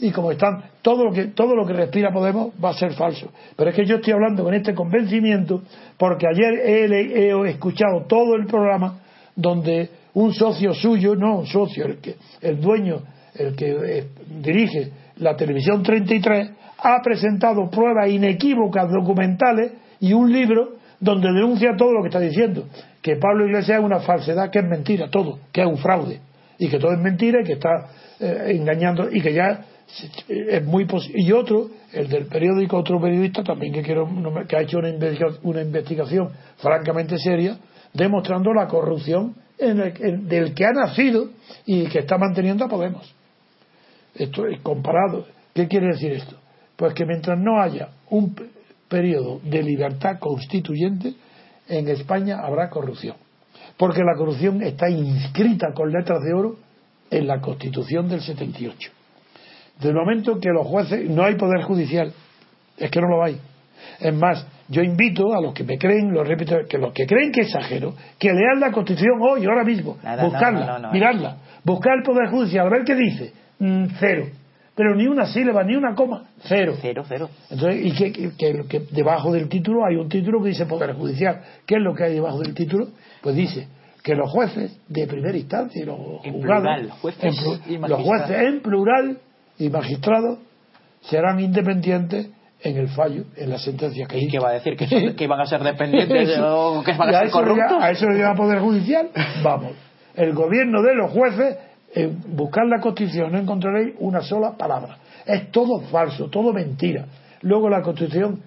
y, 0.00 0.08
y 0.08 0.12
como 0.12 0.32
están, 0.32 0.62
todo 0.82 1.04
lo, 1.04 1.12
que, 1.12 1.28
todo 1.28 1.54
lo 1.54 1.66
que 1.66 1.72
respira 1.72 2.12
Podemos 2.12 2.52
va 2.62 2.70
a 2.70 2.74
ser 2.74 2.92
falso. 2.92 3.30
Pero 3.56 3.70
es 3.70 3.76
que 3.76 3.86
yo 3.86 3.96
estoy 3.96 4.12
hablando 4.12 4.44
con 4.44 4.52
este 4.54 4.74
convencimiento 4.74 5.62
porque 5.96 6.26
ayer 6.26 6.60
he, 6.64 6.84
he 6.84 7.50
escuchado 7.50 8.04
todo 8.06 8.34
el 8.34 8.46
programa 8.46 8.98
donde 9.34 9.88
un 10.14 10.34
socio 10.34 10.74
suyo, 10.74 11.14
no 11.14 11.38
un 11.38 11.46
socio, 11.46 11.86
el, 11.86 11.98
que, 11.98 12.16
el 12.40 12.60
dueño, 12.60 13.02
el 13.34 13.54
que 13.54 13.70
eh, 13.70 14.08
dirige 14.42 14.90
la 15.18 15.36
televisión 15.36 15.82
33 15.82 16.50
ha 16.78 17.00
presentado 17.02 17.70
pruebas 17.70 18.10
inequívocas 18.10 18.90
documentales 18.90 19.72
y 20.00 20.12
un 20.12 20.32
libro 20.32 20.77
donde 21.00 21.28
denuncia 21.28 21.76
todo 21.76 21.92
lo 21.92 22.02
que 22.02 22.08
está 22.08 22.20
diciendo, 22.20 22.66
que 23.00 23.16
Pablo 23.16 23.46
Iglesias 23.46 23.78
es 23.78 23.84
una 23.84 24.00
falsedad, 24.00 24.50
que 24.50 24.58
es 24.58 24.64
mentira, 24.64 25.08
todo, 25.10 25.38
que 25.52 25.60
es 25.60 25.66
un 25.66 25.78
fraude, 25.78 26.20
y 26.58 26.68
que 26.68 26.78
todo 26.78 26.92
es 26.92 26.98
mentira 26.98 27.40
y 27.40 27.44
que 27.44 27.52
está 27.54 27.88
eh, 28.20 28.52
engañando, 28.56 29.08
y 29.10 29.20
que 29.20 29.32
ya 29.32 29.64
es 30.28 30.64
muy 30.64 30.84
posible. 30.84 31.22
Y 31.22 31.32
otro, 31.32 31.68
el 31.92 32.08
del 32.08 32.26
periódico, 32.26 32.76
otro 32.76 33.00
periodista 33.00 33.42
también 33.42 33.72
que, 33.72 33.82
quiero, 33.82 34.08
que 34.46 34.56
ha 34.56 34.60
hecho 34.60 34.78
una 34.78 34.90
investigación, 34.90 35.40
una 35.44 35.62
investigación 35.62 36.30
francamente 36.58 37.18
seria, 37.18 37.56
demostrando 37.94 38.52
la 38.52 38.66
corrupción 38.66 39.34
en 39.58 40.28
del 40.28 40.54
que 40.54 40.64
ha 40.64 40.72
nacido 40.72 41.30
y 41.66 41.86
que 41.86 42.00
está 42.00 42.18
manteniendo 42.18 42.64
a 42.64 42.68
Podemos. 42.68 43.14
Esto 44.14 44.46
es 44.46 44.60
comparado. 44.60 45.26
¿Qué 45.54 45.66
quiere 45.66 45.88
decir 45.88 46.12
esto? 46.12 46.36
Pues 46.76 46.94
que 46.94 47.04
mientras 47.04 47.38
no 47.38 47.60
haya 47.60 47.88
un 48.10 48.34
periodo 48.88 49.40
de 49.44 49.62
libertad 49.62 50.18
constituyente, 50.18 51.14
en 51.68 51.88
España 51.88 52.40
habrá 52.42 52.70
corrupción. 52.70 53.16
Porque 53.76 54.02
la 54.02 54.16
corrupción 54.16 54.62
está 54.62 54.88
inscrita 54.88 55.68
con 55.74 55.92
letras 55.92 56.20
de 56.22 56.34
oro 56.34 56.56
en 57.10 57.26
la 57.26 57.40
Constitución 57.40 58.08
del 58.08 58.20
78. 58.20 58.90
Del 59.80 59.94
momento 59.94 60.40
que 60.40 60.50
los 60.50 60.66
jueces, 60.66 61.08
no 61.08 61.24
hay 61.24 61.36
poder 61.36 61.62
judicial, 61.62 62.12
es 62.76 62.90
que 62.90 63.00
no 63.00 63.08
lo 63.08 63.22
hay. 63.22 63.38
Es 64.00 64.14
más, 64.14 64.44
yo 64.68 64.82
invito 64.82 65.32
a 65.32 65.40
los 65.40 65.54
que 65.54 65.64
me 65.64 65.78
creen, 65.78 66.12
lo 66.12 66.24
repito, 66.24 66.56
que 66.68 66.78
los 66.78 66.92
que 66.92 67.06
creen 67.06 67.30
que 67.30 67.42
exagero, 67.42 67.94
que 68.18 68.32
lean 68.32 68.58
la 68.60 68.72
Constitución 68.72 69.18
hoy, 69.20 69.44
ahora 69.44 69.64
mismo, 69.64 69.96
buscarla, 70.20 70.90
mirarla, 70.92 71.36
buscar 71.64 71.98
el 71.98 72.02
Poder 72.02 72.28
Judicial, 72.30 72.66
a 72.66 72.70
ver 72.70 72.84
qué 72.84 72.94
dice. 72.94 73.32
Mm, 73.60 73.86
cero. 73.98 74.26
Pero 74.78 74.94
ni 74.94 75.08
una 75.08 75.26
sílaba, 75.26 75.64
ni 75.64 75.74
una 75.74 75.92
coma, 75.96 76.28
cero. 76.44 76.76
Cero, 76.80 77.02
cero. 77.08 77.28
Entonces, 77.50 77.84
y 77.84 77.90
que, 77.90 78.12
que, 78.68 78.80
debajo 78.92 79.32
del 79.32 79.48
título 79.48 79.84
hay 79.84 79.96
un 79.96 80.08
título 80.08 80.40
que 80.40 80.50
dice 80.50 80.66
Poder 80.66 80.92
Judicial. 80.92 81.40
¿Qué 81.66 81.74
es 81.74 81.82
lo 81.82 81.96
que 81.96 82.04
hay 82.04 82.14
debajo 82.14 82.38
del 82.38 82.54
título? 82.54 82.86
Pues 83.20 83.34
dice 83.34 83.66
que 84.04 84.14
los 84.14 84.30
jueces 84.30 84.78
de 84.86 85.08
primera 85.08 85.36
instancia 85.36 85.82
y 85.82 85.84
los 85.84 85.98
juzgados, 85.98 86.80
los 87.88 88.00
jueces 88.02 88.40
en 88.40 88.60
plural 88.60 89.18
y 89.58 89.68
magistrados 89.68 90.38
serán 91.00 91.40
independientes 91.40 92.30
en 92.60 92.76
el 92.76 92.86
fallo, 92.86 93.24
en 93.34 93.50
la 93.50 93.58
sentencia 93.58 94.06
que 94.06 94.20
¿Y 94.20 94.28
qué 94.28 94.38
va 94.38 94.50
a 94.50 94.52
decir? 94.52 94.76
¿Que, 94.76 95.16
que 95.16 95.26
van 95.26 95.40
a 95.40 95.46
ser 95.46 95.60
dependientes 95.60 96.38
o 96.40 96.84
que 96.84 96.92
van 96.92 97.16
a, 97.16 97.20
ser 97.22 97.30
corruptos? 97.30 97.82
¿A 97.82 97.90
eso 97.90 98.08
le 98.08 98.20
llama 98.20 98.36
Poder 98.36 98.60
Judicial? 98.60 99.08
Vamos. 99.42 99.72
El 100.14 100.34
gobierno 100.34 100.82
de 100.82 100.94
los 100.94 101.10
jueces, 101.10 101.56
en 101.94 102.36
buscar 102.36 102.66
la 102.66 102.80
Constitución, 102.80 103.32
no 103.32 103.38
encontraréis 103.38 103.94
una 103.98 104.20
sola 104.22 104.56
palabra. 104.56 104.98
Es 105.26 105.50
todo 105.50 105.80
falso, 105.80 106.28
todo 106.28 106.52
mentira. 106.52 107.06
Luego 107.42 107.68
la 107.68 107.82
Constitución 107.82 108.40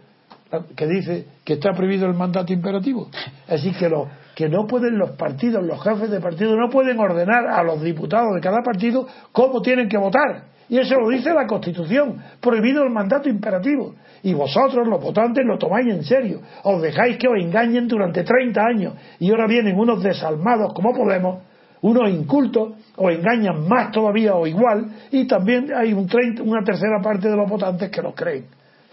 que 0.76 0.86
dice 0.86 1.26
que 1.46 1.54
está 1.54 1.72
prohibido 1.72 2.06
el 2.08 2.14
mandato 2.14 2.52
imperativo. 2.52 3.10
Así 3.48 3.72
que, 3.72 3.88
lo, 3.88 4.10
que 4.36 4.50
no 4.50 4.68
pueden 4.68 4.98
los 4.98 5.12
partidos, 5.12 5.64
los 5.64 5.82
jefes 5.82 6.12
de 6.12 6.20
partido, 6.20 6.56
no 6.58 6.70
pueden 6.70 7.00
ordenar 7.00 7.48
a 7.48 7.64
los 7.64 7.82
diputados 7.82 8.36
de 8.36 8.42
cada 8.42 8.62
partido 8.62 9.08
cómo 9.32 9.62
tienen 9.62 9.88
que 9.88 9.98
votar 9.98 10.52
y 10.72 10.80
eso 10.80 10.96
lo 10.96 11.10
dice 11.10 11.34
la 11.34 11.48
Constitución, 11.48 12.24
prohibido 12.40 12.82
el 12.86 12.92
mandato 12.92 13.28
imperativo. 13.28 13.94
Y 14.24 14.34
vosotros, 14.34 14.88
los 14.88 15.04
votantes, 15.04 15.46
lo 15.46 15.58
tomáis 15.58 15.86
en 15.88 16.02
serio. 16.06 16.40
Os 16.64 16.82
dejáis 16.82 17.18
que 17.18 17.28
os 17.28 17.36
engañen 17.38 17.90
durante 17.90 18.24
30 18.24 18.62
años. 18.66 18.94
Y 19.20 19.32
ahora 19.32 19.48
vienen 19.48 19.78
unos 19.78 20.02
desalmados 20.02 20.74
como 20.74 20.94
Podemos, 20.94 21.44
unos 21.82 22.10
incultos, 22.10 22.74
os 22.96 23.12
engañan 23.12 23.68
más 23.68 23.92
todavía 23.92 24.36
o 24.36 24.46
igual. 24.46 24.86
Y 25.12 25.28
también 25.28 25.74
hay 25.74 25.94
un 25.94 26.08
una 26.44 26.64
tercera 26.64 27.02
parte 27.02 27.28
de 27.28 27.36
los 27.36 27.50
votantes 27.50 27.90
que 27.90 28.02
lo 28.02 28.14
creen. 28.14 28.46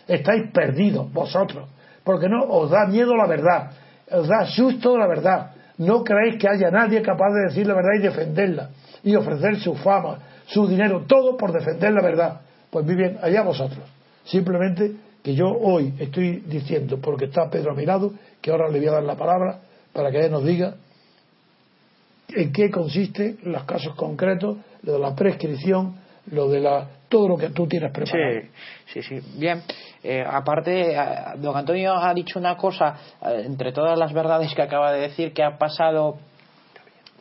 Estáis 0.06 0.50
perdidos, 0.52 1.12
vosotros. 1.12 1.68
Porque 2.02 2.28
no 2.28 2.44
os 2.44 2.70
da 2.70 2.86
miedo 2.86 3.14
la 3.14 3.26
verdad. 3.26 3.70
Os 4.10 4.26
da 4.26 4.46
susto 4.46 4.96
la 4.96 5.06
verdad. 5.06 5.50
No 5.76 6.02
creéis 6.02 6.36
que 6.36 6.48
haya 6.48 6.70
nadie 6.70 7.02
capaz 7.02 7.30
de 7.34 7.48
decir 7.48 7.66
la 7.66 7.74
verdad 7.74 7.92
y 7.98 8.02
defenderla. 8.02 8.70
Y 9.04 9.14
ofrecer 9.14 9.60
su 9.60 9.74
fama, 9.74 10.18
su 10.46 10.66
dinero, 10.66 11.04
todo 11.06 11.36
por 11.36 11.52
defender 11.52 11.92
la 11.92 12.02
verdad. 12.02 12.40
Pues 12.70 12.86
muy 12.86 12.94
bien, 12.94 13.18
allá 13.22 13.42
vosotros. 13.42 13.84
Simplemente 14.24 14.92
que 15.22 15.34
yo 15.34 15.46
hoy 15.46 15.92
estoy 15.98 16.42
diciendo, 16.46 16.98
porque 17.00 17.26
está 17.26 17.50
Pedro 17.50 17.72
a 17.72 17.74
mi 17.74 17.84
lado, 17.84 18.12
que 18.40 18.50
ahora 18.50 18.68
le 18.68 18.78
voy 18.78 18.88
a 18.88 18.92
dar 18.92 19.02
la 19.02 19.16
palabra 19.16 19.58
para 19.92 20.10
que 20.10 20.20
él 20.20 20.32
nos 20.32 20.44
diga 20.44 20.74
en 22.28 22.52
qué 22.52 22.70
consiste 22.70 23.36
los 23.44 23.64
casos 23.64 23.94
concretos, 23.94 24.58
lo 24.82 24.92
de 24.94 24.98
la 24.98 25.14
prescripción, 25.14 25.96
lo 26.30 26.48
de 26.48 26.60
la 26.60 26.88
todo 27.08 27.28
lo 27.28 27.36
que 27.38 27.48
tú 27.50 27.66
tienes 27.66 27.90
preparado. 27.90 28.42
Sí, 28.86 29.02
sí, 29.02 29.20
sí. 29.20 29.38
Bien. 29.38 29.62
Eh, 30.02 30.24
aparte, 30.26 30.92
eh, 30.92 30.98
don 31.36 31.56
Antonio 31.56 31.94
ha 31.94 32.12
dicho 32.12 32.38
una 32.38 32.56
cosa, 32.56 32.96
eh, 33.22 33.44
entre 33.46 33.72
todas 33.72 33.98
las 33.98 34.12
verdades 34.12 34.54
que 34.54 34.62
acaba 34.62 34.92
de 34.92 35.00
decir, 35.00 35.32
que 35.32 35.42
ha 35.42 35.56
pasado 35.56 36.18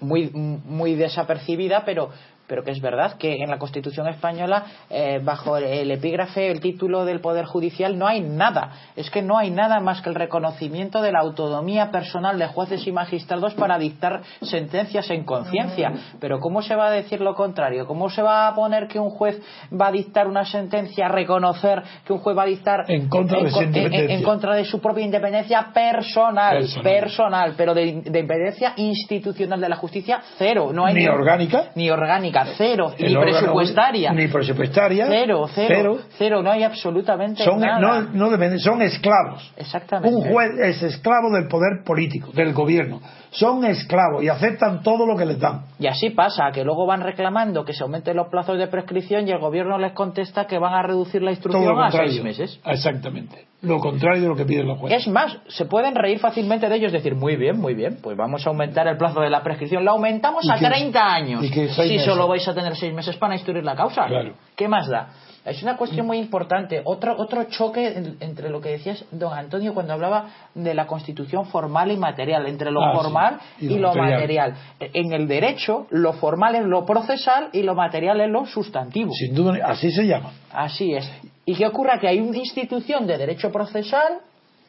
muy, 0.02 0.30
muy 0.30 0.96
desapercibida, 0.96 1.84
pero 1.86 2.10
pero 2.48 2.64
que 2.64 2.72
es 2.72 2.82
verdad 2.82 3.18
que 3.18 3.36
en 3.44 3.50
la 3.50 3.58
Constitución 3.58 4.08
española, 4.08 4.66
eh, 4.90 5.20
bajo 5.24 5.58
el 5.58 5.92
epígrafe, 5.92 6.50
el 6.50 6.62
título 6.62 7.06
del 7.06 7.20
Poder 7.20 7.46
Judicial, 7.46 7.98
no 7.98 8.08
hay 8.08 8.22
nada. 8.22 8.72
Es 8.96 9.10
que 9.10 9.22
no 9.22 9.38
hay 9.38 9.52
nada 9.52 9.80
más 9.80 10.02
que 10.02 10.10
el 10.10 10.16
reconocimiento 10.16 11.02
de 11.02 11.12
la 11.12 11.20
autonomía 11.20 11.92
personal 11.92 12.40
de 12.40 12.48
jueces 12.48 12.88
y 12.88 12.92
magistrados 12.92 13.54
para 13.54 13.78
dictar 13.78 14.22
sentencias 14.42 15.10
en 15.10 15.26
conciencia. 15.26 15.92
Pero 16.20 16.40
¿cómo 16.40 16.62
se 16.62 16.76
va 16.76 16.88
a 16.88 16.92
decir 16.92 17.22
lo 17.22 17.36
contrario? 17.36 17.86
¿Cómo 17.86 18.10
se 18.10 18.22
va 18.22 18.48
a 18.48 18.56
poner 18.56 18.88
que 18.88 19.00
un 19.00 19.10
juez 19.10 19.42
va 19.80 19.88
a 19.88 19.92
dictar 19.92 20.28
una 20.28 20.46
sentencia, 20.46 21.08
reconocer 21.10 21.84
que 22.06 22.14
un 22.14 22.20
juez 22.20 22.38
va 22.38 22.44
a 22.44 22.48
dictar 22.48 22.86
en 22.88 23.10
contra, 23.10 23.42
de, 23.42 23.50
su 23.50 23.60
en, 23.60 24.24
contra 24.24 24.56
de 24.56 24.66
su 24.66 24.80
propia 24.80 25.04
independencia 25.04 25.72
personal, 25.74 26.66
personal, 26.82 27.54
pero 27.58 27.74
de, 27.74 27.86
independencia 27.88 28.74
institucional 28.78 29.60
de 29.60 29.70
la 29.70 29.76
justicia, 29.76 30.22
cero. 30.38 30.72
No 30.74 30.86
hay 30.86 30.94
ni 30.94 31.08
orgánica. 31.08 31.72
Ni 31.76 31.90
orgánica 31.90 32.37
cero, 32.58 32.94
ni 32.98 33.16
presupuestaria. 33.16 34.12
Ni 34.14 34.28
presupuestaria. 34.28 35.08
Cero, 35.08 35.48
cero, 35.54 35.98
cero, 36.18 36.42
no 36.42 36.52
hay 36.52 36.64
absolutamente 36.64 37.44
son, 37.44 37.60
nada. 37.60 38.08
No, 38.14 38.30
dependen, 38.30 38.60
son 38.60 38.82
esclavos. 38.82 39.52
Exactamente. 39.58 40.16
Un 40.16 40.22
juez 40.32 40.52
es 40.60 40.84
esclavo 40.84 41.32
del 41.34 41.48
poder 41.48 41.84
político, 41.86 42.32
del 42.34 42.54
gobierno. 42.54 43.02
Son 43.32 43.64
esclavos 43.66 44.24
y 44.24 44.30
aceptan 44.30 44.82
todo 44.82 45.06
lo 45.06 45.18
que 45.18 45.26
les 45.26 45.40
dan. 45.40 45.66
Y 45.80 45.88
así 45.88 46.10
pasa, 46.10 46.52
que 46.52 46.64
luego 46.64 46.86
van 46.86 47.02
reclamando 47.02 47.66
que 47.66 47.74
se 47.74 47.84
aumenten 47.84 48.16
los 48.16 48.28
plazos 48.28 48.58
de 48.58 48.68
prescripción 48.68 49.28
y 49.28 49.32
el 49.32 49.40
gobierno 49.40 49.78
les 49.78 49.94
contesta 49.94 50.46
que 50.46 50.58
van 50.58 50.74
a 50.74 50.82
reducir 50.82 51.22
la 51.22 51.32
instrucción 51.32 51.80
a 51.80 51.92
seis 51.92 52.24
meses. 52.24 52.60
Exactamente. 52.66 53.48
Lo 53.62 53.80
contrario 53.80 54.22
de 54.22 54.28
lo 54.28 54.36
que 54.36 54.46
piden 54.46 54.68
los 54.68 54.78
jueces. 54.78 55.02
Es 55.02 55.08
más, 55.08 55.36
se 55.48 55.66
pueden 55.66 55.96
reír 55.96 56.20
fácilmente 56.20 56.70
de 56.70 56.76
ellos, 56.76 56.92
decir, 56.92 57.16
muy 57.16 57.36
bien, 57.36 57.60
muy 57.60 57.74
bien, 57.74 57.98
pues 58.04 58.16
vamos 58.16 58.46
a 58.46 58.50
aumentar 58.52 58.88
el 58.88 58.98
plazo 58.98 59.22
de 59.22 59.32
la 59.32 59.42
prescripción. 59.42 59.84
Lo 59.84 59.92
aumentamos 59.92 60.48
a 60.50 60.58
30 60.58 61.00
años. 61.00 61.46
si 61.46 62.00
solo 62.00 62.28
vais 62.28 62.48
a 62.48 62.54
tener 62.54 62.76
seis 62.76 62.94
meses 62.94 63.18
para 63.18 63.34
instruir 63.34 63.64
la 63.64 63.76
causa. 63.76 64.06
Claro. 64.06 64.34
¿Qué 64.56 64.68
más 64.68 64.88
da? 64.88 65.10
Es 65.48 65.64
una 65.64 65.78
cuestión 65.78 66.06
muy 66.06 66.18
importante. 66.18 66.82
Otro, 66.84 67.16
otro 67.18 67.46
choque 67.46 68.16
entre 68.20 68.50
lo 68.50 68.60
que 68.60 68.70
decías, 68.70 69.06
don 69.12 69.34
Antonio, 69.34 69.74
cuando 69.74 69.94
hablaba 69.94 70.30
de 70.54 70.74
la 70.74 70.86
constitución 70.88 71.46
formal 71.46 71.92
y 71.92 71.98
material, 71.98 72.46
entre 72.48 72.72
lo 72.72 72.84
ah, 72.84 72.94
formal 72.94 73.40
y, 73.60 73.78
lo, 73.78 73.94
material. 73.94 74.56
En 74.80 75.14
el 75.14 75.28
derecho, 75.28 75.88
lo 75.90 76.14
formal 76.14 76.56
es 76.56 76.66
lo 76.66 76.86
procesal 76.86 77.50
y 77.54 77.64
lo 77.64 77.76
material 77.76 78.20
es 78.22 78.30
lo 78.30 78.46
sustantivo. 78.46 79.12
Sin 79.14 79.34
duda, 79.34 79.58
así 79.66 79.92
se 79.92 80.06
llama. 80.06 80.32
Así 80.52 80.94
es. 80.94 81.10
¿Y 81.46 81.56
qué 81.56 81.66
ocurre? 81.66 81.98
Que 82.00 82.10
hay 82.10 82.20
una 82.20 82.38
institución 82.38 83.08
de 83.08 83.18
derecho 83.18 83.52
procesal 83.52 84.20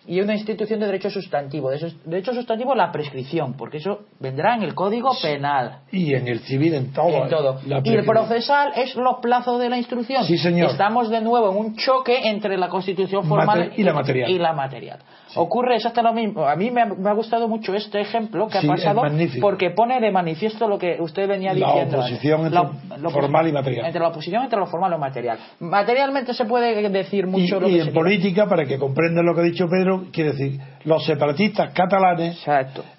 y 0.08 0.22
una 0.22 0.34
institución 0.34 0.80
de 0.80 0.86
derecho 0.86 1.10
sustantivo. 1.10 1.70
De 1.70 1.92
derecho 2.06 2.32
sustantivo 2.32 2.74
la 2.74 2.90
prescripción, 2.90 3.54
porque 3.54 3.76
eso 3.76 4.06
vendrá 4.18 4.56
en 4.56 4.62
el 4.62 4.74
Código 4.74 5.10
Penal. 5.20 5.80
Y 5.92 6.14
en 6.14 6.26
el 6.26 6.40
civil, 6.40 6.72
en 6.74 6.92
todo. 6.92 7.24
En 7.24 7.28
todo. 7.28 7.60
y 7.84 7.94
el 7.94 8.04
procesal 8.06 8.72
es 8.74 8.94
los 8.96 9.18
plazos 9.20 9.60
de 9.60 9.68
la 9.68 9.76
instrucción. 9.76 10.24
Sí, 10.24 10.38
señor. 10.38 10.70
Estamos 10.70 11.10
de 11.10 11.20
nuevo 11.20 11.50
en 11.50 11.56
un 11.58 11.76
choque 11.76 12.28
entre 12.28 12.56
la 12.56 12.68
constitución 12.68 13.24
formal 13.24 13.72
y, 13.76 13.82
la 13.82 13.92
material. 13.92 14.30
Y 14.30 14.38
la 14.38 14.54
material. 14.54 14.98
Ocurre 15.34 15.76
exactamente 15.76 15.98
lo 16.02 16.12
mismo. 16.14 16.46
A 16.46 16.56
mí 16.56 16.70
me 16.70 16.82
ha, 16.82 17.12
gustado 17.12 17.48
mucho 17.48 17.74
este 17.74 18.00
ejemplo 18.00 18.48
que 18.48 18.58
ha 18.58 18.62
pasado 18.62 19.02
porque 19.40 19.70
pone 19.70 20.00
de 20.00 20.10
manifiesto 20.10 20.68
lo 20.68 20.78
que 20.78 20.96
usted 21.00 21.28
venía 21.28 21.52
diciendo. 21.52 21.96
La 21.96 22.04
oposición 22.04 22.46
entre 22.46 22.60
lo 23.00 23.10
formal 23.10 23.48
y 23.48 23.52
material. 23.52 23.86
Entre 23.86 24.00
la 24.00 24.08
oposición 24.08 24.42
entre 24.44 24.58
lo 24.58 24.66
formal 24.66 24.90
y 24.90 24.92
lo 24.92 24.98
material. 24.98 25.38
Materialmente 25.60 26.34
se 26.34 26.44
puede 26.44 26.88
decir 26.88 27.26
mucho 27.26 27.58
y, 27.58 27.60
lo 27.60 27.68
y 27.68 27.80
en 27.80 27.92
política, 27.92 28.46
para 28.46 28.64
que 28.64 28.78
comprendan 28.78 29.26
lo 29.26 29.34
que 29.34 29.40
ha 29.40 29.44
dicho 29.44 29.66
Pedro, 29.68 30.06
quiere 30.12 30.32
decir, 30.32 30.60
los 30.84 31.04
separatistas 31.04 31.72
catalanes 31.72 32.38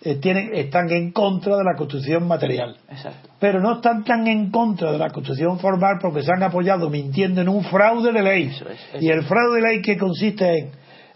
eh, 0.01 0.15
tienen, 0.15 0.51
están 0.53 0.89
en 0.91 1.11
contra 1.11 1.57
de 1.57 1.63
la 1.63 1.75
constitución 1.75 2.27
material. 2.27 2.75
Exacto. 2.89 3.29
Pero 3.39 3.61
no 3.61 3.75
están 3.75 4.03
tan 4.03 4.27
en 4.27 4.51
contra 4.51 4.91
de 4.91 4.97
la 4.97 5.09
constitución 5.09 5.59
formal 5.59 5.97
porque 6.01 6.21
se 6.21 6.31
han 6.31 6.43
apoyado 6.43 6.89
mintiendo 6.89 7.41
en 7.41 7.49
un 7.49 7.63
fraude 7.63 8.11
de 8.11 8.21
ley. 8.21 8.51
Y 8.99 9.09
el 9.09 9.23
fraude 9.23 9.61
de 9.61 9.67
ley 9.67 9.81
que 9.81 9.97
consiste 9.97 10.57
en 10.57 10.71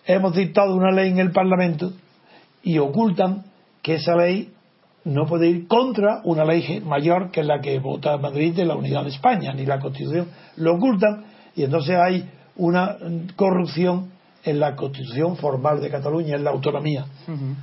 hemos 0.05 0.33
dictado 0.35 0.75
una 0.75 0.91
ley 0.91 1.09
en 1.09 1.19
el 1.19 1.31
Parlamento 1.31 1.93
y 2.63 2.77
ocultan 2.77 3.43
que 3.81 3.95
esa 3.95 4.15
ley 4.15 4.53
no 5.05 5.25
puede 5.25 5.49
ir 5.49 5.67
contra 5.67 6.21
una 6.23 6.45
ley 6.45 6.81
mayor 6.85 7.31
que 7.31 7.43
la 7.43 7.59
que 7.59 7.79
vota 7.79 8.17
Madrid 8.17 8.55
de 8.55 8.65
la 8.65 8.75
unidad 8.75 9.03
de 9.03 9.09
España, 9.09 9.53
ni 9.53 9.65
la 9.65 9.79
Constitución. 9.79 10.27
Lo 10.57 10.75
ocultan 10.75 11.25
y 11.55 11.63
entonces 11.63 11.95
hay 11.97 12.29
una 12.55 12.97
corrupción 13.35 14.11
en 14.45 14.59
la 14.59 14.75
constitución 14.75 15.37
formal 15.37 15.79
de 15.79 15.89
Cataluña, 15.89 16.35
en 16.35 16.43
la 16.43 16.51
autonomía. 16.51 17.05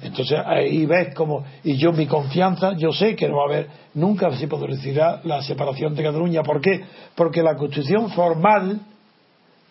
Entonces 0.02 0.38
ahí 0.44 0.86
ves 0.86 1.14
como, 1.14 1.44
y 1.62 1.76
yo 1.76 1.92
mi 1.92 2.06
confianza, 2.06 2.72
yo 2.72 2.90
sé 2.90 3.14
que 3.14 3.28
no 3.28 3.36
va 3.36 3.42
a 3.42 3.46
haber, 3.46 3.68
nunca 3.94 4.34
se 4.34 4.48
producirá 4.48 5.20
la 5.24 5.42
separación 5.42 5.94
de 5.94 6.02
Cataluña. 6.02 6.42
¿Por 6.42 6.60
qué? 6.62 6.82
Porque 7.14 7.42
la 7.42 7.56
constitución 7.56 8.10
formal 8.10 8.80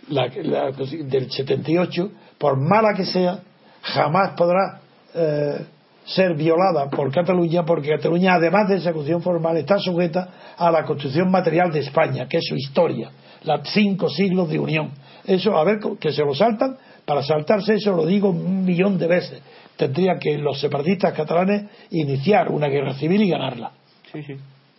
la, 0.09 0.28
la 0.43 0.72
del 0.72 1.32
78, 1.32 2.11
por 2.40 2.58
mala 2.58 2.96
que 2.96 3.06
sea, 3.06 3.40
jamás 3.84 4.32
podrá 4.36 4.80
eh, 5.14 5.66
ser 6.06 6.34
violada 6.34 6.90
por 6.90 7.12
Cataluña, 7.12 7.64
porque 7.64 7.90
Cataluña, 7.90 8.36
además 8.36 8.70
de 8.70 8.78
esa 8.78 8.94
constitución 8.94 9.22
formal, 9.22 9.58
está 9.58 9.78
sujeta 9.78 10.30
a 10.58 10.72
la 10.72 10.84
constitución 10.84 11.30
material 11.30 11.72
de 11.72 11.82
España, 11.82 12.28
que 12.28 12.38
es 12.38 12.46
su 12.48 12.56
historia, 12.56 13.12
los 13.44 13.62
cinco 13.72 14.10
siglos 14.10 14.50
de 14.50 14.58
unión. 14.58 14.92
Eso, 15.26 15.56
a 15.56 15.64
ver, 15.64 15.80
que 16.00 16.12
se 16.12 16.24
lo 16.24 16.34
saltan, 16.34 16.78
para 17.06 17.22
saltarse 17.22 17.76
eso 17.76 17.92
lo 17.92 18.06
digo 18.06 18.30
un 18.30 18.66
millón 18.66 18.98
de 18.98 19.08
veces. 19.08 19.42
Tendrían 19.76 20.18
que 20.18 20.38
los 20.38 20.60
separatistas 20.60 21.14
catalanes 21.14 21.66
iniciar 21.92 22.50
una 22.50 22.68
guerra 22.68 22.94
civil 22.94 23.22
y 23.22 23.30
ganarla. 23.30 23.72
Sí, 24.12 24.24
sí. 24.24 24.36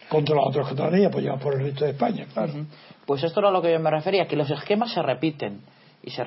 Contra 0.08 0.34
los 0.34 0.48
otros 0.48 0.68
catalanes 0.68 1.02
y 1.02 1.04
apoyados 1.04 1.40
por 1.40 1.54
el 1.54 1.60
resto 1.60 1.84
de 1.84 1.92
España, 1.92 2.26
claro. 2.32 2.52
Pues 3.06 3.22
esto 3.22 3.40
era 3.40 3.50
a 3.50 3.52
lo 3.52 3.62
que 3.62 3.72
yo 3.72 3.78
me 3.78 3.90
refería, 3.90 4.26
que 4.26 4.36
los 4.36 4.50
esquemas 4.50 4.92
se 4.92 5.02
repiten. 5.02 5.60
Y 6.02 6.10
se, 6.10 6.24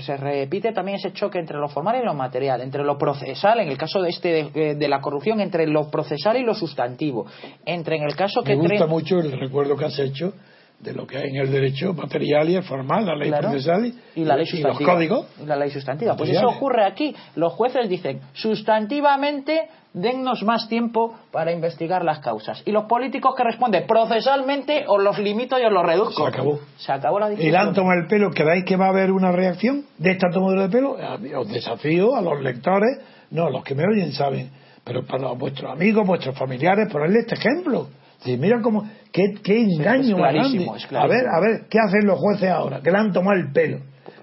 se, 0.00 0.16
repite 0.16 0.72
también 0.72 0.98
ese 0.98 1.12
choque 1.12 1.38
entre 1.38 1.58
lo 1.58 1.68
formal 1.68 2.00
y 2.00 2.04
lo 2.04 2.14
material, 2.14 2.60
entre 2.60 2.84
lo 2.84 2.96
procesal, 2.96 3.58
en 3.58 3.68
el 3.68 3.76
caso 3.76 4.00
de 4.00 4.10
este 4.10 4.50
de, 4.52 4.74
de 4.76 4.88
la 4.88 5.00
corrupción, 5.00 5.40
entre 5.40 5.66
lo 5.66 5.90
procesal 5.90 6.36
y 6.36 6.44
lo 6.44 6.54
sustantivo. 6.54 7.26
Entre 7.64 7.96
en 7.96 8.04
el 8.04 8.14
caso 8.14 8.42
que. 8.42 8.54
Me 8.54 8.68
gusta 8.68 8.86
mucho 8.86 9.18
el 9.18 9.32
recuerdo 9.32 9.76
que 9.76 9.86
has 9.86 9.98
hecho 9.98 10.32
de 10.78 10.92
lo 10.92 11.06
que 11.06 11.16
hay 11.16 11.30
en 11.30 11.36
el 11.36 11.50
derecho 11.50 11.94
material 11.94 12.50
y 12.50 12.60
formal, 12.62 13.06
la 13.06 13.16
ley 13.16 13.28
Claro. 13.28 13.48
procesal 13.50 13.86
y, 13.86 13.94
y 14.20 14.24
la 14.24 14.36
ley 14.36 14.46
y 14.52 14.60
los 14.60 14.78
códigos. 14.78 15.26
Y 15.42 15.46
la 15.46 15.56
ley 15.56 15.70
sustantiva. 15.70 16.16
Pues 16.16 16.30
eso 16.30 16.46
ocurre 16.48 16.84
aquí. 16.84 17.14
Los 17.34 17.54
jueces 17.54 17.88
dicen, 17.88 18.20
sustantivamente, 18.34 19.68
dennos 19.94 20.42
más 20.42 20.68
tiempo 20.68 21.14
para 21.32 21.50
investigar 21.52 22.04
las 22.04 22.18
causas. 22.18 22.62
Y 22.66 22.72
los 22.72 22.84
políticos 22.84 23.34
que 23.34 23.42
responden, 23.44 23.86
procesalmente, 23.86 24.84
os 24.86 25.02
los 25.02 25.18
limito 25.18 25.58
y 25.58 25.64
os 25.64 25.72
los 25.72 25.82
reduzco. 25.84 26.22
Se 26.22 26.28
acabó. 26.28 26.60
Se 26.76 26.92
acabó 26.92 27.18
la 27.20 27.26
Y 27.26 27.30
le 27.30 27.36
discusión. 27.36 27.68
han 27.68 27.74
tomado 27.74 28.00
el 28.00 28.06
pelo, 28.06 28.30
¿creéis 28.30 28.64
que 28.64 28.76
va 28.76 28.86
a 28.86 28.90
haber 28.90 29.10
una 29.12 29.32
reacción 29.32 29.84
de 29.98 30.10
esta 30.10 30.28
tomadura 30.30 30.62
de 30.62 30.68
pelo? 30.68 30.96
Eh, 30.98 31.34
Os 31.36 31.48
desafío 31.48 32.14
a 32.14 32.20
los 32.20 32.40
lectores, 32.42 32.98
no, 33.30 33.48
los 33.50 33.64
que 33.64 33.74
me 33.74 33.84
oyen 33.84 34.12
saben, 34.12 34.50
pero 34.84 35.04
para 35.06 35.32
vuestros 35.32 35.72
amigos, 35.72 36.06
vuestros 36.06 36.38
familiares, 36.38 36.88
ponerle 36.92 37.20
este 37.20 37.34
ejemplo. 37.36 37.88
Sí, 38.26 38.36
mira 38.36 38.60
cómo, 38.60 38.86
qué, 39.12 39.34
qué 39.42 39.62
engaño 39.62 40.16
es 40.16 40.20
más 40.20 40.32
clarísimo, 40.32 40.74
A 40.74 41.06
ver, 41.06 41.28
a 41.28 41.40
ver, 41.40 41.66
¿qué 41.70 41.78
hacen 41.78 42.06
los 42.06 42.18
jueces 42.18 42.50
ahora? 42.50 42.80
Que 42.82 42.90
le 42.90 42.98
han 42.98 43.12
tomado 43.12 43.38
el 43.38 43.52
pelo. 43.52 43.78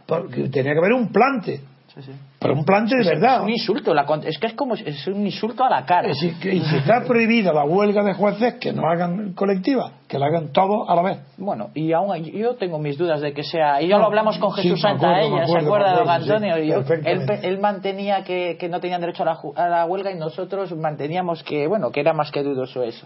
Porque 0.05 0.49
tenía 0.49 0.73
que 0.73 0.79
haber 0.79 0.91
un 0.91 1.09
plante, 1.11 1.61
Sí, 1.95 2.01
sí. 2.01 2.11
pero 2.39 2.55
un 2.55 2.65
plante 2.65 2.95
de 2.95 3.01
Es 3.01 3.07
verdad. 3.07 3.43
un 3.43 3.51
insulto. 3.51 3.93
la 3.93 4.03
es 4.25 4.39
que 4.39 4.47
es 4.47 4.53
como 4.55 4.73
es 4.73 5.05
un 5.05 5.27
insulto 5.27 5.63
a 5.63 5.69
la 5.69 5.85
cara. 5.85 6.09
Es 6.09 6.19
decir, 6.19 6.39
que- 6.39 6.55
y 6.55 6.59
si 6.61 6.77
está 6.77 7.03
prohibida 7.05 7.53
la 7.53 7.65
huelga 7.65 8.01
de 8.03 8.13
jueces, 8.15 8.55
que 8.55 8.73
no 8.73 8.89
hagan 8.89 9.33
colectiva, 9.33 9.91
que 10.07 10.17
la 10.17 10.25
hagan 10.25 10.51
todos 10.51 10.89
a 10.89 10.95
la 10.95 11.03
vez. 11.03 11.19
Bueno, 11.37 11.69
y 11.75 11.93
aún 11.93 12.15
yo 12.23 12.55
tengo 12.55 12.79
mis 12.79 12.97
dudas 12.97 13.21
de 13.21 13.31
que 13.33 13.43
sea. 13.43 13.79
Y 13.79 13.89
ya 13.89 13.97
lo 13.97 14.01
No, 14.01 14.07
hablamos 14.07 14.39
con 14.39 14.55
sí, 14.55 14.63
Jesús 14.63 14.81
me 14.83 14.89
Santa 14.89 15.07
acuerdo, 15.11 15.29
me 15.29 15.35
ella, 15.43 15.45
¿se 15.47 15.57
acuerda 15.65 15.89
de 15.91 15.95
don 15.97 16.05
sí, 16.05 16.11
Antonio? 16.31 16.57
Y 16.63 16.67
yo- 16.69 16.83
él, 17.05 17.25
él 17.43 17.59
mantenía 17.59 18.23
que, 18.23 18.57
que 18.59 18.69
no 18.69 18.79
tenían 18.79 18.99
derecho 18.99 19.21
a 19.21 19.25
la, 19.27 19.39
a 19.63 19.69
la 19.69 19.85
huelga 19.85 20.11
y 20.11 20.15
nosotros 20.15 20.75
manteníamos 20.75 21.43
que, 21.43 21.67
bueno, 21.67 21.91
que 21.91 21.99
era 21.99 22.13
más 22.13 22.31
que 22.31 22.41
dudoso 22.41 22.81
eso. 22.81 23.05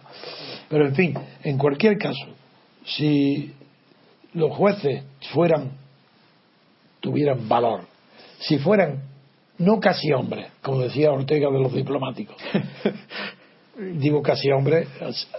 Pero 0.70 0.86
en 0.88 0.96
fin, 0.96 1.14
en 1.44 1.58
cualquier 1.58 1.98
caso, 1.98 2.26
si 2.86 3.54
los 4.34 4.56
jueces 4.56 5.04
fueran, 5.34 5.72
tuvieran 7.02 7.48
valor, 7.50 7.82
si 8.40 8.58
fueran 8.60 9.04
no 9.58 9.80
casi 9.80 10.12
hombres, 10.12 10.52
como 10.62 10.82
decía 10.82 11.12
Ortega 11.12 11.50
de 11.50 11.60
los 11.60 11.74
diplomáticos, 11.74 12.36
digo 13.78 14.22
casi 14.22 14.52
hombres 14.52 14.88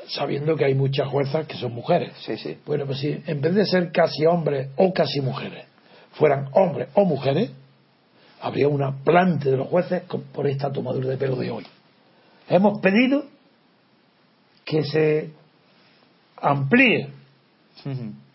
sabiendo 0.09 0.57
que 0.57 0.65
hay 0.65 0.75
muchas 0.75 1.09
juezas 1.09 1.47
que 1.47 1.57
son 1.57 1.75
mujeres. 1.75 2.13
Sí, 2.21 2.37
sí. 2.37 2.59
Bueno, 2.67 2.87
pues 2.87 2.99
si 2.99 3.23
en 3.27 3.41
vez 3.41 3.55
de 3.55 3.67
ser 3.67 3.93
casi 3.93 4.27
hombres 4.27 4.69
o 4.77 4.93
casi 4.93 5.21
mujeres, 5.21 5.67
fueran 6.13 6.49
hombres 6.53 6.89
o 6.95 7.05
mujeres, 7.05 7.51
habría 8.41 8.69
una 8.69 8.93
plante 9.05 9.51
de 9.51 9.57
los 9.57 9.69
jueces 9.69 10.03
por 10.33 10.47
esta 10.47 10.71
tomadura 10.73 11.09
de 11.09 11.17
pelo 11.17 11.37
de 11.37 11.51
hoy. 11.51 11.67
Hemos 12.49 12.81
pedido 12.81 13.25
que 14.65 14.85
se 14.85 15.31
amplíe 16.37 17.09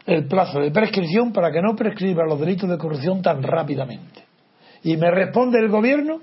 el 0.05 0.27
plazo 0.27 0.59
de 0.59 0.71
prescripción 0.71 1.31
para 1.31 1.51
que 1.51 1.61
no 1.61 1.75
prescriban 1.75 2.27
los 2.27 2.39
delitos 2.39 2.69
de 2.69 2.77
corrupción 2.77 3.21
tan 3.21 3.41
rápidamente. 3.43 4.22
Y 4.83 4.97
me 4.97 5.11
responde 5.11 5.59
el 5.59 5.69
gobierno 5.69 6.21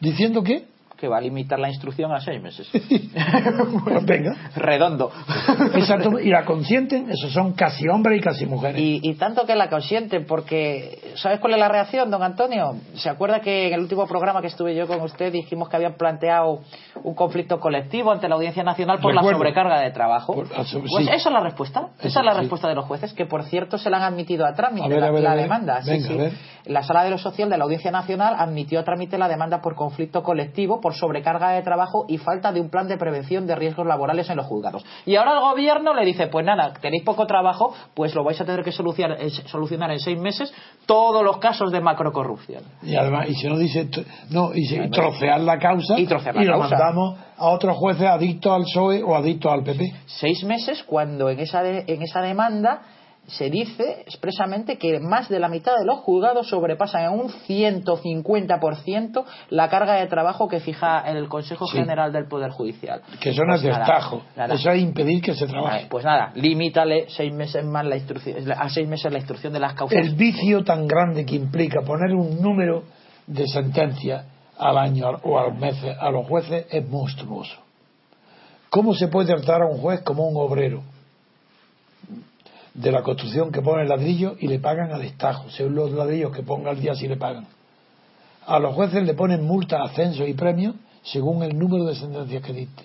diciendo 0.00 0.42
que, 0.42 0.64
Que 1.00 1.08
va 1.08 1.16
a 1.16 1.20
limitar 1.22 1.58
la 1.58 1.68
instrucción 1.70 2.12
a 2.12 2.20
seis 2.20 2.42
meses. 2.42 2.68
pues 3.84 4.04
venga, 4.04 4.36
Redondo. 4.54 5.10
Exacto, 5.74 6.18
y 6.20 6.28
la 6.28 6.44
consienten, 6.44 7.10
esos 7.10 7.32
son 7.32 7.52
casi 7.54 7.88
hombres 7.88 8.18
y 8.18 8.22
casi 8.22 8.44
mujeres. 8.46 8.80
Y, 8.80 9.00
y 9.02 9.14
tanto 9.14 9.46
que 9.46 9.54
la 9.54 9.70
consienten, 9.70 10.26
porque 10.26 10.98
¿sabes 11.16 11.40
cuál 11.40 11.54
es 11.54 11.58
la 11.58 11.68
reacción, 11.68 12.10
don 12.10 12.22
Antonio? 12.22 12.74
¿Se 12.96 13.08
acuerda 13.08 13.40
que 13.40 13.68
en 13.68 13.74
el 13.74 13.80
último 13.80 14.06
programa 14.06 14.40
que 14.42 14.48
estuve 14.48 14.74
yo 14.74 14.86
con 14.86 15.00
usted 15.00 15.32
dijimos 15.32 15.68
que 15.70 15.76
habían 15.76 15.94
planteado 15.94 16.60
un 17.02 17.14
conflicto 17.14 17.58
colectivo 17.60 18.12
ante 18.12 18.28
la 18.28 18.34
Audiencia 18.34 18.62
Nacional 18.62 18.98
por 19.00 19.14
la 19.14 19.22
sobrecarga 19.22 19.80
de 19.80 19.90
trabajo? 19.92 20.34
Por- 20.34 20.46
ah, 20.54 20.56
pues 20.56 20.68
sí. 20.70 21.02
esa 21.10 21.28
es 21.30 21.32
la 21.32 21.40
respuesta. 21.40 21.88
Esa 22.00 22.20
es 22.20 22.26
la 22.26 22.34
sí. 22.34 22.40
respuesta 22.40 22.68
de 22.68 22.74
los 22.74 22.84
jueces, 22.84 23.12
que 23.14 23.24
por 23.26 23.44
cierto 23.44 23.78
se 23.78 23.88
la 23.88 23.96
han 23.98 24.12
admitido 24.12 24.44
a 24.46 24.52
trámite 24.54 24.84
A 24.86 24.88
ver, 24.88 25.00
la, 25.00 25.06
a 25.06 25.10
ver, 25.10 25.22
la 25.22 25.32
a 25.32 25.34
ver. 25.34 25.42
demanda. 25.44 25.82
Sí, 25.82 25.90
Venga, 25.92 26.06
sí. 26.08 26.12
a 26.12 26.16
ver. 26.16 26.32
La 26.66 26.82
Sala 26.82 27.04
de 27.04 27.10
lo 27.10 27.16
Social 27.18 27.48
de 27.48 27.56
la 27.56 27.64
Audiencia 27.64 27.90
Nacional 27.90 28.34
admitió 28.36 28.80
a 28.80 28.84
trámite 28.84 29.16
la 29.16 29.28
demanda 29.28 29.62
por 29.62 29.74
conflicto 29.74 30.22
colectivo, 30.22 30.78
por 30.80 30.89
sobrecarga 30.92 31.50
de 31.50 31.62
trabajo 31.62 32.04
y 32.08 32.18
falta 32.18 32.52
de 32.52 32.60
un 32.60 32.70
plan 32.70 32.88
de 32.88 32.96
prevención 32.96 33.46
de 33.46 33.54
riesgos 33.54 33.86
laborales 33.86 34.28
en 34.30 34.36
los 34.36 34.46
juzgados. 34.46 34.84
Y 35.06 35.16
ahora 35.16 35.34
el 35.34 35.40
gobierno 35.40 35.94
le 35.94 36.04
dice, 36.04 36.26
pues 36.28 36.44
nada, 36.44 36.72
tenéis 36.80 37.02
poco 37.04 37.26
trabajo, 37.26 37.74
pues 37.94 38.14
lo 38.14 38.24
vais 38.24 38.40
a 38.40 38.44
tener 38.44 38.62
que 38.64 38.72
solucionar, 38.72 39.18
eh, 39.20 39.30
solucionar 39.30 39.90
en 39.90 40.00
seis 40.00 40.18
meses 40.18 40.52
todos 40.86 41.22
los 41.24 41.38
casos 41.38 41.72
de 41.72 41.80
macrocorrupción. 41.80 42.62
Y 42.82 42.96
además, 42.96 43.28
y 43.28 43.34
si 43.34 43.48
no 43.48 43.56
dice, 43.58 43.88
no, 44.30 44.50
y 44.54 44.66
trocear 44.90 45.40
la 45.40 45.58
causa 45.58 45.98
Y 45.98 46.06
trocear 46.06 46.34
la 46.34 46.42
lo 46.44 46.58
causa. 46.60 46.76
mandamos 46.76 47.18
a 47.36 47.48
otros 47.48 47.76
jueces 47.76 48.06
adictos 48.06 48.52
al 48.52 48.62
PSOE 48.62 49.02
o 49.02 49.14
adictos 49.16 49.52
al 49.52 49.62
PP. 49.62 49.92
Seis 50.06 50.44
meses 50.44 50.82
cuando 50.84 51.30
en 51.30 51.40
esa, 51.40 51.62
de- 51.62 51.84
en 51.86 52.02
esa 52.02 52.20
demanda 52.20 52.82
se 53.26 53.48
dice 53.48 54.02
expresamente 54.06 54.76
que 54.76 54.98
más 54.98 55.28
de 55.28 55.38
la 55.38 55.48
mitad 55.48 55.76
de 55.78 55.84
los 55.84 56.00
juzgados 56.00 56.48
sobrepasan 56.48 57.04
en 57.04 57.20
un 57.20 57.28
150% 57.28 59.24
la 59.50 59.68
carga 59.68 59.94
de 59.94 60.06
trabajo 60.08 60.48
que 60.48 60.60
fija 60.60 61.00
el 61.08 61.28
Consejo 61.28 61.66
Sí. 61.66 61.78
General 61.78 62.12
del 62.12 62.26
Poder 62.26 62.50
Judicial. 62.50 63.02
Que 63.20 63.30
es 63.30 63.36
Pues 63.38 63.62
destajo. 63.62 64.22
Eso 64.36 64.70
es 64.70 64.82
impedir 64.82 65.22
que 65.22 65.34
se 65.34 65.46
trabaje. 65.46 65.86
Pues 65.88 66.04
nada, 66.04 66.32
limítale 66.34 67.06
seis 67.08 67.32
meses 67.32 67.64
más 67.64 67.84
la 67.86 67.96
instrucción, 67.96 68.50
a 68.50 68.68
seis 68.68 68.88
meses 68.88 69.12
la 69.12 69.18
instrucción 69.18 69.52
de 69.52 69.60
las 69.60 69.74
causas. 69.74 69.98
El 69.98 70.14
vicio 70.14 70.64
tan 70.64 70.86
grande 70.86 71.24
que 71.24 71.36
implica 71.36 71.82
poner 71.82 72.12
un 72.14 72.40
número 72.40 72.84
de 73.26 73.46
sentencias 73.46 74.26
al 74.58 74.76
año 74.76 75.06
o 75.22 75.38
al 75.38 75.54
mes 75.54 75.76
a 75.98 76.10
los 76.10 76.26
jueces 76.26 76.66
es 76.70 76.88
monstruoso. 76.88 77.56
¿Cómo 78.70 78.94
se 78.94 79.08
puede 79.08 79.34
tratar 79.34 79.62
a 79.62 79.66
un 79.66 79.78
juez 79.78 80.00
como 80.02 80.28
un 80.28 80.36
obrero 80.36 80.82
de 82.80 82.92
la 82.92 83.02
construcción 83.02 83.52
que 83.52 83.60
pone 83.62 83.82
el 83.82 83.88
ladrillo 83.88 84.36
y 84.38 84.46
le 84.48 84.58
pagan 84.58 84.92
al 84.92 85.02
estajo, 85.02 85.50
según 85.50 85.74
los 85.74 85.92
ladrillos 85.92 86.34
que 86.34 86.42
ponga 86.42 86.70
al 86.70 86.80
día 86.80 86.94
si 86.94 87.06
le 87.08 87.16
pagan? 87.16 87.46
A 88.46 88.58
los 88.58 88.74
jueces 88.74 89.02
le 89.04 89.14
ponen 89.14 89.44
multa, 89.44 89.82
ascenso 89.82 90.26
y 90.26 90.34
premios 90.34 90.74
según 91.02 91.42
el 91.42 91.58
número 91.58 91.84
de 91.86 91.94
sentencias 91.94 92.42
que 92.42 92.52
dicte. 92.52 92.84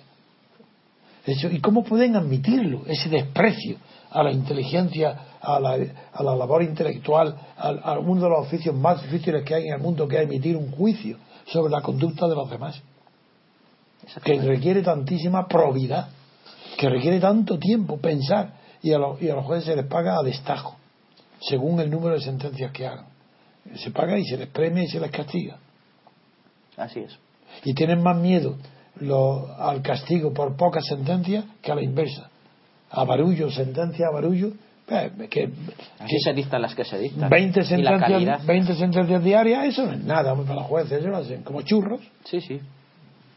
Eso, 1.24 1.48
¿Y 1.48 1.60
cómo 1.60 1.82
pueden 1.84 2.14
admitirlo? 2.16 2.82
Ese 2.86 3.08
desprecio 3.08 3.76
a 4.10 4.22
la 4.22 4.30
inteligencia, 4.32 5.18
a 5.40 5.58
la, 5.58 5.76
a 6.12 6.22
la 6.22 6.36
labor 6.36 6.62
intelectual, 6.62 7.34
al- 7.56 7.80
a, 7.82 7.98
uno 7.98 8.22
de 8.22 8.28
los 8.28 8.46
oficios 8.46 8.74
más 8.74 9.02
difíciles 9.02 9.42
que 9.44 9.54
hay 9.54 9.66
en 9.66 9.74
el 9.74 9.80
mundo, 9.80 10.06
que 10.06 10.16
es 10.16 10.22
emitir 10.22 10.56
un 10.56 10.70
juicio 10.70 11.16
sobre 11.46 11.72
la 11.72 11.80
conducta 11.82 12.28
de 12.28 12.34
los 12.34 12.48
demás, 12.48 12.80
que 14.24 14.40
requiere 14.40 14.82
tantísima 14.82 15.46
probidad, 15.48 16.08
que 16.78 16.88
requiere 16.88 17.18
tanto 17.18 17.58
tiempo 17.58 17.98
pensar, 17.98 18.52
y 18.82 18.92
a, 18.92 18.98
los, 18.98 19.20
y 19.22 19.28
a 19.30 19.34
los 19.34 19.44
jueces 19.44 19.64
se 19.66 19.76
les 19.76 19.86
paga 19.86 20.18
a 20.18 20.22
destajo, 20.22 20.76
según 21.40 21.80
el 21.80 21.90
número 21.90 22.14
de 22.14 22.20
sentencias 22.20 22.70
que 22.72 22.86
hagan. 22.86 23.06
Se 23.76 23.90
paga 23.90 24.16
y 24.18 24.24
se 24.24 24.36
les 24.36 24.48
premia 24.48 24.84
y 24.84 24.88
se 24.88 25.00
les 25.00 25.10
castiga 25.10 25.56
Así 26.76 27.00
es. 27.00 27.18
y 27.64 27.74
tienen 27.74 28.02
más 28.02 28.16
miedo 28.16 28.56
lo- 29.00 29.48
al 29.58 29.82
castigo 29.82 30.32
por 30.32 30.56
pocas 30.56 30.84
sentencias 30.86 31.44
que 31.62 31.72
a 31.72 31.74
la 31.74 31.82
inversa. 31.82 32.30
A 32.90 33.04
barullo, 33.04 33.50
sentencia 33.50 34.06
a 34.06 34.10
barullo, 34.12 34.52
eh, 34.88 35.10
que, 35.28 35.44
Así 35.98 36.06
que 36.08 36.18
se 36.22 36.32
dictan 36.32 36.62
las 36.62 36.74
que 36.74 36.84
se 36.84 36.98
dictan. 36.98 37.28
20, 37.28 37.60
Y 37.60 37.82
la 37.82 37.98
calidad. 37.98 38.38
sentencias, 38.38 38.46
20 38.46 38.74
sentencias 38.76 39.24
diarias, 39.24 39.64
eso 39.66 39.84
no 39.86 39.92
es 39.92 40.04
nada 40.04 40.34
para 40.36 40.54
los 40.54 40.64
jueces, 40.64 41.00
eso 41.00 41.08
lo 41.08 41.16
hacen 41.16 41.42
como 41.42 41.62
churros. 41.62 42.00
Sí, 42.24 42.40
sí. 42.40 42.60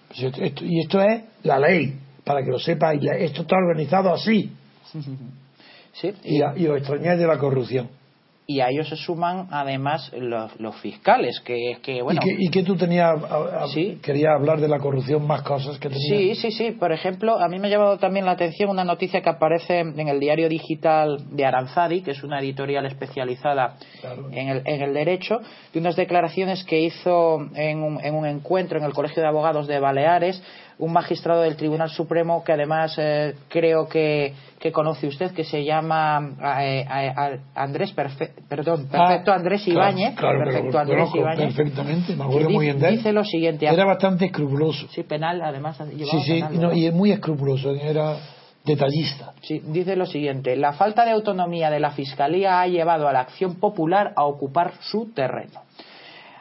Pues 0.10 0.22
esto- 0.24 0.42
esto- 0.44 0.66
y 0.66 0.80
esto 0.82 1.02
es 1.02 1.24
la 1.44 1.60
ley, 1.60 1.98
para 2.24 2.44
que 2.44 2.52
lo 2.52 2.60
sepa, 2.60 2.94
y 2.94 3.00
esto 3.08 3.42
está 3.42 3.56
organizado 3.58 4.14
así. 4.14 4.52
Sí, 5.94 6.14
y, 6.24 6.38
y 6.38 6.68
os 6.68 6.78
extrañáis 6.78 7.20
de 7.20 7.26
la 7.28 7.38
corrupción. 7.40 7.90
y 8.46 8.62
a 8.62 8.70
ellos 8.70 8.88
se 8.90 8.96
suman 8.96 9.48
además 9.52 10.12
los, 10.18 10.60
los 10.60 10.76
fiscales, 10.78 11.40
que, 11.42 11.78
que 11.84 12.02
bueno. 12.02 12.20
¿Y, 12.24 12.28
que, 12.28 12.44
y 12.46 12.50
que 12.50 12.64
tú 12.64 12.76
tenías, 12.76 13.10
a- 13.24 13.64
a- 13.64 13.68
Sí. 13.68 14.00
querías 14.02 14.34
hablar 14.36 14.60
de 14.60 14.68
la 14.68 14.80
corrupción, 14.80 15.26
más 15.28 15.42
cosas 15.44 15.78
que 15.78 15.90
tenías? 15.90 16.08
Sí, 16.10 16.36
sí, 16.36 16.52
sí. 16.52 16.72
Por 16.72 16.92
ejemplo, 16.92 17.40
a 17.40 17.48
mí 17.48 17.60
me 17.60 17.68
ha 17.68 17.72
llamado 17.72 17.98
también 17.98 18.26
la 18.26 18.32
atención 18.32 18.70
una 18.72 18.84
noticia 18.84 19.22
que 19.22 19.30
aparece 19.30 19.80
en 19.80 20.08
el 20.08 20.20
diario 20.20 20.48
digital 20.50 21.18
de 21.32 21.46
Aranzadi, 21.46 22.02
que 22.02 22.12
es 22.12 22.24
una 22.24 22.40
editorial 22.40 22.86
especializada 22.88 23.76
Claro. 24.02 24.30
en, 24.32 24.48
el, 24.50 24.62
en 24.66 24.82
el 24.82 24.94
derecho, 24.94 25.40
de 25.74 25.80
unas 25.80 25.96
declaraciones 25.96 26.64
que 26.64 26.80
hizo 26.82 27.40
en 27.56 27.84
un, 27.84 28.00
en 28.04 28.16
un 28.16 28.26
encuentro 28.26 28.80
en 28.80 28.86
el 28.86 28.94
Colegio 28.94 29.22
de 29.22 29.28
Abogados 29.30 29.68
de 29.68 29.80
Baleares 29.80 30.42
un 30.80 30.94
magistrado 30.94 31.42
del 31.42 31.56
Tribunal 31.58 31.90
Supremo 31.90 32.42
que 32.44 32.54
además 32.54 32.96
eh, 32.98 33.36
creo 33.50 33.88
que, 33.88 34.34
que 34.60 34.72
conoce 34.72 35.08
usted, 35.08 35.32
que 35.32 35.44
se 35.44 35.64
llama 35.66 36.36
eh, 36.62 36.86
eh, 36.90 37.40
Andrés 37.54 37.94
Perfe- 37.96 38.32
perdón, 38.48 38.88
Perfecto 38.88 39.32
Ah, 39.32 39.36
Andrés 39.36 39.64
claro, 39.66 39.80
Ibáñez. 39.80 40.16
Claro, 40.16 40.40
que 40.40 40.46
perfecto 40.46 40.80
Andrés 40.80 41.10
Ibáñez. 41.14 41.56
perfectamente, 41.56 42.16
me 42.16 42.24
acuerdo 42.24 42.50
muy 42.50 42.66
bien 42.66 42.80
de 42.80 42.88
él. 42.88 42.96
Dice 42.98 43.12
lo 43.12 43.24
siguiente. 43.26 43.68
Era 43.68 43.86
bastante 43.86 44.26
escrupuloso. 44.26 44.88
Sí, 44.90 45.04
penal, 45.04 45.42
además. 45.42 45.78
Sí, 45.78 46.20
sí, 46.26 46.34
penal, 46.36 46.60
no, 46.62 46.74
y 46.74 46.88
es 46.88 46.94
muy 46.94 47.12
escrupuloso, 47.12 47.72
era 47.76 48.16
detallista. 48.64 49.34
Sí, 49.42 49.62
dice 49.66 49.96
lo 49.98 50.06
siguiente: 50.06 50.56
la 50.56 50.74
falta 50.74 51.04
de 51.04 51.12
autonomía 51.12 51.70
de 51.70 51.80
la 51.82 51.92
fiscalía 51.92 52.62
ha 52.62 52.68
llevado 52.68 53.08
a 53.08 53.14
la 53.14 53.20
acción 53.22 53.56
popular 53.56 54.14
a 54.16 54.24
ocupar 54.26 54.74
su 54.80 55.12
terreno. 55.14 55.62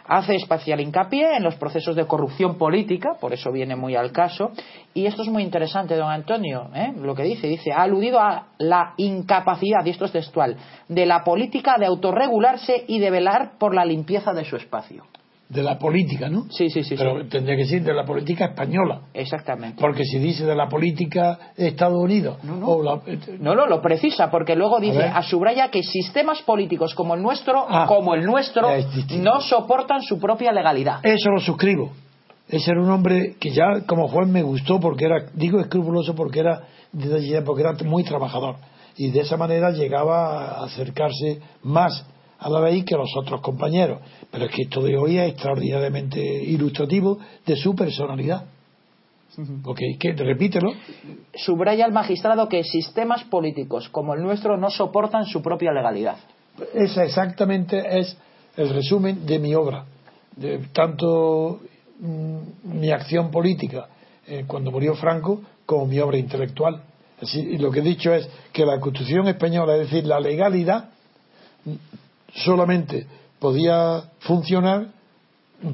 Hace 0.09 0.37
especial 0.37 0.81
hincapié 0.81 1.37
en 1.37 1.43
los 1.43 1.57
procesos 1.57 1.95
de 1.95 2.07
corrupción 2.07 2.57
política, 2.57 3.11
por 3.21 3.35
eso 3.35 3.53
viene 3.53 3.77
muy 3.77 3.95
al 3.95 4.11
caso, 4.11 4.53
y 4.95 5.05
esto 5.05 5.21
es 5.21 5.29
muy 5.29 5.43
interesante, 5.43 5.97
don 5.97 6.11
Antonio, 6.11 6.71
¿eh? 6.75 6.95
lo 6.97 7.15
que 7.15 7.25
dice, 7.25 7.47
dice, 7.47 7.73
ha 7.73 7.83
aludido 7.83 8.19
a 8.19 8.49
la 8.57 8.95
incapacidad, 8.97 9.85
y 9.85 9.91
esto 9.91 10.07
es 10.07 10.13
textual, 10.13 10.57
de 10.89 11.05
la 11.05 11.23
política 11.25 11.77
de 11.79 11.85
autorregularse 11.85 12.85
y 12.89 12.99
de 13.01 13.11
velar 13.11 13.59
por 13.59 13.75
la 13.75 13.85
limpieza 13.85 14.33
de 14.33 14.47
su 14.47 14.57
espacio. 14.57 15.05
De 15.49 15.63
la 15.63 15.79
política, 15.79 16.29
¿no? 16.29 16.45
Sí, 16.51 16.69
sí, 16.69 16.83
sí. 16.85 16.95
Pero 16.95 17.23
sí. 17.23 17.29
tendría 17.31 17.57
que 17.57 17.63
decir 17.63 17.83
de 17.83 17.95
la 17.95 18.05
política 18.05 18.47
española. 18.47 19.01
Exactamente. 19.15 19.81
Porque 19.81 20.05
si 20.05 20.19
dice 20.19 20.45
de 20.45 20.55
la 20.55 20.69
política 20.69 21.39
de 21.57 21.69
Estados 21.69 21.99
Unidos, 21.99 22.37
No, 22.45 22.57
no. 22.57 22.67
o 22.69 22.83
la- 22.83 23.01
No, 23.41 23.55
no, 23.55 23.67
lo 23.67 23.81
precisa, 23.81 24.31
porque 24.31 24.55
luego 24.55 24.79
dice, 24.79 24.99
ver. 24.99 25.11
a 25.15 25.23
subraya 25.23 25.71
que 25.71 25.83
sistemas 25.83 26.43
políticos 26.43 26.95
como 26.95 27.15
el 27.15 27.23
nuestro, 27.23 27.65
Ah, 27.67 27.87
como 27.89 28.15
el 28.15 28.25
nuestro, 28.27 28.69
no 29.21 29.41
soportan 29.41 30.03
su 30.03 30.19
propia 30.19 30.53
legalidad. 30.53 31.01
Eso 31.03 31.31
lo 31.31 31.41
suscribo. 31.41 31.93
Ese 32.47 32.71
era 32.73 32.83
un 32.83 32.91
hombre 32.91 33.37
que 33.41 33.51
ya 33.51 33.87
como 33.87 34.07
juez 34.09 34.29
me 34.29 34.43
gustó 34.43 34.79
porque 34.79 35.07
era, 35.07 35.27
digo 35.33 35.61
escrupuloso 35.61 36.15
porque 36.15 36.41
era, 36.41 36.63
porque 37.45 37.63
era 37.63 37.73
muy 37.87 38.05
trabajador. 38.05 38.57
Y 38.99 39.11
de 39.13 39.21
esa 39.21 39.39
manera 39.39 39.71
llegaba 39.71 40.59
a 40.59 40.65
acercarse 40.65 41.41
más 41.63 42.05
a 42.39 42.49
la 42.49 42.61
ley 42.61 42.85
que 42.85 42.97
los 42.97 43.11
otros 43.17 43.41
compañeros. 43.41 44.01
Pero 44.31 44.47
es 44.47 44.53
que 44.53 44.63
esto 44.63 44.83
de 44.83 44.97
hoy 44.97 45.19
es 45.19 45.31
extraordinariamente 45.31 46.21
ilustrativo 46.21 47.19
de 47.45 47.57
su 47.57 47.75
personalidad. 47.75 48.45
Porque, 49.63 49.97
que, 50.01 50.13
repítelo, 50.15 50.73
Subraya 51.35 51.87
el 51.87 51.93
magistrado 51.93 52.49
que 52.49 52.65
sistemas 52.65 53.23
políticos 53.25 53.89
como 53.89 54.15
el 54.15 54.23
nuestro 54.23 54.57
no 54.57 54.71
soportan 54.71 55.27
su 55.27 55.43
propia 55.43 55.73
legalidad. 55.73 56.17
esa 56.75 57.05
exactamente 57.05 58.01
es 58.01 58.17
el 58.57 58.71
resumen 58.71 59.25
de 59.27 59.39
mi 59.39 59.55
obra. 59.55 59.85
De 60.35 60.59
tanto 60.73 61.61
mm, 62.01 62.39
mi 62.65 62.91
acción 62.91 63.31
política 63.31 63.89
eh, 64.27 64.45
cuando 64.47 64.71
murió 64.71 64.95
Franco 64.95 65.41
como 65.65 65.87
mi 65.87 66.01
obra 66.01 66.19
intelectual. 66.19 66.83
Así, 67.21 67.41
y 67.41 67.59
lo 67.59 67.71
que 67.71 67.81
he 67.81 67.83
dicho 67.83 68.13
es 68.13 68.29
que 68.53 68.65
la 68.65 68.81
Constitución 68.81 69.29
española, 69.29 69.75
es 69.77 69.91
decir, 69.91 70.07
la 70.07 70.19
legalidad, 70.19 70.91
solamente 72.35 73.07
podía 73.39 74.03
funcionar 74.21 74.89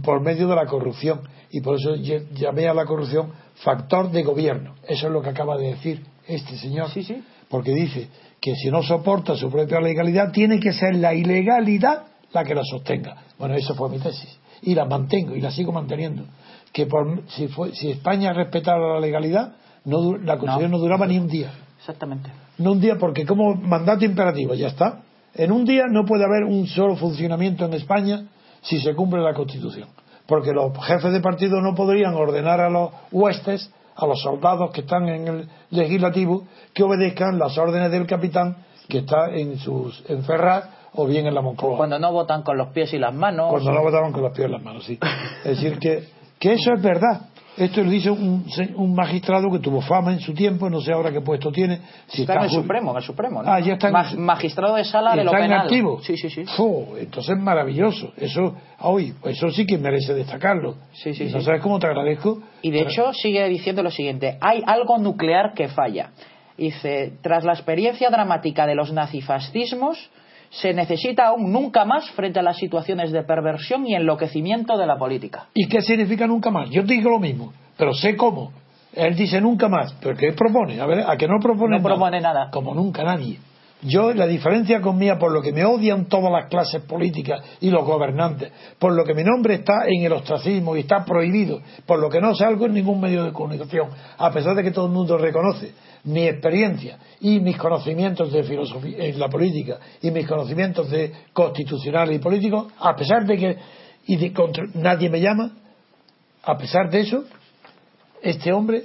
por 0.02 0.20
medio 0.20 0.48
de 0.48 0.56
la 0.56 0.66
corrupción. 0.66 1.20
Y 1.50 1.60
por 1.60 1.76
eso 1.76 1.94
llamé 1.94 2.68
a 2.68 2.74
la 2.74 2.84
corrupción 2.84 3.32
factor 3.56 4.10
de 4.10 4.22
gobierno. 4.22 4.74
Eso 4.88 5.06
es 5.06 5.12
lo 5.12 5.22
que 5.22 5.30
acaba 5.30 5.56
de 5.56 5.68
decir 5.68 6.02
este 6.26 6.56
señor. 6.56 6.90
Sí, 6.90 7.04
sí. 7.04 7.22
Porque 7.48 7.72
dice 7.72 8.08
que 8.40 8.56
si 8.56 8.70
no 8.70 8.82
soporta 8.82 9.36
su 9.36 9.50
propia 9.50 9.80
legalidad, 9.80 10.32
tiene 10.32 10.58
que 10.58 10.72
ser 10.72 10.96
la 10.96 11.14
ilegalidad 11.14 12.06
la 12.32 12.44
que 12.44 12.54
la 12.54 12.64
sostenga. 12.64 13.16
Bueno, 13.38 13.54
esa 13.54 13.74
fue 13.74 13.88
mi 13.88 13.98
tesis. 13.98 14.38
Y 14.62 14.74
la 14.74 14.84
mantengo 14.84 15.36
y 15.36 15.40
la 15.40 15.50
sigo 15.50 15.72
manteniendo. 15.72 16.24
Que 16.72 16.86
por, 16.86 17.22
si, 17.28 17.48
fue, 17.48 17.72
si 17.74 17.90
España 17.90 18.32
respetara 18.32 18.94
la 18.94 19.00
legalidad, 19.00 19.54
no, 19.84 20.16
la 20.16 20.36
Constitución 20.38 20.72
no. 20.72 20.78
duraba 20.78 21.06
ni 21.06 21.18
un 21.18 21.28
día. 21.28 21.52
Exactamente. 21.78 22.30
No 22.58 22.72
un 22.72 22.80
día, 22.80 22.96
porque 22.98 23.24
como 23.24 23.54
mandato 23.54 24.04
imperativo, 24.04 24.54
ya 24.54 24.68
está. 24.68 25.02
En 25.34 25.52
un 25.52 25.64
día 25.64 25.84
no 25.90 26.04
puede 26.04 26.24
haber 26.24 26.44
un 26.44 26.66
solo 26.66 26.96
funcionamiento 26.96 27.64
en 27.64 27.74
España 27.74 28.24
si 28.62 28.80
se 28.80 28.94
cumple 28.94 29.20
la 29.20 29.34
Constitución. 29.34 29.88
Porque 30.26 30.52
los 30.52 30.72
jefes 30.86 31.12
de 31.12 31.20
partido 31.20 31.60
no 31.60 31.74
podrían 31.74 32.14
ordenar 32.14 32.60
a 32.60 32.70
los 32.70 32.90
huestes, 33.12 33.70
a 33.96 34.06
los 34.06 34.22
soldados 34.22 34.70
que 34.70 34.80
están 34.80 35.08
en 35.08 35.28
el 35.28 35.48
legislativo, 35.70 36.44
que 36.72 36.82
obedezcan 36.82 37.38
las 37.38 37.58
órdenes 37.58 37.90
del 37.90 38.06
capitán 38.06 38.56
que 38.88 38.98
está 38.98 39.30
en 39.30 39.58
sus 39.58 40.04
en 40.08 40.22
Ferraz 40.24 40.64
o 40.94 41.06
bien 41.06 41.26
en 41.26 41.34
la 41.34 41.42
Moncloa. 41.42 41.76
Cuando 41.76 41.98
no 41.98 42.12
votan 42.12 42.42
con 42.42 42.56
los 42.56 42.68
pies 42.68 42.92
y 42.94 42.98
las 42.98 43.14
manos. 43.14 43.50
Cuando 43.50 43.72
no 43.72 43.82
votaban 43.82 44.12
con 44.12 44.22
los 44.22 44.32
pies 44.32 44.46
en 44.46 44.52
las 44.52 44.62
manos, 44.62 44.84
sí. 44.84 44.98
Es 45.44 45.60
decir, 45.60 45.78
que, 45.78 46.04
que 46.38 46.52
eso 46.52 46.72
es 46.74 46.82
verdad. 46.82 47.28
Esto 47.56 47.84
lo 47.84 47.90
dice 47.90 48.10
un, 48.10 48.44
un 48.76 48.94
magistrado 48.94 49.48
que 49.50 49.60
tuvo 49.60 49.80
fama 49.80 50.12
en 50.12 50.18
su 50.20 50.34
tiempo, 50.34 50.68
no 50.68 50.80
sé 50.80 50.92
ahora 50.92 51.12
qué 51.12 51.20
puesto 51.20 51.52
tiene. 51.52 51.78
Si 52.08 52.22
está, 52.22 52.34
en 52.34 52.42
el 52.44 52.50
Supremo, 52.50 52.90
en 52.90 52.96
el 52.96 53.02
Supremo. 53.04 53.42
¿no? 53.42 53.50
Ah, 53.52 53.60
ya 53.60 53.74
está 53.74 53.86
en 53.88 53.92
Ma- 53.92 54.10
el- 54.10 54.18
magistrado 54.18 54.74
de 54.74 54.84
sala 54.84 55.10
de 55.14 55.24
lo 55.24 55.30
está 55.30 55.38
en 55.38 55.44
penal. 55.44 55.60
activo. 55.66 56.00
Sí, 56.02 56.16
sí, 56.16 56.30
sí. 56.30 56.44
Fu, 56.46 56.96
entonces 56.98 57.36
maravilloso. 57.38 58.12
Eso, 58.16 58.56
hoy, 58.80 59.14
eso 59.24 59.50
sí 59.50 59.66
que 59.66 59.78
merece 59.78 60.14
destacarlo. 60.14 60.74
Sí, 60.92 61.14
sí, 61.14 61.24
no 61.32 61.38
sí. 61.38 61.44
sabes 61.44 61.60
cómo 61.62 61.78
te 61.78 61.86
agradezco. 61.86 62.40
Y 62.62 62.70
de 62.72 62.80
hecho 62.80 63.12
sigue 63.12 63.48
diciendo 63.48 63.82
lo 63.84 63.90
siguiente, 63.90 64.36
hay 64.40 64.62
algo 64.66 64.98
nuclear 64.98 65.54
que 65.54 65.68
falla. 65.68 66.10
Dice, 66.56 67.12
tras 67.22 67.44
la 67.44 67.52
experiencia 67.52 68.10
dramática 68.10 68.66
de 68.66 68.74
los 68.74 68.92
nazifascismos, 68.92 70.10
se 70.50 70.72
necesita 70.72 71.26
aún 71.26 71.52
nunca 71.52 71.84
más 71.84 72.10
frente 72.10 72.38
a 72.38 72.42
las 72.42 72.56
situaciones 72.56 73.12
de 73.12 73.22
perversión 73.22 73.86
y 73.86 73.94
enloquecimiento 73.94 74.76
de 74.76 74.86
la 74.86 74.96
política. 74.96 75.46
¿Y 75.54 75.68
qué 75.68 75.82
significa 75.82 76.26
nunca 76.26 76.50
más? 76.50 76.70
Yo 76.70 76.84
te 76.84 76.94
digo 76.94 77.10
lo 77.10 77.20
mismo, 77.20 77.52
pero 77.76 77.92
sé 77.94 78.16
cómo. 78.16 78.52
Él 78.92 79.16
dice 79.16 79.40
nunca 79.40 79.68
más, 79.68 79.92
pero 80.00 80.16
¿qué 80.16 80.32
propone? 80.32 80.80
A 80.80 80.86
ver, 80.86 81.00
¿a 81.00 81.16
que 81.16 81.26
no 81.26 81.38
propone 81.40 81.78
No 81.78 81.82
propone 81.82 82.20
nada. 82.20 82.50
Como 82.50 82.74
nunca 82.74 83.02
nadie. 83.02 83.38
Yo, 83.84 84.14
la 84.14 84.26
diferencia 84.26 84.80
con 84.80 84.96
mía, 84.96 85.18
por 85.18 85.30
lo 85.30 85.42
que 85.42 85.52
me 85.52 85.64
odian 85.64 86.06
todas 86.06 86.32
las 86.32 86.48
clases 86.48 86.82
políticas 86.82 87.40
y 87.60 87.70
los 87.70 87.84
gobernantes, 87.84 88.50
por 88.78 88.92
lo 88.94 89.04
que 89.04 89.12
mi 89.14 89.22
nombre 89.24 89.54
está 89.54 89.84
en 89.86 90.02
el 90.04 90.12
ostracismo 90.12 90.74
y 90.76 90.80
está 90.80 91.04
prohibido, 91.04 91.60
por 91.84 91.98
lo 91.98 92.08
que 92.08 92.20
no 92.20 92.34
salgo 92.34 92.66
en 92.66 92.74
ningún 92.74 93.00
medio 93.00 93.24
de 93.24 93.32
comunicación, 93.32 93.88
a 94.16 94.30
pesar 94.30 94.54
de 94.56 94.62
que 94.62 94.70
todo 94.70 94.86
el 94.86 94.92
mundo 94.92 95.18
reconoce 95.18 95.72
mi 96.04 96.26
experiencia 96.26 96.98
y 97.20 97.40
mis 97.40 97.56
conocimientos 97.56 98.32
de 98.32 98.42
filosofía 98.44 99.04
en 99.04 99.18
la 99.18 99.28
política 99.28 99.78
y 100.02 100.10
mis 100.10 100.26
conocimientos 100.26 100.90
de 100.90 101.12
constitucionales 101.32 102.16
y 102.16 102.18
políticos, 102.20 102.72
a 102.78 102.94
pesar 102.96 103.26
de 103.26 103.36
que 103.36 103.56
y 104.06 104.16
de 104.16 104.32
contra- 104.32 104.64
nadie 104.74 105.08
me 105.10 105.20
llama, 105.20 105.50
a 106.42 106.56
pesar 106.56 106.90
de 106.90 107.00
eso, 107.00 107.24
este 108.22 108.52
hombre 108.52 108.84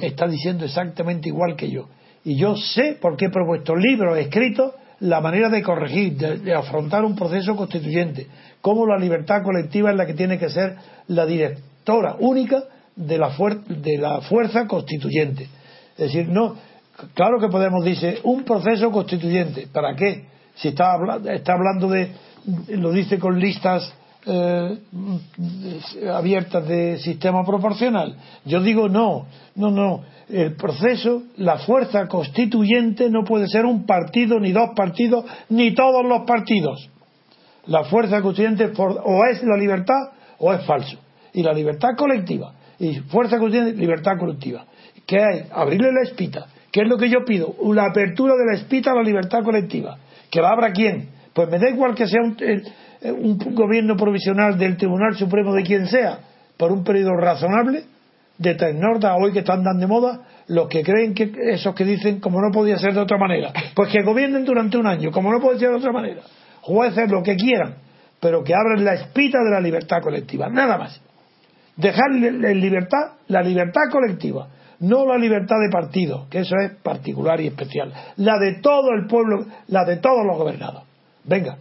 está 0.00 0.26
diciendo 0.26 0.64
exactamente 0.64 1.28
igual 1.28 1.56
que 1.56 1.70
yo. 1.70 1.86
Y 2.24 2.36
yo 2.36 2.56
sé, 2.56 2.96
porque 3.00 3.26
he 3.26 3.30
propuesto 3.30 3.76
libros 3.76 4.16
escritos, 4.18 4.72
la 5.00 5.20
manera 5.20 5.48
de 5.50 5.62
corregir, 5.62 6.16
de, 6.16 6.54
afrontar 6.54 7.04
un 7.04 7.14
proceso 7.14 7.54
constituyente, 7.56 8.26
cómo 8.60 8.86
la 8.86 8.96
libertad 8.98 9.42
colectiva 9.42 9.90
es 9.90 9.96
la 9.96 10.06
que 10.06 10.14
tiene 10.14 10.38
que 10.38 10.48
ser 10.48 10.76
la 11.08 11.26
directora 11.26 12.16
única 12.18 12.62
de 12.96 13.18
la, 13.18 13.30
de 13.68 13.98
la 13.98 14.20
fuerza 14.22 14.66
constituyente. 14.66 15.44
Es 15.92 16.12
decir, 16.12 16.28
no, 16.28 16.56
claro 17.12 17.38
que 17.38 17.48
podemos, 17.48 17.84
dice, 17.84 18.20
un 18.22 18.44
proceso 18.44 18.90
constituyente. 18.90 19.66
¿Para 19.72 19.94
qué? 19.94 20.24
Si 20.54 20.68
está, 20.68 20.92
habla- 20.92 21.20
está 21.34 21.52
hablando 21.54 21.88
de, 21.88 22.12
lo 22.68 22.92
dice 22.92 23.18
con 23.18 23.38
listas 23.38 23.92
eh, 24.26 24.78
abiertas 26.12 26.66
de 26.66 26.98
sistema 26.98 27.44
proporcional. 27.44 28.16
Yo 28.44 28.60
digo 28.60 28.88
no, 28.88 29.26
no, 29.54 29.70
no. 29.70 30.02
El 30.28 30.56
proceso, 30.56 31.24
la 31.36 31.58
fuerza 31.58 32.08
constituyente 32.08 33.10
no 33.10 33.24
puede 33.24 33.46
ser 33.48 33.66
un 33.66 33.84
partido, 33.84 34.40
ni 34.40 34.52
dos 34.52 34.70
partidos, 34.74 35.26
ni 35.50 35.74
todos 35.74 36.04
los 36.06 36.22
partidos. 36.26 36.90
La 37.66 37.84
fuerza 37.84 38.22
constituyente 38.22 38.72
o 38.78 39.24
es 39.26 39.42
la 39.42 39.56
libertad 39.56 40.12
o 40.38 40.52
es 40.52 40.64
falso. 40.64 40.98
Y 41.32 41.42
la 41.42 41.52
libertad 41.52 41.90
colectiva. 41.96 42.54
Y 42.78 43.00
fuerza 43.00 43.38
constituyente, 43.38 43.78
libertad 43.78 44.12
colectiva. 44.18 44.64
¿Qué 45.06 45.18
hay? 45.18 45.42
Abrirle 45.52 45.92
la 45.92 46.02
espita. 46.02 46.46
¿Qué 46.72 46.80
es 46.80 46.88
lo 46.88 46.96
que 46.96 47.08
yo 47.08 47.24
pido? 47.24 47.54
La 47.72 47.86
apertura 47.86 48.34
de 48.34 48.46
la 48.46 48.54
espita 48.54 48.92
a 48.92 48.94
la 48.94 49.02
libertad 49.02 49.42
colectiva. 49.44 49.98
¿Que 50.30 50.40
la 50.40 50.50
abra 50.50 50.72
quién? 50.72 51.10
Pues 51.32 51.48
me 51.50 51.58
da 51.58 51.68
igual 51.68 51.94
que 51.94 52.06
sea 52.06 52.22
un, 52.22 52.36
un 53.12 53.38
gobierno 53.54 53.96
provisional 53.96 54.58
del 54.58 54.76
Tribunal 54.76 55.14
Supremo 55.16 55.52
de 55.52 55.62
quien 55.62 55.86
sea, 55.86 56.18
por 56.56 56.72
un 56.72 56.84
periodo 56.84 57.16
razonable, 57.16 57.84
de 58.38 58.54
Tecnorda 58.54 59.16
hoy 59.16 59.32
que 59.32 59.40
están 59.40 59.62
tan 59.62 59.78
de 59.78 59.86
moda, 59.86 60.20
los 60.48 60.68
que 60.68 60.82
creen 60.82 61.14
que 61.14 61.32
esos 61.52 61.74
que 61.74 61.84
dicen 61.84 62.20
como 62.20 62.40
no 62.40 62.50
podía 62.50 62.78
ser 62.78 62.94
de 62.94 63.00
otra 63.00 63.18
manera, 63.18 63.52
pues 63.74 63.90
que 63.90 64.02
gobiernen 64.02 64.44
durante 64.44 64.76
un 64.76 64.86
año, 64.86 65.10
como 65.10 65.30
no 65.30 65.40
puede 65.40 65.58
ser 65.58 65.70
de 65.70 65.76
otra 65.76 65.92
manera, 65.92 66.22
jueces 66.62 67.10
lo 67.10 67.22
que 67.22 67.36
quieran, 67.36 67.74
pero 68.20 68.42
que 68.42 68.54
abren 68.54 68.84
la 68.84 68.94
espita 68.94 69.38
de 69.38 69.50
la 69.50 69.60
libertad 69.60 70.00
colectiva, 70.02 70.48
nada 70.48 70.78
más. 70.78 71.00
Dejar 71.76 72.10
en 72.12 72.60
libertad 72.60 73.12
la 73.28 73.42
libertad 73.42 73.82
colectiva, 73.90 74.48
no 74.80 75.06
la 75.06 75.18
libertad 75.18 75.56
de 75.60 75.70
partido, 75.70 76.26
que 76.30 76.40
eso 76.40 76.56
es 76.62 76.72
particular 76.82 77.40
y 77.40 77.48
especial, 77.48 77.92
la 78.16 78.38
de 78.38 78.60
todo 78.60 78.90
el 78.98 79.06
pueblo, 79.06 79.46
la 79.68 79.84
de 79.84 79.96
todos 79.96 80.24
los 80.26 80.36
gobernados. 80.36 80.84
Venga, 81.24 81.56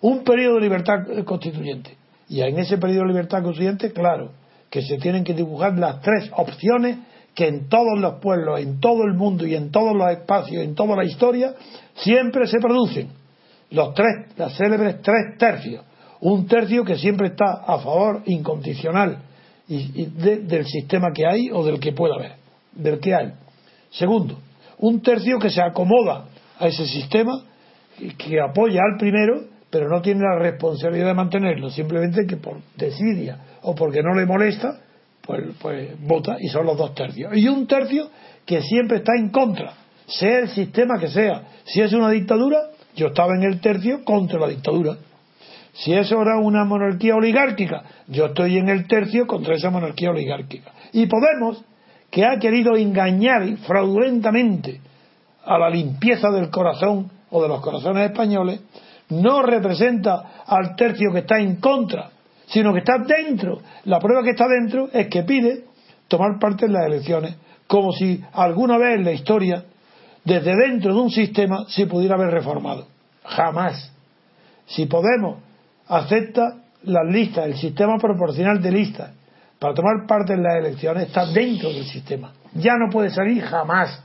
un 0.00 0.24
periodo 0.24 0.56
de 0.56 0.60
libertad 0.62 0.98
constituyente. 1.24 1.96
Y 2.28 2.40
en 2.40 2.58
ese 2.58 2.78
periodo 2.78 3.02
de 3.02 3.08
libertad 3.08 3.42
constituyente, 3.42 3.92
claro, 3.92 4.32
que 4.70 4.82
se 4.82 4.98
tienen 4.98 5.24
que 5.24 5.34
dibujar 5.34 5.78
las 5.78 6.00
tres 6.00 6.30
opciones 6.36 6.98
que 7.34 7.48
en 7.48 7.68
todos 7.68 7.98
los 7.98 8.14
pueblos, 8.14 8.60
en 8.60 8.80
todo 8.80 9.04
el 9.04 9.14
mundo 9.14 9.46
y 9.46 9.54
en 9.54 9.70
todos 9.70 9.94
los 9.94 10.10
espacios, 10.10 10.64
en 10.64 10.74
toda 10.74 10.96
la 10.96 11.04
historia, 11.04 11.54
siempre 11.96 12.46
se 12.46 12.58
producen. 12.58 13.10
Los 13.70 13.94
tres, 13.94 14.32
las 14.36 14.56
célebres 14.56 15.02
tres 15.02 15.36
tercios. 15.38 15.84
Un 16.20 16.46
tercio 16.46 16.82
que 16.84 16.96
siempre 16.96 17.28
está 17.28 17.62
a 17.66 17.78
favor 17.78 18.22
incondicional 18.24 19.18
y, 19.68 20.06
del 20.06 20.64
sistema 20.66 21.12
que 21.12 21.26
hay 21.26 21.50
o 21.52 21.64
del 21.64 21.78
que 21.78 21.92
pueda 21.92 22.14
haber, 22.14 22.36
del 22.72 22.98
que 23.00 23.14
hay. 23.14 23.32
Segundo, 23.90 24.38
un 24.78 25.02
tercio 25.02 25.38
que 25.38 25.50
se 25.50 25.60
acomoda 25.60 26.24
a 26.58 26.66
ese 26.68 26.86
sistema, 26.86 27.42
que 28.16 28.40
apoya 28.40 28.80
al 28.80 28.98
primero, 28.98 29.44
pero 29.76 29.90
no 29.90 30.00
tiene 30.00 30.22
la 30.22 30.38
responsabilidad 30.38 31.08
de 31.08 31.14
mantenerlo, 31.14 31.68
simplemente 31.68 32.26
que 32.26 32.38
por 32.38 32.56
desidia 32.78 33.58
o 33.60 33.74
porque 33.74 34.02
no 34.02 34.14
le 34.14 34.24
molesta, 34.24 34.80
pues, 35.20 35.44
pues 35.60 35.90
vota 36.00 36.38
y 36.40 36.48
son 36.48 36.64
los 36.64 36.78
dos 36.78 36.94
tercios. 36.94 37.36
Y 37.36 37.46
un 37.46 37.66
tercio 37.66 38.08
que 38.46 38.62
siempre 38.62 38.98
está 38.98 39.12
en 39.18 39.28
contra, 39.28 39.74
sea 40.06 40.38
el 40.38 40.48
sistema 40.48 40.98
que 40.98 41.08
sea. 41.08 41.42
Si 41.64 41.82
es 41.82 41.92
una 41.92 42.08
dictadura, 42.08 42.70
yo 42.94 43.08
estaba 43.08 43.34
en 43.36 43.42
el 43.42 43.60
tercio 43.60 44.02
contra 44.02 44.40
la 44.40 44.48
dictadura. 44.48 44.96
Si 45.74 45.92
eso 45.92 46.22
era 46.22 46.38
una 46.38 46.64
monarquía 46.64 47.14
oligárquica, 47.14 47.82
yo 48.06 48.26
estoy 48.26 48.56
en 48.56 48.70
el 48.70 48.86
tercio 48.86 49.26
contra 49.26 49.56
esa 49.56 49.68
monarquía 49.68 50.08
oligárquica. 50.08 50.72
Y 50.94 51.04
Podemos, 51.04 51.62
que 52.10 52.24
ha 52.24 52.38
querido 52.38 52.76
engañar 52.76 53.58
fraudulentamente 53.66 54.80
a 55.44 55.58
la 55.58 55.68
limpieza 55.68 56.30
del 56.30 56.48
corazón 56.48 57.10
o 57.28 57.42
de 57.42 57.48
los 57.48 57.60
corazones 57.60 58.10
españoles, 58.10 58.60
no 59.10 59.42
representa 59.42 60.44
al 60.46 60.74
tercio 60.76 61.12
que 61.12 61.20
está 61.20 61.38
en 61.38 61.56
contra 61.56 62.10
sino 62.46 62.72
que 62.72 62.80
está 62.80 62.98
dentro. 62.98 63.60
La 63.84 63.98
prueba 63.98 64.22
que 64.22 64.30
está 64.30 64.46
dentro 64.48 64.88
es 64.92 65.08
que 65.08 65.22
pide 65.22 65.64
tomar 66.08 66.38
parte 66.38 66.66
en 66.66 66.72
las 66.72 66.86
elecciones, 66.86 67.36
como 67.66 67.92
si 67.92 68.22
alguna 68.32 68.78
vez 68.78 68.96
en 68.96 69.04
la 69.04 69.12
historia, 69.12 69.64
desde 70.24 70.56
dentro 70.56 70.94
de 70.94 71.00
un 71.00 71.10
sistema, 71.10 71.64
se 71.68 71.86
pudiera 71.86 72.14
haber 72.14 72.30
reformado. 72.30 72.86
Jamás. 73.24 73.92
Si 74.66 74.86
Podemos 74.86 75.38
acepta 75.88 76.62
las 76.82 77.06
listas, 77.12 77.46
el 77.46 77.56
sistema 77.56 77.98
proporcional 77.98 78.60
de 78.60 78.70
listas, 78.70 79.10
para 79.58 79.74
tomar 79.74 80.06
parte 80.06 80.34
en 80.34 80.42
las 80.42 80.56
elecciones, 80.56 81.08
está 81.08 81.26
dentro 81.26 81.70
del 81.70 81.84
sistema. 81.84 82.32
Ya 82.54 82.74
no 82.76 82.90
puede 82.90 83.10
salir 83.10 83.42
jamás. 83.42 84.02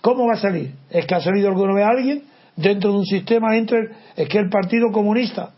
¿Cómo 0.00 0.26
va 0.26 0.34
a 0.34 0.36
salir? 0.36 0.74
¿Es 0.90 1.06
que 1.06 1.14
ha 1.14 1.20
salido 1.20 1.48
alguna 1.48 1.74
vez 1.74 1.86
alguien 1.86 2.22
dentro 2.56 2.92
de 2.92 2.98
un 2.98 3.06
sistema 3.06 3.56
entre... 3.56 3.90
Es 4.16 4.28
que 4.28 4.38
el 4.38 4.48
Partido 4.48 4.90
Comunista 4.92 5.50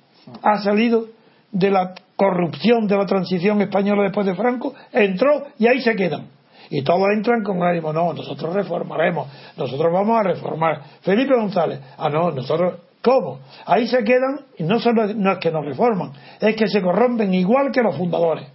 ha 0.43 0.59
salido 0.59 1.07
de 1.51 1.71
la 1.71 1.95
corrupción 2.17 2.87
de 2.87 2.97
la 2.97 3.07
transición 3.07 3.61
española 3.61 4.05
después 4.05 4.27
de 4.27 4.35
Franco, 4.35 4.75
entró 4.93 5.45
y 5.59 5.67
ahí 5.67 5.81
se 5.81 5.95
quedan. 5.95 6.29
Y 6.71 6.83
todos 6.83 7.09
entran 7.13 7.43
con 7.43 7.63
ánimo, 7.63 7.93
no, 7.93 8.13
nosotros 8.13 8.55
reformaremos, 8.55 9.29
nosotros 9.57 9.93
vamos 9.93 10.19
a 10.19 10.23
reformar. 10.23 10.83
Felipe 11.03 11.35
González, 11.35 11.81
ah, 11.99 12.09
no, 12.09 12.31
nosotros, 12.31 12.81
¿cómo? 13.03 13.41
Ahí 13.67 13.87
se 13.87 14.03
quedan 14.03 14.41
y 14.57 14.63
no, 14.65 14.81
solo, 14.81 15.07
no 15.15 15.33
es 15.33 15.39
que 15.39 15.51
nos 15.51 15.65
reforman, 15.65 16.13
es 16.41 16.57
que 16.57 16.67
se 16.69 16.81
corrompen 16.81 17.35
igual 17.35 17.71
que 17.71 17.83
los 17.83 17.97
fundadores. 17.97 18.49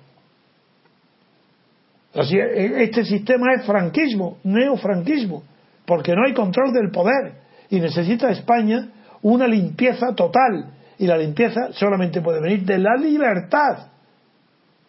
Así, 2.16 2.36
e, 2.38 2.84
este 2.84 3.06
sistema 3.06 3.54
es 3.56 3.66
franquismo, 3.66 4.40
neofranquismo, 4.44 5.44
porque 5.86 6.14
no 6.16 6.26
hay 6.26 6.34
control 6.34 6.74
del 6.74 6.90
poder 6.92 7.49
y 7.70 7.80
necesita 7.80 8.30
España 8.30 8.90
una 9.22 9.48
limpieza 9.48 10.14
total 10.16 10.74
y 10.98 11.08
la 11.08 11.18
limpieza 11.18 11.72
solamente 11.72 12.22
puede 12.22 12.42
venir 12.42 12.66
de 12.66 12.78
la 12.78 12.96
libertad, 12.96 13.88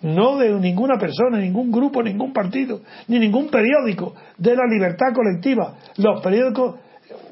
no 0.03 0.39
de 0.39 0.51
ninguna 0.55 0.99
persona, 0.99 1.39
ningún 1.39 1.71
grupo, 1.71 2.03
ningún 2.03 2.33
partido, 2.33 2.81
ni 3.09 3.19
ningún 3.19 3.49
periódico, 3.49 4.15
de 4.37 4.57
la 4.57 4.67
libertad 4.67 5.13
colectiva. 5.15 5.75
Los 5.97 6.21
periódicos, 6.21 6.77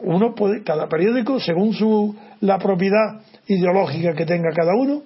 uno 0.02 0.34
puede, 0.34 0.62
cada 0.62 0.88
periódico, 0.88 1.40
según 1.40 1.72
su 1.72 2.14
la 2.40 2.58
propiedad 2.58 3.20
ideológica 3.46 4.14
que 4.14 4.26
tenga 4.26 4.50
cada 4.54 4.74
uno, 4.76 5.02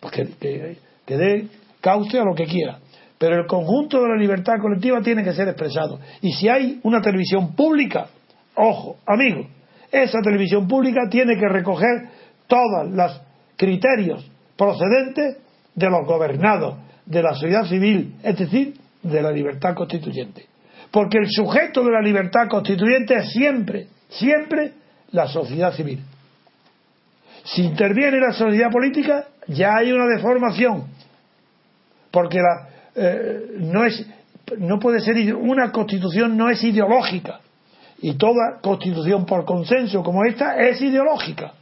pues 0.00 0.12
que, 0.12 1.16
dé 1.16 1.48
cauce 1.80 2.18
a 2.18 2.24
lo 2.24 2.34
que 2.34 2.44
quiera. 2.44 2.80
Pero 3.16 3.36
el 3.36 3.46
conjunto 3.46 4.02
de 4.02 4.08
la 4.08 4.16
libertad 4.16 4.54
colectiva 4.60 5.00
tiene 5.00 5.22
que 5.22 5.32
ser 5.32 5.48
expresado. 5.48 6.00
Y 6.20 6.32
si 6.32 6.48
hay 6.48 6.80
una 6.82 7.00
televisión 7.00 7.54
pública, 7.54 8.08
ojo, 8.54 8.96
amigo, 9.06 9.46
esa 9.90 10.20
televisión 10.20 10.66
pública 10.66 11.08
tiene 11.10 11.36
que 11.36 11.48
recoger 11.48 12.08
todos 12.46 12.90
los 12.90 13.20
criterios 13.56 14.28
procedentes 14.56 15.38
de 15.74 15.90
los 15.90 16.06
gobernados, 16.06 16.76
de 17.06 17.22
la 17.22 17.34
sociedad 17.34 17.66
civil, 17.66 18.14
es 18.22 18.38
decir, 18.38 18.74
de 19.02 19.22
la 19.22 19.30
libertad 19.30 19.74
constituyente. 19.74 20.46
Porque 20.90 21.18
el 21.18 21.28
sujeto 21.28 21.84
de 21.84 21.90
la 21.90 22.00
libertad 22.00 22.48
constituyente 22.48 23.14
es 23.14 23.30
siempre, 23.30 23.88
siempre 24.08 24.72
la 25.10 25.26
sociedad 25.26 25.72
civil. 25.74 26.00
Si 27.44 27.62
interviene 27.62 28.18
la 28.18 28.32
sociedad 28.32 28.70
política, 28.70 29.26
ya 29.48 29.76
hay 29.76 29.92
una 29.92 30.06
deformación. 30.06 30.86
Porque 32.10 32.38
la, 32.38 32.68
eh, 32.94 33.56
no, 33.58 33.84
es, 33.84 34.06
no 34.58 34.78
puede 34.78 35.00
ser, 35.00 35.34
una 35.34 35.70
constitución 35.70 36.36
no 36.36 36.48
es 36.48 36.62
ideológica. 36.64 37.40
Y 38.00 38.14
toda 38.14 38.60
constitución 38.60 39.24
por 39.24 39.44
consenso 39.44 40.02
como 40.02 40.24
esta 40.24 40.60
es 40.60 40.80
ideológica. 40.80 41.52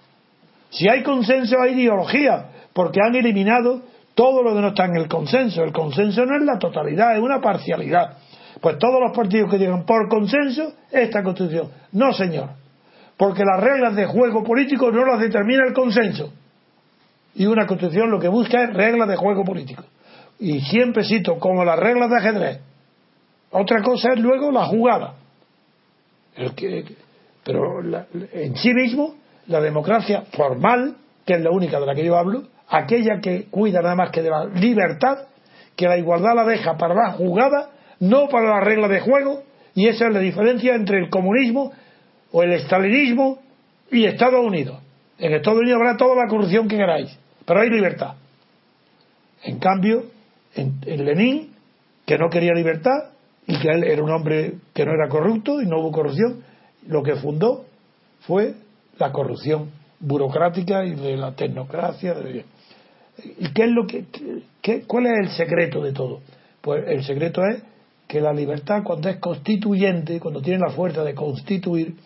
Si 0.71 0.89
hay 0.89 1.03
consenso, 1.03 1.61
hay 1.61 1.75
ideología, 1.75 2.47
porque 2.73 3.01
han 3.05 3.15
eliminado 3.15 3.83
todo 4.15 4.43
lo 4.43 4.55
que 4.55 4.61
no 4.61 4.69
está 4.69 4.87
en 4.87 4.97
el 4.97 5.09
consenso. 5.09 5.63
El 5.63 5.73
consenso 5.73 6.25
no 6.25 6.37
es 6.37 6.43
la 6.43 6.59
totalidad, 6.59 7.15
es 7.15 7.21
una 7.21 7.41
parcialidad. 7.41 8.17
Pues 8.61 8.79
todos 8.79 9.01
los 9.01 9.17
partidos 9.17 9.51
que 9.51 9.59
digan 9.59 9.85
por 9.85 10.09
consenso, 10.09 10.73
esta 10.91 11.23
constitución. 11.23 11.69
No, 11.93 12.13
señor. 12.13 12.51
Porque 13.17 13.45
las 13.45 13.63
reglas 13.63 13.95
de 13.95 14.07
juego 14.07 14.43
político 14.43 14.91
no 14.91 15.05
las 15.05 15.21
determina 15.21 15.65
el 15.67 15.73
consenso. 15.73 16.33
Y 17.35 17.47
una 17.47 17.67
constitución 17.67 18.11
lo 18.11 18.19
que 18.19 18.29
busca 18.29 18.63
es 18.65 18.75
reglas 18.75 19.09
de 19.09 19.17
juego 19.17 19.45
político. 19.45 19.85
Y 20.39 20.61
siempre 20.61 21.05
cito 21.05 21.39
como 21.39 21.65
las 21.65 21.79
reglas 21.79 22.11
de 22.11 22.17
ajedrez. 22.17 22.61
Otra 23.51 23.83
cosa 23.83 24.13
es 24.13 24.21
luego 24.21 24.51
la 24.51 24.65
jugada. 24.65 25.15
Pero 27.45 27.81
en 28.33 28.57
sí 28.57 28.73
mismo 28.73 29.15
la 29.47 29.61
democracia 29.61 30.25
formal, 30.33 30.97
que 31.27 31.35
es 31.35 31.41
la 31.41 31.51
única 31.51 31.81
de 31.81 31.87
la 31.87 31.95
que 31.95 32.05
yo 32.05 32.17
hablo, 32.17 32.45
aquella 32.69 33.21
que 33.21 33.47
cuida 33.51 33.83
nada 33.83 33.95
más 33.95 34.11
que 34.11 34.23
de 34.23 34.31
la 34.31 34.47
libertad, 34.47 35.27
que 35.77 35.87
la 35.87 35.99
igualdad 35.99 36.35
la 36.35 36.45
deja 36.45 36.77
para 36.77 36.95
la 36.95 37.13
jugada, 37.13 37.71
no 38.01 38.29
para 38.29 38.49
la 38.49 38.61
regla 38.61 38.89
de 38.89 39.01
juego, 39.01 39.43
y 39.75 39.89
esa 39.89 40.09
es 40.09 40.15
la 40.15 40.21
diferencia 40.21 40.75
entre 40.75 40.99
el 40.99 41.11
comunismo 41.11 41.73
o 42.31 42.43
el 42.43 42.53
estalinismo 42.53 43.39
y 43.91 44.05
Estados 44.05 44.45
Unidos. 44.45 44.79
En 45.19 45.33
Estados 45.33 45.61
Unidos 45.61 45.81
habrá 45.81 45.97
toda 45.97 46.17
la 46.17 46.29
corrupción 46.29 46.69
que 46.69 46.77
queráis, 46.77 47.17
pero 47.45 47.61
hay 47.61 47.71
libertad. 47.71 48.15
En 49.45 49.59
cambio, 49.59 50.05
en, 50.55 50.79
en 50.87 51.05
Lenin, 51.05 51.53
que 52.07 52.19
no 52.19 52.29
quería 52.31 52.53
libertad 52.55 53.12
y 53.47 53.59
que 53.59 53.69
él 53.69 53.85
era 53.85 54.03
un 54.03 54.11
hombre 54.11 54.55
que 54.73 54.85
no 54.85 54.93
era 54.93 55.09
corrupto 55.09 55.61
y 55.61 55.67
no 55.67 55.81
hubo 55.81 55.93
corrupción, 55.93 56.43
lo 56.87 57.03
que 57.03 57.17
fundó 57.17 57.65
fue 58.21 58.55
la 58.99 59.13
corrupción 59.13 59.71
burocrática 59.99 60.85
y 60.85 60.95
de 60.95 61.17
la 61.17 61.33
tecnocracia. 61.33 62.15
¿Y 63.39 63.53
qué 63.53 63.65
es 63.65 63.71
lo 63.71 63.87
que, 63.87 64.85
cuál 64.87 65.07
es 65.07 65.13
el 65.21 65.29
secreto 65.31 65.83
de 65.83 65.93
todo? 65.93 66.21
Pues 66.61 66.85
el 66.87 67.05
secreto 67.05 67.43
es 67.45 67.63
que 68.07 68.21
la 68.21 68.33
libertad 68.33 68.83
cuando 68.85 69.09
es 69.09 69.17
constituyente, 69.19 70.21
cuando 70.21 70.41
tiene 70.41 70.61
la 70.61 70.71
fuerza 70.71 71.03
de 71.03 71.15
constituir, 71.15 71.97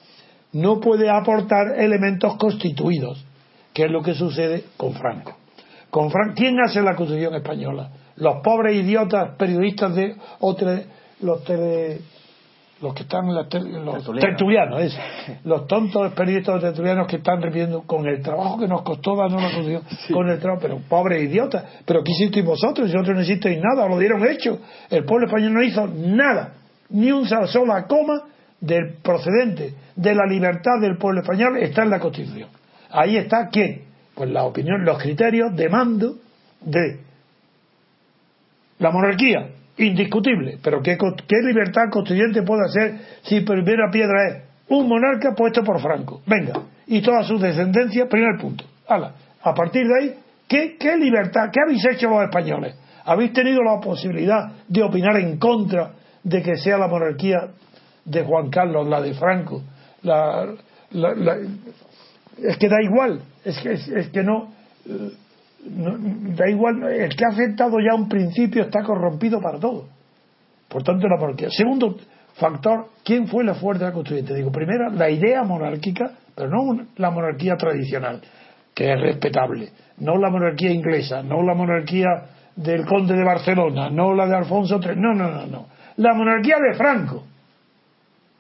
no 0.53 0.81
puede 0.81 1.11
aportar 1.11 1.79
elementos 1.79 2.37
constituidos, 2.37 3.25
que 3.73 3.85
es 3.85 3.91
lo 3.91 4.03
que 4.03 4.15
sucede 4.15 4.65
con 4.77 4.95
Franco. 4.95 5.37
Con 5.91 6.11
¿Quién 6.35 6.59
hace 6.61 6.83
la 6.83 6.95
Constitución 6.95 7.35
española? 7.35 7.91
Los 8.17 8.43
pobres 8.43 8.77
idiotas 8.77 9.37
periodistas 9.37 9.95
de 9.95 10.17
los 11.21 11.43
los 12.83 12.93
que 12.93 13.05
están 13.05 13.35
los 13.35 13.49
Tertulianos. 13.49 14.99
los 15.45 15.67
tontos 15.67 16.13
periodistas 16.13 16.61
tertulianos 16.61 17.07
que 17.07 17.17
están 17.17 17.41
repitiendo 17.41 17.83
con 17.83 18.07
el 18.07 18.21
trabajo 18.23 18.59
que 18.59 18.69
nos 18.69 18.83
costó 18.83 19.17
darnos 19.17 19.43
la 19.43 19.51
constitución, 19.51 19.83
con 20.13 20.29
el 20.29 20.39
trabajo, 20.39 20.63
pero 20.63 20.79
pobres 20.87 21.23
idiotas, 21.23 21.65
pero 21.87 22.05
¿qué 22.05 22.13
hicisteis 22.13 22.45
vosotros? 22.45 22.89
Si 22.91 22.93
vosotros 22.93 23.17
no 23.17 23.23
hicisteis 23.23 23.59
nada, 23.63 23.89
lo 23.89 23.99
dieron 23.99 24.27
hecho. 24.27 24.59
El 24.91 25.05
pueblo 25.05 25.27
español 25.27 25.55
no 25.55 25.63
hizo 25.63 25.87
nada, 25.87 26.55
ni 26.91 27.11
una 27.11 27.47
sola 27.47 27.87
coma 27.87 28.25
del 28.61 28.97
procedente 29.03 29.75
de 29.95 30.15
la 30.15 30.27
libertad 30.27 30.79
del 30.81 30.99
pueblo 30.99 31.23
español 31.23 31.57
está 31.59 31.83
en 31.83 31.91
la 31.91 31.99
constitución. 31.99 32.51
Ahí 32.91 33.17
está 33.17 33.49
quién? 33.49 33.85
Pues 34.15 34.31
la 34.31 34.45
opinión, 34.45 34.85
los 34.85 34.99
criterios 34.99 35.55
de 35.57 35.69
mando 35.69 36.17
de 36.61 37.01
la 38.79 38.91
monarquía, 38.91 39.49
indiscutible. 39.79 40.59
Pero 40.63 40.83
¿qué, 40.83 40.97
qué 40.97 41.37
libertad 41.47 41.83
constituyente 41.91 42.43
puede 42.43 42.63
hacer 42.67 42.95
si 43.23 43.41
primera 43.41 43.91
piedra 43.91 44.29
es 44.29 44.43
un 44.69 44.89
monarca 44.89 45.33
puesto 45.35 45.63
por 45.63 45.81
Franco? 45.81 46.23
Venga, 46.27 46.55
y 46.87 47.01
toda 47.03 47.23
su 47.25 47.39
descendencia, 47.39 48.07
primer 48.09 48.39
punto. 48.41 48.65
A 48.89 49.55
partir 49.55 49.87
de 49.87 49.99
ahí, 50.01 50.15
¿qué, 50.49 50.77
libertad, 50.97 51.51
qué 51.53 51.61
habéis 51.65 51.85
hecho 51.87 52.09
los 52.09 52.23
españoles? 52.25 52.75
¿Habéis 53.05 53.33
tenido 53.33 53.63
la 53.63 53.81
posibilidad 53.81 54.51
de 54.67 54.83
opinar 54.83 55.17
en 55.19 55.39
contra 55.39 55.93
de 56.25 56.43
que 56.43 56.57
sea 56.57 56.77
la 56.79 56.89
monarquía 56.89 57.49
de 58.05 58.23
Juan 58.25 58.51
Carlos, 58.51 58.89
la 58.89 59.01
de 59.01 59.15
Franco? 59.15 59.63
La, 60.03 60.47
la- 60.91 61.39
es 62.43 62.57
que 62.59 62.69
da 62.69 62.83
igual, 62.83 63.21
es 63.45 63.59
que, 63.61 63.73
es, 63.73 64.09
que 64.09 64.23
no- 64.23 64.53
da 65.69 66.49
igual, 66.49 66.83
el 66.85 67.15
que 67.15 67.25
ha 67.25 67.29
aceptado 67.29 67.79
ya 67.81 67.95
un 67.95 68.09
principio 68.09 68.63
está 68.63 68.83
corrompido 68.83 69.41
para 69.41 69.59
todo. 69.59 69.89
Por 70.69 70.83
tanto, 70.83 71.07
la 71.09 71.17
monarquía. 71.17 71.49
Segundo 71.51 71.97
factor, 72.35 72.87
¿quién 73.05 73.27
fue 73.27 73.45
la 73.45 73.55
fuerza 73.55 73.93
constituyente? 73.93 74.35
Digo, 74.35 74.51
primero, 74.51 74.91
la 74.91 75.11
idea 75.11 75.43
monárquica, 75.43 76.13
pero 76.35 76.49
no 76.51 76.87
la 76.97 77.11
monarquía 77.11 77.57
tradicional, 77.57 78.21
que 78.75 78.93
es 78.93 79.01
respetable, 79.01 79.71
no 79.99 80.17
la 80.19 80.31
monarquía 80.31 80.71
inglesa, 80.71 81.23
no 81.23 81.43
la 81.43 81.55
monarquía 81.55 82.09
del 82.55 82.85
conde 82.85 83.15
de 83.15 83.25
Barcelona, 83.25 83.91
no 83.91 84.15
la 84.15 84.27
de 84.27 84.37
Alfonso 84.37 84.81
III, 84.83 84.97
no, 84.97 85.15
no, 85.15 85.31
no, 85.31 85.47
no. 85.47 85.67
La 85.97 86.15
monarquía 86.15 86.57
de 86.59 86.77
Franco. 86.77 87.25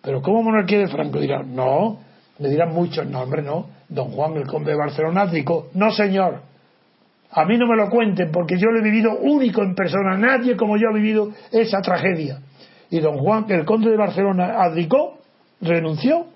Pero 0.02 0.20
¿cómo 0.22 0.42
monarquía 0.42 0.78
de 0.80 0.88
Franco? 0.88 1.18
Dirán, 1.18 1.54
no, 1.54 1.98
me 2.38 2.48
dirán 2.48 2.72
muchos, 2.72 3.06
no, 3.06 3.22
hombre, 3.22 3.42
no. 3.42 3.66
Don 3.88 4.10
Juan, 4.10 4.36
el 4.36 4.46
conde 4.46 4.72
de 4.72 4.76
Barcelona, 4.76 5.22
abdicó. 5.22 5.68
No, 5.74 5.90
señor. 5.90 6.42
A 7.36 7.44
mí 7.44 7.56
no 7.58 7.66
me 7.66 7.76
lo 7.76 7.88
cuenten 7.90 8.30
porque 8.32 8.58
yo 8.58 8.70
lo 8.70 8.80
he 8.80 8.82
vivido 8.82 9.16
único 9.18 9.62
en 9.62 9.74
persona. 9.74 10.16
Nadie 10.16 10.56
como 10.56 10.76
yo 10.76 10.88
ha 10.88 10.94
vivido 10.94 11.30
esa 11.52 11.80
tragedia. 11.82 12.38
Y 12.90 13.00
don 13.00 13.18
Juan, 13.18 13.44
el 13.48 13.64
conde 13.64 13.90
de 13.90 13.96
Barcelona, 13.96 14.54
abdicó, 14.62 15.18
renunció, 15.60 16.26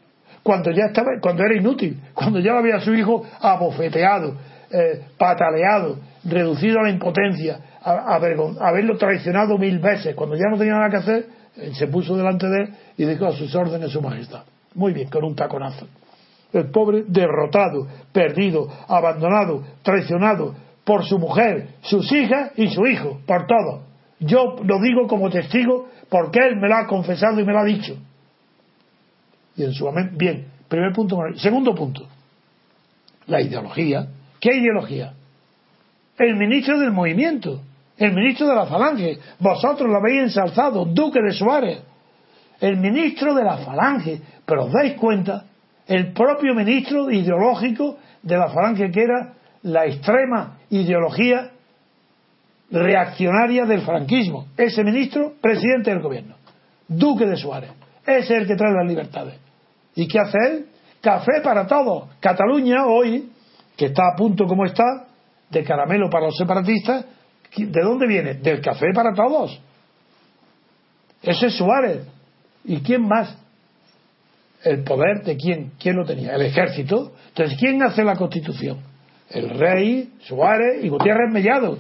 cuando 0.43 0.71
ya 0.73 0.87
estaba, 0.87 1.13
cuando 1.21 1.45
era 1.45 1.55
inútil, 1.57 1.99
cuando 2.15 2.39
ya 2.41 2.59
había 2.59 2.77
a 2.77 2.81
su 2.81 2.93
hijo 2.95 3.25
abofeteado, 3.41 4.35
eh, 4.71 5.01
pataleado, 5.19 5.99
reducido 6.25 6.81
a 6.81 6.85
la 6.85 6.91
impotencia, 6.91 7.59
a- 7.83 8.19
avergon- 8.19 8.57
haberlo 8.61 8.97
traicionado 8.97 9.57
mil 9.59 9.79
veces, 9.79 10.15
cuando 10.15 10.37
ya 10.37 10.51
no 10.51 10.59
tenía 10.59 10.75
nada 10.75 10.91
que 10.91 10.97
hacer, 10.97 11.27
eh, 11.57 11.71
se 11.75 11.87
puso 11.89 12.17
delante 12.17 12.47
de 12.49 12.63
él 12.63 12.69
y 12.97 13.05
dijo 13.05 13.27
a 13.27 13.33
sus 13.33 13.55
órdenes 13.55 13.91
su 13.91 14.01
majestad. 14.03 14.43
Muy 14.75 14.93
bien, 14.93 15.09
con 15.09 15.25
un 15.25 15.35
taconazo. 15.35 15.87
El 16.53 16.71
pobre 16.71 17.05
derrotado, 17.07 17.87
perdido, 18.13 18.69
abandonado, 18.89 19.63
traicionado 19.83 20.55
por 20.91 21.05
su 21.05 21.21
mujer, 21.21 21.69
sus 21.83 22.11
hijas 22.11 22.51
y 22.57 22.67
su 22.67 22.85
hijo, 22.85 23.21
por 23.25 23.47
todo. 23.47 23.85
Yo 24.19 24.57
lo 24.65 24.81
digo 24.81 25.07
como 25.07 25.31
testigo 25.31 25.87
porque 26.09 26.41
él 26.41 26.57
me 26.57 26.69
lo 26.69 26.75
ha 26.75 26.89
confesado 26.89 27.39
y 27.39 27.45
me 27.45 27.53
lo 27.53 27.61
ha 27.61 27.65
dicho. 27.65 27.97
Bien, 30.17 30.47
primer 30.67 30.93
punto. 30.93 31.17
Segundo 31.37 31.77
punto, 31.77 32.09
la 33.29 33.41
ideología. 33.41 34.09
¿Qué 34.41 34.57
ideología? 34.57 35.13
El 36.19 36.35
ministro 36.35 36.81
del 36.81 36.91
movimiento, 36.91 37.61
el 37.97 38.13
ministro 38.13 38.49
de 38.49 38.57
la 38.57 38.67
falange. 38.67 39.17
Vosotros 39.39 39.89
lo 39.89 39.97
habéis 39.97 40.23
ensalzado, 40.23 40.87
Duque 40.87 41.21
de 41.23 41.31
Suárez. 41.31 41.83
El 42.59 42.79
ministro 42.79 43.33
de 43.33 43.45
la 43.45 43.59
falange. 43.59 44.21
Pero 44.45 44.65
os 44.65 44.73
dais 44.73 44.95
cuenta, 44.95 45.45
el 45.87 46.13
propio 46.13 46.53
ministro 46.53 47.13
ideológico 47.13 47.97
de 48.25 48.37
la 48.37 48.49
falange, 48.49 48.91
que 48.91 49.05
era 49.05 49.35
la 49.63 49.87
extrema 49.87 50.59
ideología 50.71 51.51
reaccionaria 52.71 53.67
del 53.67 53.83
franquismo. 53.83 54.47
Ese 54.57 54.85
ministro, 54.85 55.35
presidente 55.41 55.91
del 55.91 56.01
gobierno. 56.01 56.37
Duque 56.89 57.27
de 57.27 57.37
Suárez. 57.37 57.71
Ese 58.03 58.35
es 58.35 58.43
el 58.43 58.47
que 58.47 58.57
trae 58.57 58.73
las 58.73 58.87
libertades. 58.87 59.35
¿Y 59.95 60.07
qué 60.07 60.19
hace 60.19 60.39
él? 60.47 60.67
Café 61.01 61.41
para 61.43 61.67
todos. 61.67 62.09
Cataluña 62.21 62.87
hoy, 62.87 63.31
que 63.77 63.87
está 63.87 64.03
a 64.13 64.17
punto 64.17 64.47
como 64.47 64.65
está, 64.65 65.07
de 65.51 65.65
caramelo 65.65 66.09
para 66.09 66.27
los 66.27 66.37
separatistas, 66.37 67.05
¿de 67.57 67.83
dónde 67.83 68.07
viene? 68.07 68.35
Del 68.35 68.61
café 68.61 68.87
para 68.95 69.13
todos. 69.15 69.61
Ese 71.23 71.47
es 71.47 71.55
Suárez. 71.55 72.07
¿Y 72.65 72.81
quién 72.81 73.07
más? 73.07 73.37
¿El 74.63 74.85
poder 74.85 75.25
de 75.25 75.37
quién? 75.37 75.73
¿Quién 75.81 75.97
lo 75.97 76.05
tenía? 76.05 76.35
El 76.35 76.43
ejército. 76.43 77.13
Entonces, 77.29 77.59
¿quién 77.59 77.83
hace 77.83 78.05
la 78.05 78.17
constitución? 78.17 78.90
El 79.31 79.51
rey, 79.51 80.13
Suárez 80.23 80.85
y 80.85 80.89
Gutiérrez 80.89 81.31
Mellado. 81.33 81.79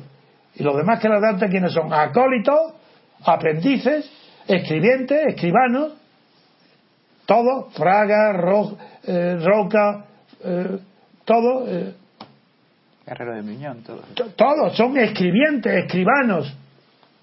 Y 0.55 0.62
los 0.62 0.76
demás 0.76 1.01
que 1.01 1.09
la 1.09 1.20
dan, 1.20 1.38
¿quiénes 1.51 1.72
son? 1.72 1.92
Acólitos, 1.92 2.74
aprendices, 3.24 4.11
escribientes, 4.46 5.20
escribanos, 5.28 5.94
todos, 7.26 7.72
Fraga, 7.74 8.32
Ro- 8.32 8.76
eh, 9.05 9.36
Roca, 9.40 10.05
eh, 10.44 10.78
todos, 11.24 11.68
eh, 11.68 11.94
Guerrero 13.07 13.34
de 13.34 13.42
Miñón, 13.42 13.82
todo. 13.82 14.03
to- 14.14 14.30
todos 14.36 14.76
son 14.76 14.96
escribientes, 14.98 15.72
escribanos. 15.84 16.53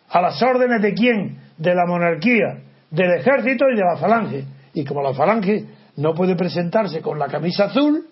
¿A 0.09 0.21
las 0.21 0.41
órdenes 0.41 0.82
de 0.82 0.93
quién? 0.93 1.38
De 1.57 1.73
la 1.75 1.86
monarquía, 1.86 2.59
del 2.91 3.11
ejército 3.19 3.65
y 3.69 3.75
de 3.75 3.84
la 3.84 3.97
falange. 3.97 4.43
Y 4.73 4.86
como 4.86 5.01
la 5.01 5.13
falange 5.13 5.65
no 5.97 6.13
puede 6.13 6.36
presentarse 6.36 7.01
con 7.01 7.17
la 7.19 7.28
camisa 7.28 7.65
azul, 7.65 8.05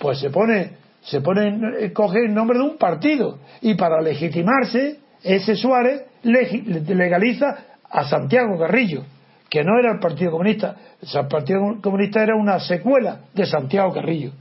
pues 0.00 0.18
se 0.20 0.30
pone, 0.30 0.72
se 1.02 1.20
pone, 1.20 1.60
eh, 1.80 1.92
coge 1.92 2.24
el 2.24 2.34
nombre 2.34 2.58
de 2.58 2.64
un 2.64 2.76
partido. 2.76 3.38
Y 3.60 3.74
para 3.74 4.00
legitimarse, 4.00 4.98
ese 5.22 5.56
Suárez 5.56 6.02
legaliza 6.22 7.58
a 7.90 8.04
Santiago 8.04 8.58
Carrillo, 8.58 9.04
que 9.48 9.64
no 9.64 9.78
era 9.78 9.92
el 9.92 9.98
Partido 9.98 10.32
Comunista. 10.32 10.76
El 11.00 11.28
Partido 11.28 11.60
Comunista 11.80 12.22
era 12.22 12.36
una 12.36 12.60
secuela 12.60 13.20
de 13.32 13.46
Santiago 13.46 13.92
Carrillo. 13.92 14.32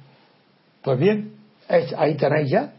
Pues 0.81 0.99
bien, 0.99 1.33
ahí 1.97 2.15
tenéis 2.15 2.49
ya. 2.49 2.73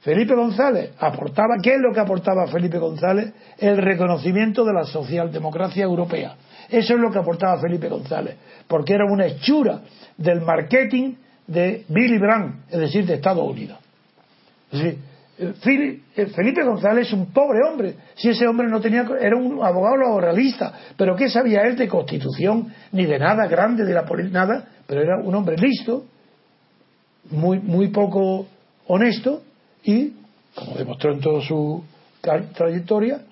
Felipe 0.00 0.34
González 0.34 0.92
aportaba, 1.00 1.56
¿qué 1.60 1.74
es 1.74 1.80
lo 1.80 1.92
que 1.92 2.00
aportaba 2.00 2.46
Felipe 2.46 2.78
González? 2.78 3.32
El 3.58 3.78
reconocimiento 3.78 4.64
de 4.64 4.72
la 4.72 4.84
socialdemocracia 4.84 5.84
europea. 5.84 6.36
Eso 6.68 6.94
es 6.94 7.00
lo 7.00 7.10
que 7.10 7.18
aportaba 7.18 7.60
Felipe 7.60 7.88
González, 7.88 8.36
porque 8.68 8.94
era 8.94 9.04
una 9.04 9.26
hechura 9.26 9.80
del 10.16 10.42
marketing 10.42 11.14
de 11.48 11.84
Billy 11.88 12.18
Brandt, 12.18 12.70
es 12.70 12.78
decir, 12.78 13.06
de 13.06 13.14
Estados 13.14 13.50
Unidos. 13.50 13.78
Es 14.70 14.82
decir, 14.82 15.00
eh, 15.38 16.00
eh, 16.14 16.26
Felipe 16.26 16.62
González 16.62 17.06
es 17.06 17.12
un 17.12 17.32
pobre 17.32 17.60
hombre. 17.66 17.94
Si 18.14 18.28
ese 18.28 18.46
hombre 18.46 18.68
no 18.68 18.80
tenía, 18.80 19.06
era 19.20 19.36
un 19.36 19.62
abogado 19.64 19.96
laboralista, 19.96 20.72
pero 20.96 21.16
¿qué 21.16 21.28
sabía 21.28 21.62
él 21.62 21.76
de 21.76 21.88
constitución 21.88 22.72
ni 22.92 23.06
de 23.06 23.18
nada 23.18 23.46
grande 23.46 23.84
de 23.84 23.94
la 23.94 24.04
política? 24.04 24.46
Nada, 24.46 24.68
pero 24.86 25.00
era 25.00 25.16
un 25.24 25.34
hombre 25.34 25.56
listo, 25.56 26.04
muy, 27.30 27.60
muy 27.60 27.88
poco 27.88 28.46
honesto 28.86 29.42
y, 29.82 30.12
como 30.54 30.76
demostró 30.76 31.12
en 31.14 31.20
toda 31.20 31.40
su 31.40 31.82
trayectoria, 32.54 33.22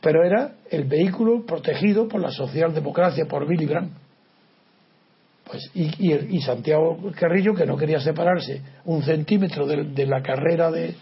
pero 0.00 0.24
era 0.24 0.52
el 0.70 0.84
vehículo 0.84 1.44
protegido 1.44 2.06
por 2.06 2.20
la 2.20 2.30
socialdemocracia, 2.30 3.26
por 3.26 3.46
Billy 3.46 3.66
Brandt. 3.66 4.05
Pues, 5.48 5.70
y, 5.74 5.84
y- 6.12 6.36
y 6.36 6.40
Santiago 6.40 6.98
Carrillo, 7.18 7.54
que 7.54 7.66
no 7.66 7.76
quería 7.76 8.00
separarse 8.00 8.60
un 8.84 9.02
centímetro 9.02 9.66
de, 9.66 10.06
la 10.06 10.22
carrera 10.22 10.70
de, 10.70 10.94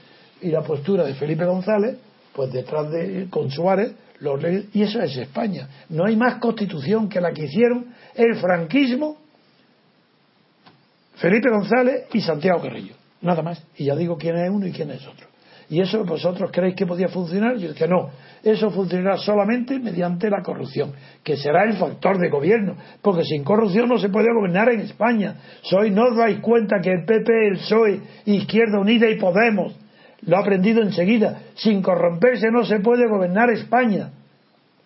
y 0.42 0.49
la 0.51 0.62
postura 0.62 1.05
de 1.05 1.14
Felipe 1.14 1.45
González, 1.45 1.97
pues 2.34 2.53
detrás 2.53 2.90
de 2.90 3.28
con 3.30 3.51
Suárez, 3.51 3.92
los 4.20 4.40
y 4.72 4.82
eso 4.82 5.01
es 5.01 5.16
España. 5.16 5.68
No 5.88 6.05
hay 6.05 6.16
más 6.16 6.36
constitución 6.36 7.09
que 7.09 7.20
la 7.20 7.32
que 7.32 7.45
hicieron 7.45 7.86
el 8.14 8.36
franquismo, 8.36 9.16
Felipe 11.16 11.49
González 11.51 12.05
y 12.12 12.20
Santiago 12.20 12.61
Carrillo. 12.61 12.95
Nada 13.22 13.42
más. 13.42 13.62
Y 13.76 13.84
ya 13.86 13.97
digo 13.97 14.16
quién 14.18 14.36
es 14.36 14.51
uno 14.51 14.66
y 14.66 14.72
quién 14.72 14.90
es 14.90 15.07
otro. 15.07 15.26
¿Y 15.75 15.81
eso 15.81 16.05
vosotros 16.05 16.53
creéis 16.53 16.77
que 16.77 16.87
podía 16.87 17.09
funcionar? 17.09 17.57
Yo 17.57 17.75
que 17.75 17.89
no. 17.89 18.11
Eso 18.45 18.70
funcionará 18.70 19.16
solamente 19.16 19.81
mediante 19.81 20.31
la 20.31 20.41
corrupción, 20.41 20.93
que 21.25 21.37
será 21.37 21.64
el 21.64 21.72
factor 21.72 22.16
de 22.16 22.29
gobierno, 22.29 22.77
porque 23.03 23.25
sin 23.25 23.43
corrupción 23.43 23.89
no 23.89 23.99
se 23.99 24.09
puede 24.09 24.29
gobernar 24.33 24.68
en 24.68 24.83
España. 24.83 25.35
Soy, 25.62 25.91
no 25.91 26.05
os 26.05 26.16
dais 26.16 26.39
cuenta 26.39 26.77
que 26.81 26.93
el 26.93 27.05
PP, 27.05 27.49
el 27.49 27.57
PSOE, 27.57 28.01
Izquierda 28.27 28.79
Unida 28.79 29.11
y 29.11 29.18
Podemos, 29.18 29.75
lo 30.22 30.37
ha 30.37 30.43
aprendido 30.43 30.81
enseguida. 30.81 31.43
Sin 31.57 31.83
corromperse 31.83 32.53
no 32.53 32.64
se 32.64 32.79
puede 32.79 33.09
gobernar 33.09 33.51
España. 33.51 34.12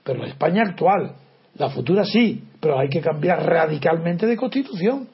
Pero 0.04 0.20
la 0.20 0.28
España 0.28 0.62
actual, 0.62 1.16
La 1.58 1.68
futura 1.68 2.04
sí, 2.06 2.44
pero 2.60 2.78
hay 2.78 2.88
que 2.88 3.02
cambiar 3.02 3.44
radicalmente 3.44 4.26
de 4.26 4.38
constitución. 4.38 5.06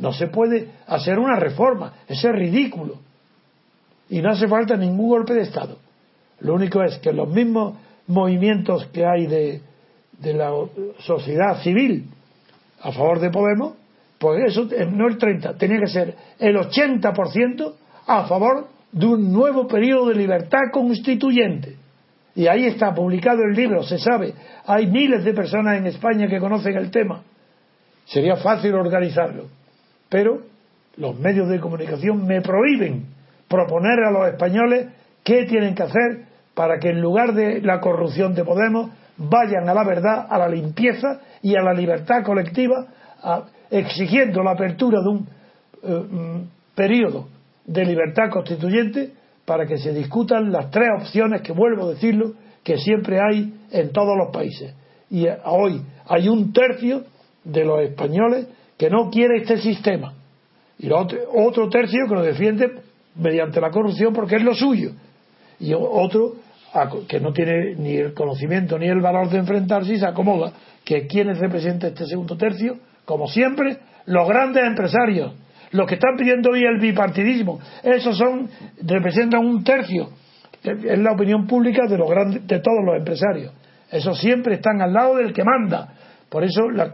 No 0.00 0.12
se 0.12 0.26
puede 0.26 0.70
hacer 0.88 1.20
una 1.20 1.38
reforma, 1.38 1.92
eso 2.08 2.28
es 2.28 2.34
ridículo. 2.34 3.11
Y 4.12 4.20
no 4.20 4.28
hace 4.28 4.46
falta 4.46 4.76
ningún 4.76 5.08
golpe 5.08 5.32
de 5.32 5.40
Estado. 5.40 5.78
Lo 6.40 6.52
único 6.52 6.82
es 6.82 6.98
que 6.98 7.14
los 7.14 7.30
mismos 7.30 7.78
movimientos 8.08 8.86
que 8.88 9.06
hay 9.06 9.26
de, 9.26 9.62
la 10.34 10.52
sociedad 10.98 11.62
civil 11.62 12.10
a 12.82 12.92
favor 12.92 13.20
de 13.20 13.30
Podemos, 13.30 13.72
pues 14.18 14.50
eso 14.50 14.68
no 14.90 15.08
el 15.08 15.16
30, 15.16 15.56
tenía 15.56 15.80
que 15.80 15.86
ser 15.86 16.14
el 16.38 16.56
80% 16.56 17.72
a 18.06 18.24
favor 18.24 18.68
de 18.92 19.06
un 19.06 19.32
nuevo 19.32 19.66
periodo 19.66 20.10
de 20.10 20.16
libertad 20.16 20.60
constituyente. 20.70 21.76
Y 22.34 22.48
ahí 22.48 22.66
está 22.66 22.92
publicado 22.94 23.40
el 23.44 23.56
libro, 23.56 23.82
se 23.82 23.98
sabe. 23.98 24.34
Hay 24.66 24.88
miles 24.88 25.24
de 25.24 25.32
personas 25.32 25.78
en 25.78 25.86
España 25.86 26.28
que 26.28 26.38
conocen 26.38 26.76
el 26.76 26.90
tema. 26.90 27.22
Sería 28.04 28.36
fácil 28.36 28.74
organizarlo. 28.74 29.46
Pero 30.10 30.42
los 30.98 31.18
medios 31.18 31.48
de 31.48 31.58
comunicación 31.58 32.26
me 32.26 32.42
prohíben 32.42 33.21
proponer 33.52 34.02
a 34.02 34.10
los 34.10 34.28
españoles 34.28 34.88
qué 35.22 35.44
tienen 35.44 35.74
que 35.74 35.82
hacer 35.82 36.24
para 36.54 36.78
que 36.78 36.88
en 36.88 37.02
lugar 37.02 37.34
de 37.34 37.60
la 37.60 37.80
corrupción 37.80 38.34
de 38.34 38.44
Podemos 38.44 38.90
vayan 39.18 39.68
a 39.68 39.74
la 39.74 39.84
verdad, 39.84 40.26
a 40.28 40.38
la 40.38 40.48
limpieza 40.48 41.20
y 41.42 41.54
a 41.54 41.62
la 41.62 41.74
libertad 41.74 42.24
colectiva, 42.24 42.86
exigiendo 43.70 44.42
la 44.42 44.52
apertura 44.52 45.00
de 45.02 45.08
un 45.08 45.28
eh, 45.82 46.06
mm, 46.10 46.74
periodo 46.74 47.28
de 47.66 47.84
libertad 47.84 48.30
constituyente 48.30 49.12
para 49.44 49.66
que 49.66 49.76
se 49.76 49.92
discutan 49.92 50.50
las 50.50 50.70
tres 50.70 50.88
opciones 50.98 51.42
que 51.42 51.52
vuelvo 51.52 51.84
a 51.84 51.90
decirlo 51.90 52.32
que 52.64 52.78
siempre 52.78 53.18
hay 53.20 53.52
en 53.70 53.92
todos 53.92 54.16
los 54.16 54.32
países. 54.32 54.74
Y 55.10 55.26
hoy 55.44 55.82
hay 56.06 56.28
un 56.28 56.52
tercio 56.54 57.02
de 57.44 57.64
los 57.64 57.82
españoles 57.82 58.46
que 58.78 58.88
no 58.88 59.10
quiere 59.10 59.42
este 59.42 59.58
sistema 59.58 60.14
y 60.78 60.90
otro 60.90 61.68
tercio 61.68 62.06
que 62.08 62.14
lo 62.14 62.22
defiende 62.22 62.81
mediante 63.16 63.60
la 63.60 63.70
corrupción 63.70 64.12
porque 64.12 64.36
es 64.36 64.42
lo 64.42 64.54
suyo 64.54 64.92
y 65.58 65.72
otro 65.74 66.34
que 67.06 67.20
no 67.20 67.32
tiene 67.32 67.74
ni 67.76 67.96
el 67.96 68.14
conocimiento 68.14 68.78
ni 68.78 68.86
el 68.88 69.00
valor 69.00 69.28
de 69.28 69.38
enfrentarse 69.38 69.94
y 69.94 69.98
se 69.98 70.06
acomoda 70.06 70.52
que 70.84 71.06
quienes 71.06 71.38
representa 71.38 71.88
este 71.88 72.06
segundo 72.06 72.36
tercio 72.36 72.78
como 73.04 73.28
siempre 73.28 73.78
los 74.06 74.26
grandes 74.26 74.64
empresarios 74.64 75.32
los 75.72 75.86
que 75.86 75.94
están 75.94 76.16
pidiendo 76.16 76.50
hoy 76.50 76.64
el 76.64 76.78
bipartidismo, 76.78 77.58
esos 77.82 78.16
son, 78.16 78.48
representan 78.82 79.44
un 79.44 79.64
tercio, 79.64 80.10
es 80.62 80.98
la 80.98 81.12
opinión 81.12 81.46
pública 81.46 81.86
de, 81.88 81.98
los 81.98 82.08
grandes, 82.08 82.46
de 82.46 82.60
todos 82.60 82.84
los 82.84 82.96
empresarios. 82.96 83.52
Esos 83.90 84.18
siempre 84.20 84.54
están 84.56 84.80
al 84.80 84.92
lado 84.92 85.16
del 85.16 85.32
que 85.32 85.42
manda. 85.42 85.94
Por 86.28 86.44
eso 86.44 86.70
la, 86.70 86.90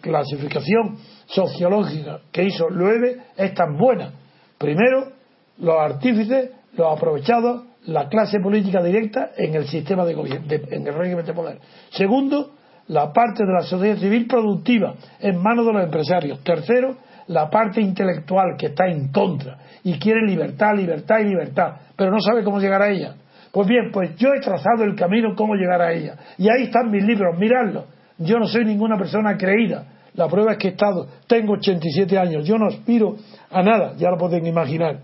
clasificación 0.00 0.96
sociológica 1.26 2.20
que 2.30 2.44
hizo 2.44 2.68
Loewe 2.68 3.18
es 3.36 3.54
tan 3.54 3.76
buena. 3.76 4.12
Primero, 4.58 5.12
los 5.58 5.78
artífices, 5.78 6.50
los 6.76 6.96
aprovechados, 6.96 7.64
la 7.86 8.08
clase 8.08 8.38
política 8.40 8.82
directa 8.82 9.30
en 9.36 9.54
el 9.54 9.66
sistema 9.66 10.04
de 10.04 10.14
gobierno, 10.14 10.46
en 10.50 10.86
el 10.86 10.94
régimen 10.94 11.24
de 11.24 11.32
poder. 11.32 11.58
Segundo, 11.90 12.52
la 12.88 13.12
parte 13.12 13.44
de 13.44 13.52
la 13.52 13.62
sociedad 13.62 13.96
civil 13.96 14.26
productiva 14.26 14.94
en 15.20 15.38
manos 15.38 15.66
de 15.66 15.72
los 15.72 15.84
empresarios. 15.84 16.42
Tercero, 16.42 16.96
la 17.28 17.48
parte 17.50 17.80
intelectual 17.80 18.56
que 18.58 18.66
está 18.66 18.86
en 18.86 19.08
contra 19.08 19.58
y 19.84 19.98
quiere 19.98 20.26
libertad, 20.26 20.74
libertad 20.76 21.20
y 21.20 21.24
libertad, 21.24 21.74
pero 21.96 22.10
no 22.10 22.20
sabe 22.20 22.44
cómo 22.44 22.60
llegar 22.60 22.82
a 22.82 22.90
ella. 22.90 23.14
Pues 23.50 23.68
bien, 23.68 23.90
pues 23.92 24.16
yo 24.16 24.32
he 24.34 24.40
trazado 24.40 24.84
el 24.84 24.94
camino 24.94 25.34
cómo 25.36 25.54
llegar 25.54 25.82
a 25.82 25.92
ella. 25.92 26.16
Y 26.38 26.48
ahí 26.48 26.64
están 26.64 26.90
mis 26.90 27.04
libros, 27.04 27.38
miradlos. 27.38 27.84
Yo 28.18 28.38
no 28.38 28.46
soy 28.46 28.64
ninguna 28.64 28.96
persona 28.96 29.36
creída. 29.36 29.84
La 30.14 30.28
prueba 30.28 30.52
es 30.52 30.58
que 30.58 30.68
he 30.68 30.70
estado, 30.72 31.06
tengo 31.26 31.54
87 31.54 32.18
años, 32.18 32.46
yo 32.46 32.58
no 32.58 32.66
aspiro 32.66 33.16
a 33.50 33.62
nada, 33.62 33.94
ya 33.96 34.10
lo 34.10 34.18
pueden 34.18 34.46
imaginar. 34.46 35.00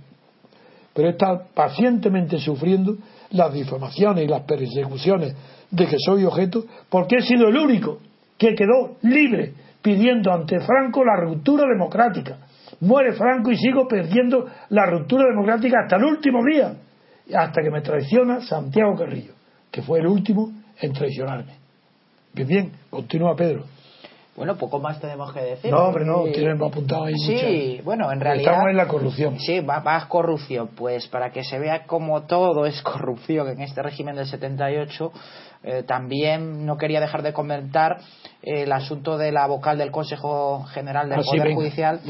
Pero 0.98 1.10
estado 1.10 1.44
pacientemente 1.54 2.40
sufriendo 2.40 2.96
las 3.30 3.54
difamaciones 3.54 4.24
y 4.24 4.26
las 4.26 4.42
persecuciones 4.42 5.32
de 5.70 5.86
que 5.86 5.94
soy 5.96 6.24
objeto, 6.24 6.64
porque 6.90 7.18
he 7.18 7.22
sido 7.22 7.46
el 7.46 7.56
único 7.56 8.00
que 8.36 8.56
quedó 8.56 8.96
libre 9.02 9.52
pidiendo 9.80 10.32
ante 10.32 10.58
Franco 10.58 11.04
la 11.04 11.14
ruptura 11.14 11.68
democrática. 11.68 12.38
Muere 12.80 13.12
Franco 13.12 13.52
y 13.52 13.56
sigo 13.56 13.86
perdiendo 13.86 14.46
la 14.70 14.86
ruptura 14.86 15.28
democrática 15.28 15.82
hasta 15.84 15.98
el 15.98 16.04
último 16.04 16.40
día, 16.44 16.74
hasta 17.32 17.62
que 17.62 17.70
me 17.70 17.80
traiciona 17.80 18.40
Santiago 18.40 18.96
Carrillo, 18.96 19.34
que 19.70 19.82
fue 19.82 20.00
el 20.00 20.08
último 20.08 20.50
en 20.80 20.92
traicionarme. 20.94 21.52
Bien, 22.34 22.48
bien, 22.48 22.72
continúa 22.90 23.36
Pedro. 23.36 23.66
Bueno, 24.38 24.56
poco 24.56 24.78
más 24.78 25.00
tenemos 25.00 25.32
que 25.32 25.40
decir. 25.40 25.72
No, 25.72 25.88
hombre, 25.88 26.04
no, 26.04 26.22
tienen 26.32 26.62
apuntado 26.62 27.06
ahí. 27.06 27.14
Sí, 27.26 27.80
bueno, 27.82 28.12
en 28.12 28.20
realidad. 28.20 28.52
Estamos 28.52 28.70
en 28.70 28.76
la 28.76 28.86
corrupción. 28.86 29.40
Sí, 29.40 29.60
más 29.60 30.06
corrupción. 30.06 30.68
Pues 30.76 31.08
para 31.08 31.32
que 31.32 31.42
se 31.42 31.58
vea 31.58 31.86
como 31.86 32.22
todo 32.22 32.64
es 32.64 32.80
corrupción 32.82 33.48
en 33.48 33.60
este 33.62 33.82
régimen 33.82 34.14
del 34.14 34.26
78, 34.26 35.12
eh, 35.64 35.82
también 35.82 36.64
no 36.64 36.76
quería 36.76 37.00
dejar 37.00 37.22
de 37.22 37.32
comentar 37.32 37.98
el 38.40 38.70
asunto 38.70 39.18
de 39.18 39.32
la 39.32 39.44
vocal 39.48 39.76
del 39.76 39.90
Consejo 39.90 40.62
General 40.66 41.08
del 41.08 41.18
ah, 41.18 41.22
Poder 41.24 41.54
Judicial, 41.54 42.00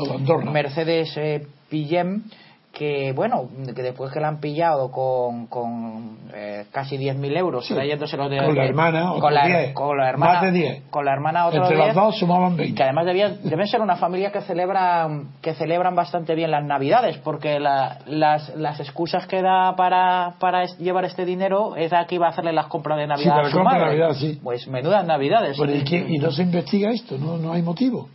Mercedes 0.53 1.16
eh, 1.16 1.47
Pillem 1.70 2.24
que 2.73 3.12
bueno 3.12 3.49
que 3.75 3.83
después 3.83 4.12
que 4.12 4.21
la 4.21 4.29
han 4.29 4.41
pillado 4.41 4.91
con, 4.91 5.47
con 5.47 6.19
eh, 6.35 6.66
casi 6.71 6.97
10.000 6.97 7.37
euros 7.37 7.66
sí. 7.66 7.75
de, 7.75 7.97
con 7.99 8.55
la 8.55 8.64
hermana 8.64 9.12
con 9.19 9.35
la, 9.35 9.73
con 9.73 9.97
la 9.97 10.09
hermana 10.09 10.33
más 10.35 10.43
de 10.43 10.53
10 10.53 10.83
con 10.91 11.05
la 11.05 11.12
hermana 11.12 11.47
otro 11.47 11.62
entre 11.62 11.77
las 11.79 11.95
dos 11.95 12.19
sumaban 12.19 12.57
20 12.57 12.75
que 12.75 12.83
además 12.83 13.07
debían, 13.07 13.39
deben 13.43 13.66
ser 13.66 13.81
una 13.81 13.97
familia 13.97 14.31
que 14.31 14.43
celebra 14.43 15.09
que 15.41 15.55
celebran 15.55 15.95
bastante 15.95 16.35
bien 16.35 16.51
las 16.51 16.64
navidades 16.64 17.16
porque 17.19 17.59
la, 17.59 17.99
las, 18.07 18.55
las 18.57 18.79
excusas 18.81 19.27
que 19.27 19.43
da 19.43 19.75
para, 19.75 20.35
para 20.39 20.64
llevar 20.77 21.05
este 21.05 21.25
dinero 21.25 21.75
es 21.75 21.93
que 22.07 22.14
iba 22.14 22.27
a 22.27 22.31
hacerle 22.31 22.53
las 22.53 22.66
compras 22.66 22.99
de 22.99 23.07
navidad 23.07 23.41
sí, 23.43 23.49
a 23.49 23.51
su 23.51 23.61
madre. 23.61 23.87
Navidad, 23.87 24.12
sí. 24.12 24.39
pues 24.43 24.69
menudas 24.69 25.05
navidades 25.07 25.59
¿y, 25.59 25.97
¿y 26.16 26.19
no 26.19 26.31
se 26.31 26.43
investiga 26.43 26.91
esto? 26.91 27.16
no, 27.19 27.39
no 27.39 27.53
hay 27.53 27.62
motivo 27.62 28.09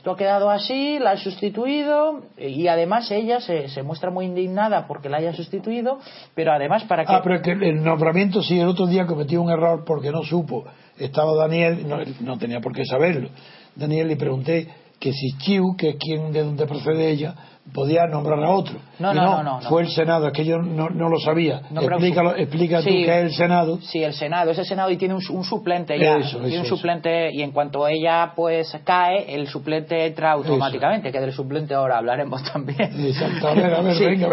esto 0.00 0.12
ha 0.12 0.16
quedado 0.16 0.48
así, 0.48 0.98
la 0.98 1.10
ha 1.10 1.16
sustituido 1.18 2.22
y 2.38 2.68
además 2.68 3.10
ella 3.10 3.38
se, 3.38 3.68
se 3.68 3.82
muestra 3.82 4.10
muy 4.10 4.24
indignada 4.24 4.86
porque 4.86 5.10
la 5.10 5.18
haya 5.18 5.34
sustituido, 5.34 5.98
pero 6.34 6.52
además 6.52 6.84
para 6.84 7.04
que... 7.04 7.12
Ah, 7.12 7.20
pero 7.22 7.42
que 7.42 7.50
el 7.50 7.84
nombramiento 7.84 8.42
sí, 8.42 8.58
el 8.58 8.68
otro 8.68 8.86
día 8.86 9.04
cometió 9.04 9.42
un 9.42 9.50
error 9.50 9.84
porque 9.84 10.10
no 10.10 10.22
supo. 10.22 10.64
Estaba 10.96 11.34
Daniel, 11.34 11.86
no, 11.86 11.98
no 12.22 12.38
tenía 12.38 12.62
por 12.62 12.72
qué 12.72 12.86
saberlo. 12.86 13.28
Daniel 13.76 14.08
le 14.08 14.16
pregunté 14.16 14.68
que 14.98 15.12
si 15.12 15.36
Chiu, 15.36 15.76
que 15.76 15.90
es 15.90 15.96
quien 15.96 16.32
de 16.32 16.44
donde 16.44 16.66
procede 16.66 17.10
ella, 17.10 17.34
podía 17.72 18.06
nombrar 18.06 18.42
a 18.42 18.50
otro. 18.50 18.78
No, 18.98 19.14
no, 19.14 19.42
no, 19.42 19.60
Fue 19.62 19.82
el 19.82 19.88
Senado, 19.88 20.26
es 20.26 20.32
que 20.32 20.44
yo 20.44 20.58
no, 20.58 20.88
lo 20.88 21.18
sabía. 21.20 21.62
Explícalo, 21.74 22.36
explica 22.36 22.80
tú 22.80 22.88
qué 22.88 23.18
es 23.18 23.24
el 23.24 23.32
Senado. 23.32 23.78
Sí, 23.82 24.02
el 24.02 24.12
Senado, 24.12 24.50
es 24.50 24.58
el 24.58 24.66
Senado 24.66 24.90
y 24.90 24.96
tiene 24.96 25.14
un, 25.14 25.22
suplente 25.22 25.98
ya. 25.98 26.18
tiene 26.18 26.60
un 26.60 26.66
suplente 26.66 27.30
y 27.32 27.42
en 27.42 27.52
cuanto 27.52 27.86
ella 27.88 28.32
pues 28.34 28.76
cae, 28.84 29.34
el 29.34 29.48
suplente 29.48 30.06
entra 30.06 30.32
automáticamente, 30.32 31.10
que 31.10 31.20
del 31.20 31.32
suplente 31.32 31.74
ahora 31.74 31.98
hablaremos 31.98 32.42
también. 32.52 32.90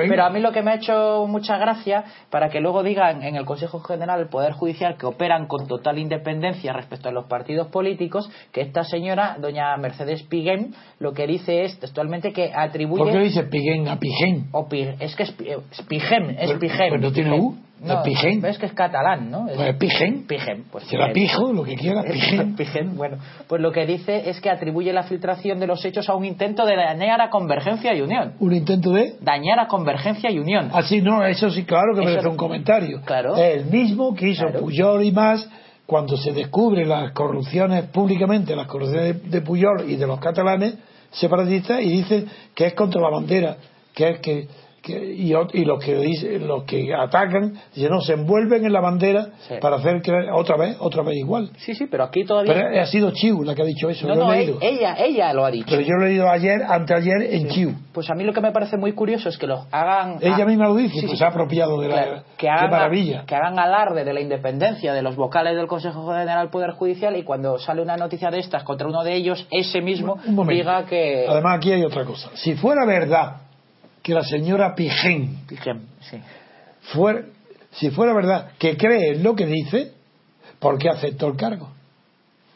Pero 0.09 0.25
a 0.25 0.29
mí 0.29 0.39
lo 0.39 0.51
que 0.51 0.61
me 0.61 0.71
ha 0.71 0.75
hecho 0.75 1.25
mucha 1.27 1.57
gracia, 1.57 2.03
para 2.29 2.49
que 2.49 2.59
luego 2.59 2.83
digan 2.83 3.23
en 3.23 3.35
el 3.35 3.45
Consejo 3.45 3.79
General 3.79 4.19
del 4.19 4.29
Poder 4.29 4.53
Judicial 4.53 4.97
que 4.97 5.05
operan 5.05 5.47
con 5.47 5.67
total 5.67 5.97
independencia 5.97 6.73
respecto 6.73 7.09
a 7.09 7.11
los 7.11 7.25
partidos 7.25 7.67
políticos, 7.67 8.29
que 8.51 8.61
esta 8.61 8.83
señora, 8.83 9.38
doña 9.39 9.75
Mercedes 9.77 10.23
Piguén, 10.23 10.73
lo 10.99 11.13
que 11.13 11.27
dice 11.27 11.63
es 11.63 11.79
textualmente 11.79 12.33
que 12.33 12.51
atribuye 12.53 13.26
dice 13.28 13.43
Pigén 13.43 13.88
a 13.88 13.99
Pigén? 13.99 14.47
O 14.51 14.67
es 14.71 15.15
que 15.15 15.23
es, 15.23 15.36
es 15.39 15.82
Pigem, 15.88 16.30
es 16.38 16.53
Pigem. 16.53 16.89
Pero 16.89 16.99
no 16.99 17.11
tiene 17.11 17.39
U. 17.39 17.57
No, 17.80 18.01
Pigén. 18.01 18.43
Es 18.43 18.57
que 18.57 18.65
es 18.65 18.73
catalán, 18.73 19.30
¿no? 19.30 19.47
Es, 19.47 19.55
pues 19.55 19.75
Pigén. 19.75 20.25
Pigén. 20.25 20.65
Pues 20.71 20.86
Será 20.86 21.13
pijo, 21.13 21.53
lo 21.53 21.63
que 21.63 21.75
quiera, 21.75 22.01
Pigén. 22.11 22.55
Pigén, 22.55 22.97
bueno. 22.97 23.17
Pues 23.47 23.61
lo 23.61 23.71
que 23.71 23.86
dice 23.86 24.30
es 24.30 24.41
que 24.41 24.49
atribuye 24.49 24.91
la 24.93 25.03
filtración 25.03 25.59
de 25.59 25.67
los 25.67 25.84
hechos 25.86 26.09
a 26.09 26.15
un 26.15 26.25
intento 26.25 26.65
de 26.65 26.75
dañar 26.75 27.21
a 27.21 27.30
Convergencia 27.30 27.93
y 27.93 28.01
Unión. 28.01 28.34
¿Un 28.39 28.53
intento 28.53 28.91
de? 28.91 29.15
Dañar 29.21 29.59
a 29.59 29.67
Convergencia 29.67 30.32
y 30.32 30.39
Unión. 30.39 30.69
Ah, 30.73 30.82
sí, 30.82 31.01
no, 31.01 31.23
eso 31.23 31.49
sí, 31.51 31.65
claro 31.65 31.93
que 31.93 32.03
merece 32.03 32.28
un 32.28 32.38
comentario. 32.38 33.01
Claro. 33.05 33.36
El 33.36 33.65
mismo 33.65 34.15
que 34.15 34.30
hizo 34.30 34.47
Puyol 34.59 35.03
y 35.03 35.11
más 35.11 35.47
cuando 35.86 36.17
se 36.17 36.34
descubre 36.34 36.86
las 36.86 37.11
corrupciones 37.11 37.86
públicamente, 37.86 38.55
las 38.55 38.67
corrupciones 38.67 39.30
de 39.30 39.41
Puyol 39.41 39.86
y 39.88 39.95
de 39.95 40.07
los 40.07 40.19
catalanes 40.19 40.75
separatistas 41.20 41.82
y 41.82 41.89
dice 41.89 42.26
que 42.53 42.68
es 42.68 42.74
contra 42.74 43.01
la 43.01 43.09
bandera 43.09 43.57
que 43.97 44.09
es 44.09 44.20
que, 44.20 44.47
que- 44.88 45.13
y, 45.53 45.65
los 45.65 45.83
que 45.83 45.95
dicen, 45.95 46.47
los 46.47 46.63
que 46.63 46.93
atacan 46.93 47.53
dicen, 47.75 47.91
no 47.91 48.01
se 48.01 48.13
envuelven 48.13 48.65
en 48.65 48.71
la 48.73 48.79
bandera 48.79 49.27
Sí. 49.47 49.55
para 49.61 49.75
hacer 49.75 50.01
que 50.01 50.11
otra 50.33 50.57
vez 50.57 50.77
otra 50.79 51.03
vez 51.03 51.15
igual 51.17 51.49
Sí, 51.57 51.75
sí, 51.75 51.88
pero 51.91 52.05
aquí 52.05 52.23
todavía... 52.23 52.53
pero 52.53 52.81
ha 52.81 52.85
sido 52.85 53.11
Chiu 53.11 53.43
la 53.43 53.53
que 53.53 53.61
ha 53.61 53.65
dicho 53.65 53.89
eso 53.89 54.07
no, 54.07 54.15
no, 54.15 54.33
e- 54.33 54.55
ella, 54.61 54.95
ella 54.97 55.33
lo 55.33 55.45
ha 55.45 55.51
dicho. 55.51 55.67
pero 55.69 55.81
yo 55.81 55.93
lo 55.99 56.05
he 56.05 56.09
leído 56.09 56.29
ayer 56.29 56.63
anteayer 56.63 57.21
en 57.33 57.47
Chiu. 57.49 57.73
Pues 57.93 58.09
a 58.09 58.13
mí 58.15 58.23
lo 58.23 58.33
que 58.33 58.41
me 58.41 58.51
parece 58.51 58.77
muy 58.77 58.93
curioso 58.93 59.29
es 59.29 59.38
que 59.38 59.47
lo 59.47 59.65
hagan... 59.71 60.17
ella 60.21 60.45
misma 60.45 60.67
lo 60.67 60.75
dice 60.75 60.95
sí, 60.95 61.01
pues 61.01 61.11
sí. 61.11 61.17
se 61.17 61.25
ha 61.25 61.29
apropiado 61.29 61.79
de 61.81 61.89
la 61.89 62.23
que 62.38 62.49
hagan, 62.49 62.69
maravilla. 62.71 63.25
que 63.25 63.35
hagan 63.35 63.59
alarde 63.59 64.03
de 64.05 64.13
la 64.13 64.21
independencia 64.21 64.93
de 64.93 65.01
los 65.01 65.15
vocales 65.15 65.55
del 65.55 65.67
Consejo 65.67 66.07
General 66.07 66.39
del 66.39 66.49
Poder 66.49 66.71
Judicial 66.71 67.15
y 67.17 67.23
cuando 67.23 67.57
sale 67.59 67.81
una 67.81 67.97
noticia 67.97 68.29
de 68.29 68.39
estas 68.39 68.63
contra 68.63 68.88
uno 68.88 69.03
de 69.03 69.15
ellos, 69.15 69.47
ese 69.51 69.81
mismo 69.81 70.17
diga 70.47 70.85
que... 70.85 71.25
además 71.27 71.57
aquí 71.57 71.71
hay 71.71 71.83
otra 71.83 72.05
cosa. 72.05 72.29
Si 72.35 72.55
fuera 72.55 72.85
verdad 72.85 73.46
que 74.08 74.14
la 74.14 74.24
señora 74.24 74.74
Pijén 74.74 75.45
Pijem, 75.47 75.82
sí. 76.10 76.18
fuera, 76.93 77.24
si 77.74 77.89
fuera 77.89 78.14
verdad 78.14 78.51
que 78.58 78.78
cree 78.78 79.16
en 79.16 79.22
lo 79.24 79.36
que 79.36 79.45
dice 79.45 79.91
¿por 80.60 80.78
qué 80.78 80.88
aceptó 80.88 81.28
el 81.28 81.36
cargo? 81.36 81.68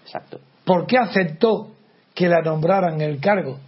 Exacto. 0.05 0.39
¿por 0.63 0.87
qué 0.87 0.97
aceptó 0.97 1.71
que 2.15 2.29
la 2.29 2.41
nombraran 2.41 3.01
el 3.01 3.19
cargo? 3.19 3.59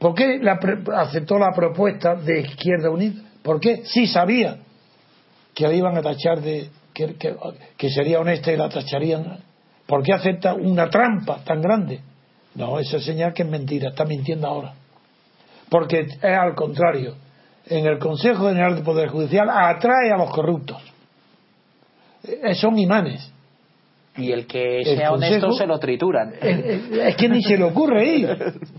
¿Por 0.00 0.14
qué 0.16 0.38
la 0.40 0.58
aceptó 0.96 1.38
la 1.38 1.52
propuesta 1.54 2.16
de 2.16 2.40
Izquierda 2.40 2.90
Unida? 2.90 3.22
¿Por 3.44 3.60
qué? 3.60 3.82
Sí 3.84 4.08
sabía 4.08 4.56
que 5.54 5.68
la 5.68 5.74
iban 5.74 5.96
a 5.96 6.02
tachar 6.02 6.40
de 6.40 6.68
que, 6.92 7.14
que- 7.14 7.36
que 7.76 7.90
sería 7.90 8.18
honesta 8.18 8.50
y 8.52 8.56
la 8.56 8.68
tacharían. 8.68 9.38
¿Por 9.86 10.02
qué 10.02 10.14
acepta 10.14 10.54
una 10.54 10.90
trampa 10.90 11.44
tan 11.44 11.60
grande? 11.62 12.00
No, 12.56 12.78
eso 12.80 12.96
es 12.96 13.04
señal 13.04 13.32
que 13.34 13.42
es 13.44 13.48
mentira, 13.48 13.90
está 13.90 14.04
mintiendo 14.04 14.48
ahora. 14.48 14.74
Porque 15.72 16.00
es 16.00 16.22
al 16.22 16.54
contrario. 16.54 17.14
En 17.66 17.86
el 17.86 17.98
Consejo 17.98 18.46
General 18.48 18.74
del 18.74 18.84
Poder 18.84 19.08
Judicial 19.08 19.48
atrae 19.50 20.12
a 20.12 20.16
los 20.18 20.30
corruptos. 20.30 20.76
Eh, 22.24 22.54
Son 22.54 22.78
imanes. 22.78 23.32
Y 24.16 24.30
el 24.30 24.46
que 24.46 24.80
El 24.80 24.96
sea 24.98 25.12
honesto 25.12 25.46
Consejo- 25.46 25.58
se 25.58 25.66
lo 25.66 25.78
trituran. 25.78 26.34
Es, 26.42 27.16
que 27.16 27.28
ni 27.28 27.42
se 27.42 27.56
le 27.56 27.64
ocurre 27.64 28.04
ir. 28.06 28.36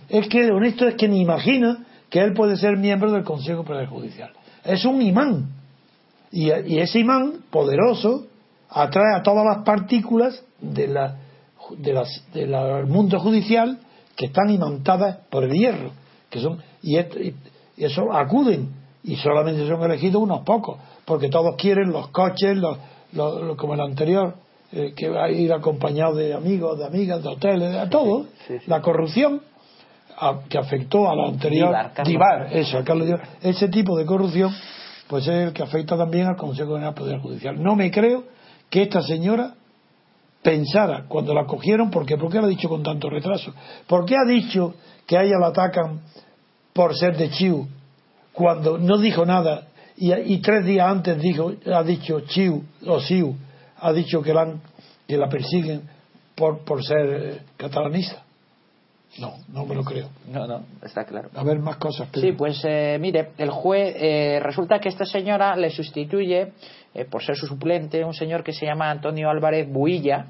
Es 0.09 0.27
que 0.27 0.45
honesto 0.51 0.87
es 0.87 0.95
que 0.95 1.07
ni 1.07 1.21
imagina 1.21 1.79
que 2.09 2.19
él 2.19 2.33
puede 2.33 2.55
ser 2.57 2.77
miembro 2.77 3.11
del 3.11 3.23
Consejo 3.23 3.63
Poder 3.63 3.87
Judicial. 3.87 4.29
Es 4.63 4.85
un 4.85 5.01
imán. 5.01 5.47
Y, 6.31 6.51
y 6.51 6.79
ese 6.79 6.99
imán 6.99 7.39
poderoso 7.49 8.27
atrae 8.69 9.15
a 9.15 9.23
todas 9.23 9.43
las 9.45 9.63
partículas 9.65 10.43
de 10.61 10.87
la, 10.87 11.15
de 11.77 11.93
las, 11.93 12.09
de 12.33 12.45
la- 12.47 12.77
del 12.77 12.85
mundo 12.87 13.19
judicial 13.19 13.79
que 14.15 14.27
están 14.27 14.49
imantadas 14.51 15.17
por 15.31 15.43
el 15.45 15.51
hierro. 15.53 15.91
Que 16.29 16.39
son, 16.39 16.61
y, 16.84 16.97
y- 16.99 17.36
eso 17.77 18.13
acuden. 18.13 18.69
Y 19.03 19.15
solamente 19.17 19.67
son 19.67 19.81
elegidos 19.84 20.21
unos 20.21 20.41
pocos. 20.41 20.77
Porque 21.05 21.29
todos 21.29 21.55
quieren 21.55 21.91
los 21.91 22.09
coches, 22.09 22.55
los, 22.55 22.77
los- 23.13 23.41
los- 23.41 23.57
como 23.57 23.73
el 23.73 23.81
anterior, 23.81 24.36
eh, 24.71 24.93
que 24.95 25.09
va 25.09 25.25
a 25.25 25.29
ir 25.31 25.51
acompañado 25.51 26.15
de 26.15 26.34
amigos, 26.34 26.77
de 26.79 26.86
amigas, 26.86 27.21
de 27.23 27.29
hoteles, 27.29 27.71
de 27.73 27.88
todo. 27.88 28.25
Sí, 28.47 28.59
sí. 28.59 28.63
La 28.67 28.81
corrupción 28.81 29.41
a- 30.17 30.41
que 30.47 30.57
afectó 30.57 31.09
a 31.09 31.15
la 31.15 31.27
anterior 31.27 31.69
Divar, 31.69 31.93
Carlos. 31.93 32.07
Divar, 32.07 32.47
eso, 32.53 32.77
a 32.77 32.84
Carlos 32.84 33.07
Divar. 33.07 33.27
ese 33.41 33.67
tipo 33.69 33.97
de 33.97 34.05
corrupción 34.05 34.53
pues 35.07 35.27
es 35.27 35.47
el 35.47 35.53
que 35.53 35.63
afecta 35.63 35.97
también 35.97 36.27
al 36.27 36.36
Consejo 36.38 36.73
General 36.75 36.93
Poder 36.93 37.19
Judicial 37.19 37.61
no 37.61 37.75
me 37.75 37.91
creo 37.91 38.23
que 38.69 38.84
esta 38.84 39.01
señora 39.01 39.55
pensara 40.41 41.05
cuando 41.07 41.34
la 41.34 41.45
cogieron 41.45 41.89
porque 41.89 42.17
¿por 42.17 42.31
qué 42.31 42.39
lo 42.39 42.45
ha 42.45 42.49
dicho 42.49 42.69
con 42.69 42.84
tanto 42.84 43.09
retraso? 43.09 43.53
¿por 43.88 44.05
qué 44.05 44.15
ha 44.15 44.27
dicho 44.27 44.75
que 45.07 45.17
a 45.17 45.23
ella 45.23 45.38
la 45.39 45.47
atacan 45.47 46.01
por 46.74 46.95
ser 46.95 47.15
de 47.17 47.30
Chiu 47.30 47.67
cuando 48.32 48.78
no 48.78 48.97
dijo 48.97 49.26
nada 49.26 49.67
y, 49.97 50.11
y 50.13 50.39
tres 50.41 50.65
días 50.65 50.88
antes 50.88 51.19
dijo 51.21 51.53
ha 51.74 51.84
dicho 51.84 52.21
Chiu 52.21 52.63
o 52.88 52.99
Siu 52.99 53.36
ha 53.80 53.93
dicho 53.93 54.21
que 54.21 54.34
la, 54.34 54.41
han- 54.41 54.61
que 55.07 55.17
la 55.17 55.30
persiguen 55.30 55.82
por, 56.36 56.59
por 56.65 56.84
ser 56.84 57.05
eh, 57.09 57.41
catalanista 57.57 58.24
no, 59.19 59.36
no 59.49 59.65
me 59.67 59.76
lo 59.76 59.84
creo 59.84 60.09
No, 60.32 60.47
no, 60.47 60.63
está 60.82 61.05
claro. 61.05 61.30
a 61.36 61.43
ver 61.43 61.59
más 61.59 61.76
cosas 61.78 62.09
Pedro. 62.09 62.28
Sí, 62.28 62.34
pues 62.36 62.59
eh, 62.63 62.97
mire, 62.99 63.30
el 63.38 63.51
juez, 63.51 63.95
eh, 63.99 64.39
resulta 64.41 64.80
que 64.80 64.89
esta 64.89 65.05
señora 65.05 65.55
le 65.55 65.69
sustituye, 65.69 66.53
eh, 66.95 67.05
por 67.05 67.24
ser 67.24 67.36
su 67.36 67.45
suplente, 67.45 68.03
un 68.03 68.15
señor 68.15 68.43
que 68.43 68.53
se 68.53 68.65
llama 68.65 68.89
Antonio 68.89 69.30
Álvarez 69.30 69.71
Builla, 69.71 70.26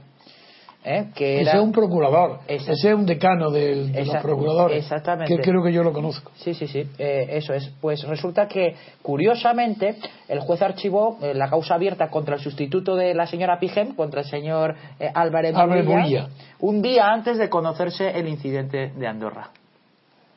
eh, 0.85 1.07
que 1.15 1.35
ese 1.41 1.49
era... 1.49 1.59
es 1.59 1.63
un 1.63 1.71
procurador 1.71 2.39
ese 2.47 2.71
es 2.73 2.83
un 2.85 3.05
decano 3.05 3.49
del- 3.51 3.91
de 3.91 4.05
los 4.05 4.17
procuradores 4.17 4.83
exactamente. 4.83 5.35
que 5.35 5.41
creo 5.41 5.63
que 5.63 5.71
yo 5.71 5.83
lo 5.83 5.93
conozco 5.93 6.31
Sí, 6.35 6.53
sí, 6.53 6.67
sí, 6.67 6.87
eh, 6.97 7.27
eso 7.31 7.53
es. 7.53 7.69
Pues 7.79 8.03
resulta 8.07 8.47
que, 8.47 8.75
curiosamente, 9.01 9.95
el 10.27 10.39
juez 10.41 10.61
archivó 10.61 11.17
eh, 11.21 11.33
la 11.33 11.49
causa 11.49 11.75
abierta 11.75 12.09
contra 12.09 12.35
el 12.35 12.41
sustituto 12.41 12.95
de 12.95 13.13
la 13.13 13.25
señora 13.27 13.59
Pigem, 13.59 13.95
contra 13.95 14.21
el 14.21 14.27
señor 14.27 14.75
eh, 14.99 15.09
Álvarez 15.13 15.55
Álvarez 15.55 15.85
un 16.59 16.81
día 16.81 17.07
antes 17.07 17.37
de 17.37 17.49
conocerse 17.49 18.09
el 18.09 18.27
incidente 18.27 18.91
de 18.95 19.07
Andorra. 19.07 19.49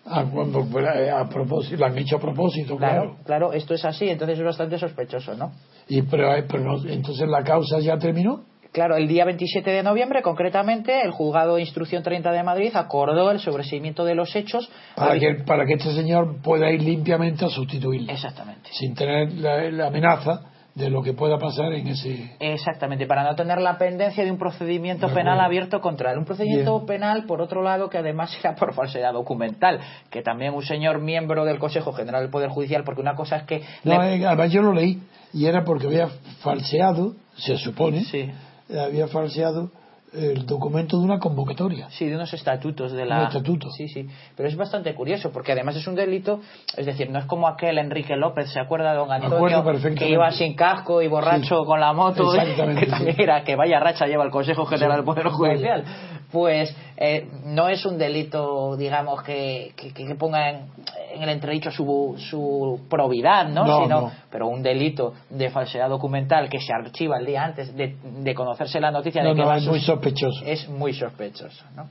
Ah, 0.08 0.20
a 0.20 1.28
propósito, 1.28 1.76
lo 1.78 1.86
han 1.86 1.98
hecho 1.98 2.16
a 2.16 2.20
propósito, 2.20 2.76
claro. 2.76 3.00
Claro, 3.02 3.16
claro, 3.24 3.52
esto 3.52 3.74
es 3.74 3.84
así, 3.84 4.08
entonces 4.08 4.38
es 4.38 4.44
bastante 4.44 4.78
sospechoso, 4.78 5.34
¿no? 5.34 5.50
Y, 5.88 6.02
pero 6.02 6.28
pero 6.48 6.62
no- 6.62 6.88
entonces 6.88 7.28
la 7.28 7.42
causa 7.42 7.80
ya 7.80 7.98
terminó. 7.98 8.42
Claro, 8.76 8.94
el 8.98 9.08
día 9.08 9.24
27 9.24 9.70
de 9.70 9.82
noviembre, 9.82 10.20
concretamente, 10.20 11.00
el 11.00 11.10
juzgado 11.10 11.54
de 11.54 11.62
instrucción 11.62 12.02
30 12.02 12.30
de 12.30 12.42
Madrid 12.42 12.70
acordó 12.74 13.30
el 13.30 13.38
sobreseimiento 13.40 14.04
de 14.04 14.14
los 14.14 14.36
hechos. 14.36 14.70
Para 14.94 15.18
que, 15.18 15.36
para 15.46 15.64
que 15.64 15.72
este 15.78 15.94
señor 15.94 16.42
pueda 16.42 16.70
ir 16.70 16.82
limpiamente 16.82 17.46
a 17.46 17.48
sustituirle. 17.48 18.12
Exactamente. 18.12 18.68
Sin 18.72 18.94
tener 18.94 19.32
la, 19.32 19.70
la 19.70 19.86
amenaza 19.86 20.42
de 20.74 20.90
lo 20.90 21.02
que 21.02 21.14
pueda 21.14 21.38
pasar 21.38 21.72
en 21.72 21.86
ese. 21.86 22.36
Exactamente, 22.38 23.06
para 23.06 23.24
no 23.24 23.34
tener 23.34 23.62
la 23.62 23.78
pendencia 23.78 24.22
de 24.22 24.30
un 24.30 24.36
procedimiento 24.36 25.08
De 25.08 25.14
penal 25.14 25.40
abierto 25.40 25.80
contra 25.80 26.12
él. 26.12 26.18
Un 26.18 26.26
procedimiento 26.26 26.74
Bien. 26.80 26.86
penal, 26.86 27.24
por 27.24 27.40
otro 27.40 27.62
lado, 27.62 27.88
que 27.88 27.96
además 27.96 28.36
era 28.44 28.56
por 28.56 28.74
falsedad 28.74 29.14
documental, 29.14 29.80
que 30.10 30.20
también 30.20 30.52
un 30.52 30.62
señor 30.62 31.00
miembro 31.00 31.46
del 31.46 31.58
Consejo 31.58 31.94
General 31.94 32.20
del 32.20 32.30
Poder 32.30 32.50
Judicial, 32.50 32.84
porque 32.84 33.00
una 33.00 33.14
cosa 33.14 33.36
es 33.38 33.44
que... 33.44 33.62
No, 33.84 34.02
le- 34.02 34.16
eh, 34.16 34.26
además 34.26 34.52
yo 34.52 34.60
lo 34.60 34.74
leí 34.74 35.00
y 35.32 35.46
era 35.46 35.64
porque 35.64 35.86
había 35.86 36.08
falseado, 36.42 37.14
se 37.36 37.56
supone, 37.56 38.04
Sí. 38.04 38.30
Eh, 38.68 38.78
había 38.78 39.08
falseado 39.08 39.70
el 40.12 40.46
documento 40.46 40.98
de 40.98 41.04
una 41.04 41.18
convocatoria. 41.18 41.90
Sí, 41.90 42.06
de 42.06 42.14
unos 42.14 42.32
estatutos 42.32 42.92
de 42.92 43.04
la. 43.04 43.18
Un 43.22 43.26
estatuto. 43.26 43.70
Sí, 43.70 43.88
sí. 43.88 44.06
Pero 44.34 44.48
es 44.48 44.56
bastante 44.56 44.94
curioso, 44.94 45.30
porque 45.30 45.52
además 45.52 45.76
es 45.76 45.86
un 45.86 45.94
delito, 45.94 46.40
es 46.76 46.86
decir, 46.86 47.10
no 47.10 47.18
es 47.18 47.26
como 47.26 47.48
aquel 47.48 47.76
Enrique 47.76 48.16
López, 48.16 48.50
¿se 48.50 48.60
acuerda, 48.60 48.94
don 48.94 49.10
Antonio? 49.12 49.62
Que 49.96 50.08
iba 50.08 50.30
sin 50.30 50.54
casco 50.54 51.02
y 51.02 51.08
borracho 51.08 51.60
Sí. 51.60 51.66
con 51.66 51.80
la 51.80 51.92
moto, 51.92 52.32
Exactamente, 52.34 52.80
que 52.84 52.90
también 52.90 53.16
sí. 53.16 53.22
era 53.22 53.42
que 53.44 53.56
vaya 53.56 53.78
racha 53.80 54.06
lleva 54.06 54.24
el 54.24 54.30
Consejo 54.30 54.64
General 54.64 54.92
Sí. 54.92 54.96
del 54.96 55.04
Poder. 55.04 55.26
Judicial. 55.28 55.84
Pues 56.32 56.74
eh, 56.96 57.28
no 57.44 57.68
es 57.68 57.86
un 57.86 57.98
delito, 57.98 58.76
digamos, 58.76 59.22
que, 59.22 59.72
que, 59.76 59.92
que 59.92 60.14
ponga 60.16 60.50
en, 60.50 60.66
en 61.14 61.22
el 61.22 61.28
entredicho 61.28 61.70
su, 61.70 62.14
su 62.30 62.80
probidad, 62.90 63.48
¿no? 63.48 63.64
No, 63.64 63.82
Sino, 63.82 64.00
no. 64.02 64.12
Pero 64.30 64.48
un 64.48 64.62
delito 64.62 65.14
de 65.30 65.50
falsedad 65.50 65.88
documental 65.88 66.48
que 66.48 66.60
se 66.60 66.72
archiva 66.72 67.18
el 67.18 67.26
día 67.26 67.44
antes 67.44 67.74
de, 67.76 67.96
de 68.02 68.34
conocerse 68.34 68.80
la 68.80 68.90
noticia 68.90 69.22
No, 69.22 69.30
de 69.30 69.36
que 69.36 69.44
va 69.44 69.56
es 69.58 69.66
muy 69.66 69.80
sospechoso. 69.80 70.44
es 70.44 70.68
muy 70.68 70.92
sospechoso. 70.92 71.64
¿no? 71.76 71.88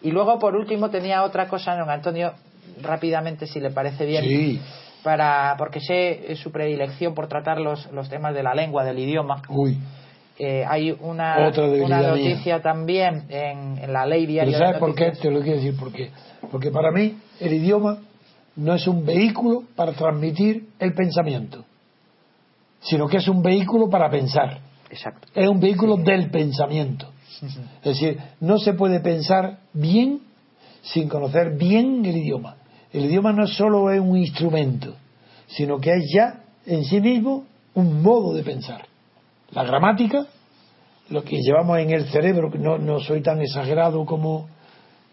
Y 0.00 0.10
luego, 0.10 0.38
por 0.38 0.54
último, 0.56 0.88
tenía 0.90 1.22
otra 1.24 1.48
cosa, 1.48 1.76
don 1.76 1.90
Antonio, 1.90 2.32
rápidamente, 2.82 3.46
si 3.46 3.60
le 3.60 3.70
parece 3.70 4.06
bien, 4.06 4.24
Sí. 4.24 4.60
para 5.02 5.54
porque 5.58 5.80
sé 5.80 6.32
eh, 6.32 6.36
su 6.36 6.50
predilección 6.52 7.14
por 7.14 7.26
tratar 7.28 7.60
los, 7.60 7.90
los 7.92 8.08
temas 8.08 8.34
de 8.34 8.42
la 8.42 8.54
lengua, 8.54 8.84
del 8.84 8.98
idioma. 8.98 9.42
Uy. 9.48 9.78
Eh, 10.38 10.64
hay 10.66 10.90
una, 11.00 11.50
mía. 11.50 12.00
noticia 12.08 12.60
también 12.62 13.26
en, 13.28 13.78
en 13.78 13.92
la 13.92 14.06
ley 14.06 14.22
Pero 14.22 14.32
diaria. 14.32 14.58
de 14.58 14.64
¿sabes 14.64 14.78
por 14.78 14.94
qué? 14.94 15.12
Te 15.12 15.30
lo 15.30 15.40
quiero 15.40 15.56
decir 15.56 15.76
por 15.76 15.92
qué. 15.92 16.10
Porque 16.50 16.70
para 16.70 16.90
mí 16.90 17.16
el 17.40 17.52
idioma 17.54 17.98
no 18.56 18.74
es 18.74 18.86
un 18.86 19.04
vehículo 19.04 19.64
para 19.76 19.92
transmitir 19.92 20.68
el 20.78 20.94
pensamiento, 20.94 21.64
sino 22.80 23.06
que 23.08 23.18
es 23.18 23.28
un 23.28 23.42
vehículo 23.42 23.88
para 23.88 24.10
pensar. 24.10 24.58
Exacto. 24.90 25.28
Es 25.34 25.48
un 25.48 25.60
vehículo 25.60 25.96
del 25.96 26.30
pensamiento. 26.30 27.08
Es 27.82 27.98
decir, 27.98 28.18
no 28.40 28.58
se 28.58 28.74
puede 28.74 29.00
pensar 29.00 29.58
bien 29.72 30.20
sin 30.82 31.08
conocer 31.08 31.56
bien 31.56 32.04
el 32.04 32.16
idioma. 32.16 32.56
El 32.92 33.06
idioma 33.06 33.32
no 33.32 33.46
solo 33.46 33.90
es 33.90 34.00
un 34.00 34.16
instrumento, 34.16 34.94
sino 35.46 35.78
que 35.78 35.90
es 35.92 36.04
ya 36.14 36.40
en 36.66 36.84
sí 36.84 37.00
mismo 37.00 37.46
un 37.74 38.02
modo 38.02 38.34
de 38.34 38.42
pensar. 38.42 38.84
La 39.52 39.64
gramática, 39.64 40.26
lo 41.10 41.22
que 41.22 41.36
llevamos 41.36 41.78
en 41.78 41.90
el 41.90 42.08
cerebro, 42.10 42.50
no, 42.58 42.78
no 42.78 43.00
soy 43.00 43.20
tan 43.20 43.40
exagerado 43.40 44.04
como, 44.06 44.48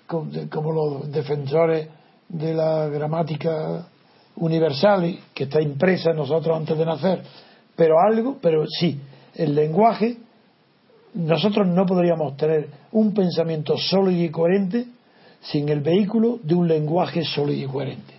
como 0.08 0.72
los 0.72 1.12
defensores 1.12 1.90
de 2.30 2.54
la 2.54 2.88
gramática 2.88 3.88
universal, 4.38 5.20
que 5.34 5.44
está 5.44 5.62
impresa 5.62 6.12
en 6.12 6.18
nosotros 6.18 6.56
antes 6.56 6.78
de 6.78 6.86
nacer, 6.86 7.22
pero 7.76 7.96
algo, 8.00 8.38
pero 8.42 8.66
sí, 8.68 9.00
el 9.36 9.56
lenguaje, 9.56 10.18
nosotros 11.16 11.68
no 11.68 11.86
podríamos 11.86 12.38
tener 12.38 12.70
un 12.92 13.14
pensamiento 13.14 13.78
sólido 13.78 14.24
y 14.24 14.30
coherente 14.30 14.86
sin 15.42 15.68
el 15.70 15.82
vehículo 15.82 16.40
de 16.44 16.56
un 16.56 16.68
lenguaje 16.68 17.24
sólido 17.24 17.66
y 17.66 17.72
coherente. 17.72 18.14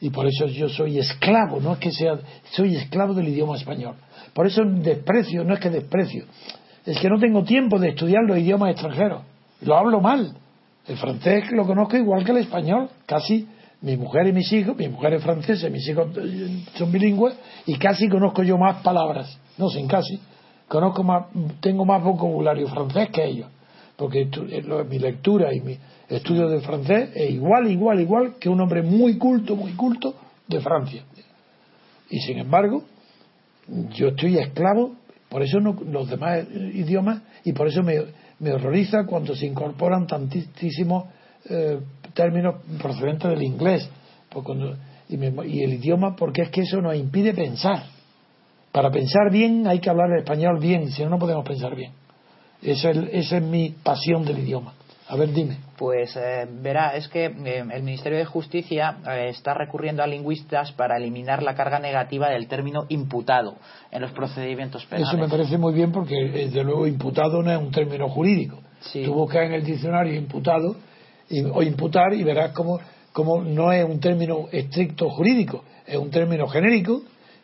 Y 0.00 0.10
por 0.10 0.26
eso 0.26 0.46
yo 0.46 0.68
soy 0.68 0.98
esclavo, 0.98 1.60
no 1.60 1.74
es 1.74 1.78
que 1.78 1.92
sea, 1.92 2.18
soy 2.50 2.74
esclavo 2.74 3.14
del 3.14 3.28
idioma 3.28 3.56
español. 3.56 3.94
Por 4.34 4.46
eso 4.46 4.62
desprecio, 4.64 5.44
no 5.44 5.54
es 5.54 5.60
que 5.60 5.70
desprecio, 5.70 6.24
es 6.84 6.98
que 6.98 7.08
no 7.08 7.18
tengo 7.18 7.44
tiempo 7.44 7.78
de 7.78 7.90
estudiar 7.90 8.24
los 8.24 8.38
idiomas 8.38 8.70
extranjeros. 8.70 9.22
Lo 9.60 9.76
hablo 9.76 10.00
mal. 10.00 10.34
El 10.86 10.96
francés 10.96 11.44
lo 11.52 11.64
conozco 11.64 11.96
igual 11.96 12.24
que 12.24 12.32
el 12.32 12.38
español, 12.38 12.88
casi 13.06 13.46
mi 13.82 13.96
mujer 13.96 14.26
y 14.28 14.32
mis 14.32 14.52
hijos, 14.52 14.76
mi 14.76 14.88
mujer 14.88 15.14
es 15.14 15.22
francesa, 15.22 15.68
mis 15.68 15.86
hijos 15.88 16.08
son 16.74 16.90
bilingües 16.90 17.34
y 17.66 17.76
casi 17.76 18.08
conozco 18.08 18.42
yo 18.42 18.56
más 18.56 18.82
palabras, 18.82 19.38
no 19.58 19.68
sin 19.68 19.86
casi, 19.86 20.18
conozco 20.68 21.02
más, 21.02 21.26
tengo 21.60 21.84
más 21.84 22.02
vocabulario 22.02 22.68
francés 22.68 23.10
que 23.10 23.24
ellos, 23.24 23.48
porque 23.96 24.22
eh, 24.22 24.84
mi 24.88 24.98
lectura 24.98 25.52
y 25.54 25.60
mi 25.60 25.78
estudio 26.08 26.48
de 26.48 26.60
francés 26.60 27.10
es 27.14 27.30
igual, 27.30 27.70
igual, 27.70 28.00
igual 28.00 28.34
que 28.40 28.48
un 28.48 28.60
hombre 28.60 28.82
muy 28.82 29.18
culto, 29.18 29.56
muy 29.56 29.72
culto 29.72 30.14
de 30.48 30.60
Francia. 30.60 31.02
Y 32.10 32.20
sin 32.20 32.38
embargo, 32.38 32.84
yo 33.68 34.08
estoy 34.08 34.38
esclavo, 34.38 34.96
por 35.28 35.42
eso 35.42 35.60
no, 35.60 35.76
los 35.90 36.08
demás 36.08 36.46
idiomas, 36.52 37.22
y 37.44 37.52
por 37.52 37.68
eso 37.68 37.82
me, 37.82 37.94
me 38.38 38.52
horroriza 38.52 39.04
cuando 39.06 39.34
se 39.34 39.46
incorporan 39.46 40.06
tantísimos 40.06 41.04
eh, 41.48 41.80
términos 42.14 42.56
procedentes 42.80 43.30
del 43.30 43.42
inglés 43.42 43.88
y, 45.08 45.62
el 45.62 45.74
idioma, 45.74 46.16
porque 46.16 46.42
es 46.42 46.50
que 46.50 46.62
eso 46.62 46.80
nos 46.80 46.96
impide 46.96 47.34
pensar. 47.34 47.84
Para 48.70 48.90
pensar 48.90 49.30
bien 49.30 49.66
hay 49.66 49.78
que 49.78 49.90
hablar 49.90 50.10
el 50.10 50.20
español 50.20 50.58
bien, 50.58 50.90
si 50.90 51.02
no, 51.02 51.10
no 51.10 51.18
podemos 51.18 51.46
pensar 51.46 51.76
bien. 51.76 51.92
Esa 52.62 52.90
es, 52.90 52.98
esa 53.12 53.36
es 53.38 53.42
mi 53.42 53.70
pasión 53.70 54.24
del 54.24 54.38
idioma. 54.38 54.74
A 55.08 55.16
ver, 55.16 55.32
dime. 55.32 55.58
Pues 55.76 56.16
eh, 56.16 56.46
verá, 56.48 56.96
es 56.96 57.08
que 57.08 57.26
eh, 57.26 57.64
el 57.72 57.82
Ministerio 57.82 58.18
de 58.18 58.24
Justicia 58.24 58.98
eh, 59.06 59.28
está 59.30 59.52
recurriendo 59.52 60.02
a 60.02 60.06
lingüistas 60.06 60.72
para 60.72 60.96
eliminar 60.96 61.42
la 61.42 61.54
carga 61.54 61.78
negativa 61.78 62.30
del 62.30 62.46
término 62.46 62.86
imputado 62.88 63.56
en 63.90 64.00
los 64.00 64.12
procedimientos 64.12 64.86
penales. 64.86 65.08
Eso 65.08 65.18
me 65.22 65.28
parece 65.28 65.58
muy 65.58 65.74
bien 65.74 65.92
porque, 65.92 66.14
desde 66.32 66.62
luego, 66.62 66.86
imputado 66.86 67.42
no 67.42 67.50
es 67.50 67.58
un 67.58 67.70
término 67.70 68.08
jurídico. 68.08 68.60
Tú 68.92 69.14
buscas 69.14 69.46
en 69.46 69.52
el 69.52 69.64
diccionario 69.64 70.14
imputado 70.14 70.76
o 71.52 71.62
imputar 71.62 72.12
y 72.14 72.22
verás 72.22 72.52
cómo, 72.52 73.42
no 73.42 73.72
es 73.72 73.84
un 73.84 74.00
término 74.00 74.48
estricto 74.50 75.08
jurídico, 75.08 75.64
es 75.86 75.96
un 75.96 76.10
término 76.10 76.46
genérico 76.48 77.02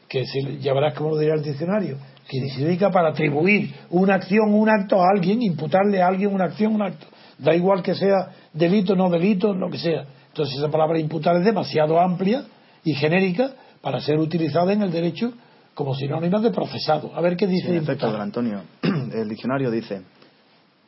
que 0.09 0.25
ya 0.61 0.73
verás 0.73 0.95
cómo 0.95 1.11
lo 1.11 1.19
dirá 1.19 1.35
el 1.35 1.43
diccionario, 1.43 1.99
que 2.29 2.41
significa 2.49 2.91
para 2.91 3.11
atribuir 3.11 3.75
una 3.91 4.15
acción, 4.15 4.55
un 4.55 4.69
acto 4.69 5.01
a 5.03 5.09
alguien, 5.15 5.43
imputarle 5.43 6.03
a 6.03 6.09
alguien 6.09 6.35
una 6.35 6.47
acción, 6.47 6.75
un 6.75 6.83
acto. 6.83 7.07
Da 7.39 7.55
igual 7.55 7.83
que 7.83 7.95
sea 7.95 8.31
delito, 8.53 8.97
no 8.97 9.09
delito, 9.09 9.55
lo 9.55 9.71
que 9.71 9.79
sea. 9.79 10.07
Entonces 10.29 10.59
esa 10.59 10.69
palabra 10.71 10.99
imputar 10.99 11.37
es 11.37 11.45
demasiado 11.45 12.01
amplia 12.01 12.45
y 12.85 12.95
genérica 12.95 13.53
para 13.81 14.01
ser 14.01 14.19
utilizada 14.19 14.73
en 14.73 14.83
el 14.83 14.91
derecho 14.91 15.33
como 15.75 15.95
sinónimo 15.95 16.41
de 16.41 16.51
procesado. 16.51 17.13
A 17.15 17.21
ver 17.21 17.37
qué 17.37 17.47
dice. 17.47 17.69
en 17.69 17.83
efecto, 17.83 18.11
don 18.11 18.21
Antonio, 18.21 18.63
el 18.83 19.29
diccionario 19.29 19.71
dice 19.71 20.03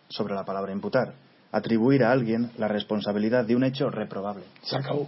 sobre 0.09 0.34
la 0.34 0.44
palabra 0.44 0.72
imputar, 0.72 1.14
atribuir 1.53 2.03
a 2.03 2.12
alguien 2.12 2.51
la 2.59 2.68
responsabilidad 2.68 3.44
de 3.44 3.55
un 3.55 3.64
hecho 3.64 3.90
reprobable. 3.90 4.44
Se 4.62 4.76
acabó. 4.76 5.07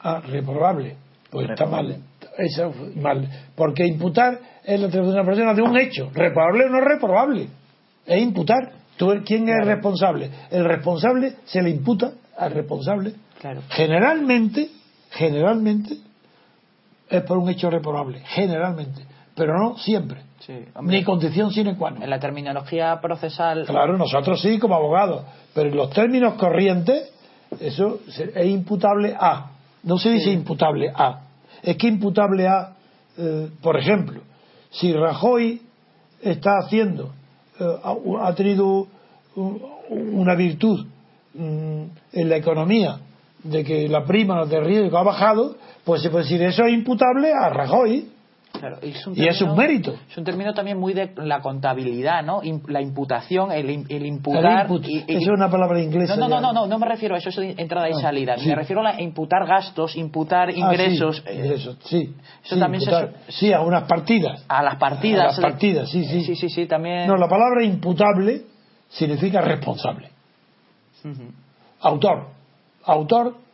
Ah, 0.00 0.20
reprobable. 0.20 0.96
Pues 1.30 1.48
está 1.50 1.66
mal. 1.66 2.02
Eso 2.36 2.72
mal. 2.96 3.28
Porque 3.54 3.86
imputar 3.86 4.38
es 4.64 4.80
la 4.80 4.86
atribución 4.86 5.14
de 5.14 5.20
una 5.20 5.26
persona 5.26 5.54
de 5.54 5.62
un 5.62 5.76
hecho. 5.78 6.10
Reprobable 6.12 6.64
o 6.64 6.68
no 6.68 6.80
reprobable. 6.80 7.48
Es 8.06 8.22
imputar. 8.22 8.77
¿Quién 9.24 9.48
es 9.48 9.64
responsable? 9.64 10.30
El 10.50 10.64
responsable 10.64 11.36
se 11.44 11.62
le 11.62 11.70
imputa 11.70 12.12
al 12.36 12.52
responsable. 12.52 13.14
Generalmente, 13.70 14.68
generalmente, 15.10 15.96
es 17.08 17.22
por 17.22 17.38
un 17.38 17.48
hecho 17.48 17.70
reprobable. 17.70 18.20
Generalmente. 18.26 19.02
Pero 19.34 19.56
no 19.56 19.78
siempre. 19.78 20.22
Ni 20.82 21.04
condición 21.04 21.50
sine 21.50 21.76
qua 21.76 21.90
non. 21.90 22.02
En 22.02 22.10
la 22.10 22.18
terminología 22.18 23.00
procesal. 23.00 23.64
Claro, 23.66 23.96
nosotros 23.96 24.40
sí, 24.40 24.58
como 24.58 24.74
abogados. 24.74 25.24
Pero 25.54 25.68
en 25.68 25.76
los 25.76 25.90
términos 25.90 26.34
corrientes, 26.34 27.12
eso 27.60 28.00
es 28.06 28.46
imputable 28.46 29.14
a. 29.18 29.50
No 29.82 29.98
se 29.98 30.10
dice 30.10 30.32
imputable 30.32 30.90
a. 30.94 31.20
Es 31.62 31.76
que 31.76 31.88
imputable 31.88 32.46
a, 32.48 32.72
eh, 33.16 33.50
por 33.60 33.76
ejemplo, 33.76 34.22
si 34.70 34.92
Rajoy 34.92 35.60
está 36.22 36.58
haciendo 36.58 37.12
ha 37.58 38.34
tenido 38.34 38.86
una 39.88 40.34
virtud 40.34 40.86
mm, 41.34 41.82
en 42.12 42.28
la 42.28 42.36
economía 42.36 43.00
de 43.42 43.64
que 43.64 43.88
la 43.88 44.04
prima 44.04 44.44
de 44.46 44.60
riesgo 44.60 44.98
ha 44.98 45.02
bajado, 45.02 45.56
pues 45.84 46.02
se 46.02 46.10
puede 46.10 46.24
decir 46.24 46.42
eso 46.42 46.64
es 46.64 46.72
imputable 46.72 47.32
a 47.32 47.48
Rajoy. 47.50 48.08
Y, 49.14 49.26
es 49.26 49.40
un 49.42 49.56
mérito. 49.56 49.94
Es 50.10 50.16
un 50.16 50.24
término 50.24 50.54
también 50.54 50.78
muy 50.78 50.94
de 50.94 51.12
la 51.16 51.40
contabilidad, 51.40 52.22
¿no? 52.22 52.40
la 52.66 52.80
imputación, 52.80 53.52
el, 53.52 53.70
imputar. 53.70 54.68
es 55.06 55.26
una 55.28 55.50
palabra 55.50 55.80
inglesa. 55.80 56.16
No, 56.16 56.28
no, 56.28 56.40
no, 56.40 56.52
no, 56.52 56.66
no, 56.66 56.78
me 56.78 56.86
refiero 56.86 57.14
a 57.14 57.18
eso, 57.18 57.28
eso 57.28 57.40
de 57.40 57.54
entrada 57.56 57.88
y 57.88 57.92
ah, 57.92 58.00
salida. 58.00 58.36
Me 58.44 58.54
refiero 58.54 58.86
a 58.86 59.00
imputar 59.00 59.46
gastos, 59.46 59.96
imputar 59.96 60.48
ah, 60.48 60.52
ingresos. 60.52 61.22
sí, 61.26 61.76
sí. 61.84 62.14
Eso 62.44 62.58
también 62.58 62.82
sí, 63.28 63.52
a 63.52 63.60
unas 63.60 63.84
partidas. 63.84 64.44
A 64.48 64.62
las 64.62 64.76
partidas. 64.76 65.22
A 65.22 65.26
las 65.26 65.40
partidas, 65.40 65.90
sí, 65.90 66.04
sí. 66.04 66.22
Sí, 66.24 66.36
sí, 66.36 66.48
sí, 66.48 66.66
también. 66.66 67.06
No, 67.06 67.16
la 67.16 67.28
palabra 67.28 67.64
imputable 67.64 68.42
significa 68.88 69.40
responsable. 69.40 70.10
Autor. 71.80 72.28
Autor 72.84 73.48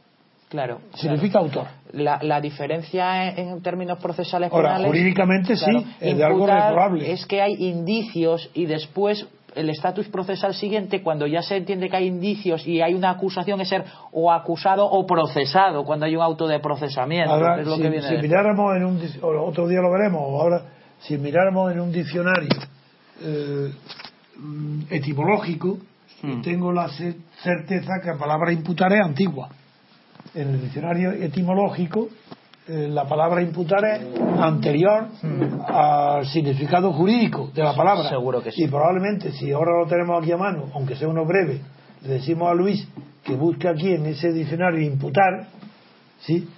Claro. 0.55 0.81
Significa 0.95 1.41
autor. 1.41 1.67
La, 1.95 2.19
la 2.23 2.41
diferencia 2.41 3.29
en, 3.31 3.63
términos 3.63 3.99
procesales 3.99 4.53
Ahora, 4.53 4.79
jurídicamente 4.79 5.57
sí, 5.57 5.87
es 6.01 6.17
de 6.17 6.25
algo 6.25 6.47
reprobable. 6.47 7.13
Es 7.13 7.25
que 7.25 7.41
hay 7.41 7.55
indicios 7.59 8.51
y 8.53 8.67
después 8.67 9.27
el 9.55 9.71
estatus 9.71 10.09
procesal 10.09 10.55
siguiente, 10.55 11.03
cuando 11.03 11.27
ya 11.27 11.43
se 11.43 11.57
entiende 11.57 11.89
que 11.89 11.97
hay 11.97 12.07
indicios 12.07 12.67
y 12.67 12.81
hay 12.81 12.95
una 12.95 13.11
acusación, 13.11 13.61
es 13.61 13.69
ser 13.69 13.85
o 14.13 14.33
acusado 14.33 14.85
o 14.85 15.07
procesado, 15.07 15.85
cuando 15.85 16.07
hay 16.07 16.17
un 16.17 16.23
auto 16.23 16.47
de 16.49 16.59
procesamiento. 16.59 17.33
Ahora, 17.33 17.63
si, 17.65 18.17
miráramos 18.21 18.77
en 18.77 18.85
un. 18.85 19.01
Otro 19.23 19.69
día 19.69 19.81
lo 19.81 19.93
veremos, 19.93 20.21
ahora, 20.21 20.63
si 20.99 21.17
miráramos 21.17 21.73
en 21.73 21.81
un 21.81 21.93
diccionario 21.93 22.49
eh, 23.23 23.73
etimológico, 24.91 25.79
hmm. 26.23 26.43
tengo 26.43 26.73
la 26.73 26.89
certeza 26.89 28.01
que 28.03 28.09
la 28.09 28.19
palabra 28.19 28.53
imputar 28.53 28.93
es 28.93 29.01
antigua 29.05 29.49
en 30.35 30.49
el 30.49 30.61
diccionario 30.61 31.13
etimológico 31.13 32.09
eh, 32.67 32.89
la 32.89 33.07
palabra 33.07 33.43
imputar 33.43 33.85
es 33.85 34.01
anterior 34.41 35.09
hmm. 35.21 35.61
al 35.67 36.27
significado 36.27 36.95
jurídico 36.95 37.51
de 37.55 37.63
la 37.63 37.75
palabra. 37.75 38.09
Seguro 38.09 38.43
que 38.43 38.53
sí. 38.53 38.65
Y 38.65 38.69
probablemente, 38.69 39.33
si 39.33 39.53
ahora 39.53 39.79
lo 39.79 39.87
tenemos 39.87 40.23
aquí 40.23 40.33
a 40.33 40.39
mano, 40.39 40.71
aunque 40.73 40.97
sea 40.97 41.09
uno 41.09 41.27
breve, 41.27 41.61
le 42.03 42.09
decimos 42.09 42.51
a 42.51 42.55
Luis 42.55 42.89
que 43.23 43.35
busque 43.35 43.69
aquí 43.69 43.93
en 43.93 44.07
ese 44.07 44.33
diccionario 44.33 44.81
imputar, 44.81 45.49
¿sí? 46.21 46.49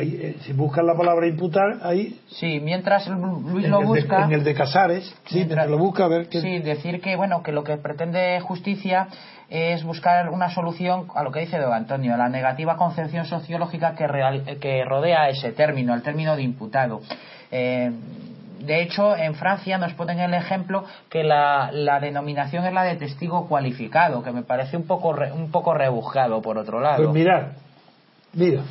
Eh, 0.00 0.36
si 0.40 0.52
buscan 0.52 0.86
la 0.86 0.96
palabra 0.96 1.26
imputar, 1.26 1.78
ahí. 1.82 2.20
Sí, 2.28 2.60
mientras 2.60 3.08
Luis 3.08 3.68
lo 3.68 3.82
busca. 3.82 4.24
en 4.24 4.32
el 4.32 4.44
de 4.44 4.54
Casares, 4.54 5.14
sí, 5.26 5.36
mientras, 5.36 5.68
lo 5.68 5.78
busca, 5.78 6.04
a 6.04 6.08
ver 6.08 6.28
qué. 6.28 6.40
Sí, 6.40 6.58
decir 6.58 7.00
que, 7.00 7.16
bueno, 7.16 7.42
que 7.42 7.52
lo 7.52 7.64
que 7.64 7.76
pretende 7.76 8.40
justicia 8.40 9.08
es 9.48 9.82
buscar 9.84 10.28
una 10.28 10.50
solución 10.50 11.06
a 11.14 11.22
lo 11.22 11.32
que 11.32 11.40
dice 11.40 11.58
Don 11.58 11.72
Antonio, 11.72 12.14
a 12.14 12.16
la 12.18 12.28
negativa 12.28 12.76
concepción 12.76 13.24
sociológica 13.24 13.94
que, 13.94 14.58
que 14.60 14.84
rodea 14.84 15.28
ese 15.30 15.52
término, 15.52 15.94
el 15.94 16.02
término 16.02 16.36
de 16.36 16.42
imputado. 16.42 17.00
Eh, 17.50 17.90
de 18.60 18.82
hecho, 18.82 19.16
en 19.16 19.34
Francia 19.34 19.78
nos 19.78 19.94
ponen 19.94 20.18
el 20.18 20.34
ejemplo 20.34 20.84
que 21.08 21.22
la, 21.22 21.70
denominación 22.00 22.66
es 22.66 22.72
la 22.72 22.82
de 22.82 22.96
testigo 22.96 23.48
cualificado, 23.48 24.22
que 24.22 24.32
me 24.32 24.42
parece 24.42 24.76
un 24.76 24.86
poco, 24.86 25.14
un 25.34 25.50
poco 25.50 25.74
rebuscado, 25.74 26.42
por 26.42 26.58
otro 26.58 26.80
lado. 26.80 27.04
Pues 27.04 27.14
mirar, 27.14 27.52
mira, 28.32 28.62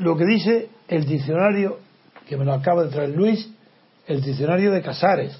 lo 0.00 0.16
que 0.16 0.24
dice 0.24 0.68
el 0.88 1.04
diccionario, 1.04 1.78
que 2.26 2.36
me 2.36 2.44
lo 2.44 2.52
acaba 2.52 2.84
de 2.84 2.90
traer 2.90 3.10
Luis, 3.10 3.50
el 4.06 4.22
diccionario 4.22 4.72
de 4.72 4.82
Casares, 4.82 5.38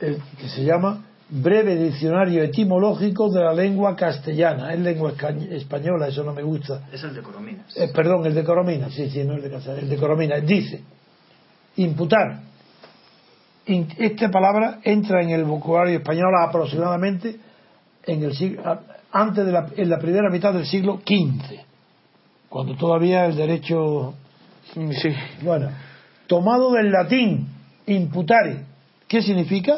que 0.00 0.48
se 0.48 0.64
llama 0.64 1.04
Breve 1.28 1.76
Diccionario 1.76 2.42
Etimológico 2.42 3.30
de 3.30 3.42
la 3.42 3.52
Lengua 3.52 3.94
Castellana. 3.96 4.72
Es 4.72 4.80
lengua 4.80 5.12
española, 5.50 6.08
eso 6.08 6.24
no 6.24 6.32
me 6.32 6.42
gusta. 6.42 6.88
Es 6.92 7.02
el 7.02 7.14
de 7.14 7.22
Corominas. 7.22 7.76
Eh, 7.76 7.90
perdón, 7.94 8.24
el 8.26 8.34
de 8.34 8.44
Corominas, 8.44 8.92
sí, 8.94 9.10
sí, 9.10 9.24
no 9.24 9.34
el 9.34 9.42
de 9.42 9.50
Casares, 9.50 9.82
el 9.82 9.90
de 9.90 9.96
Corominas. 9.96 10.46
Dice, 10.46 10.82
imputar. 11.76 12.40
esta 13.66 14.30
palabra 14.30 14.80
entra 14.82 15.22
en 15.22 15.30
el 15.30 15.44
vocabulario 15.44 15.98
español 15.98 16.32
aproximadamente 16.46 17.36
en 18.06 18.22
el 18.22 18.34
siglo, 18.34 18.62
antes 19.12 19.46
de 19.46 19.52
la, 19.52 19.66
en 19.76 19.88
la 19.88 19.98
primera 19.98 20.30
mitad 20.30 20.52
del 20.52 20.66
siglo 20.66 21.00
XV, 21.06 21.60
cuando 22.48 22.74
todavía 22.76 23.26
el 23.26 23.36
derecho. 23.36 24.14
Sí. 24.72 25.14
Bueno, 25.42 25.70
tomado 26.26 26.72
del 26.72 26.90
latín 26.90 27.48
imputare, 27.86 28.64
¿qué 29.06 29.22
significa? 29.22 29.76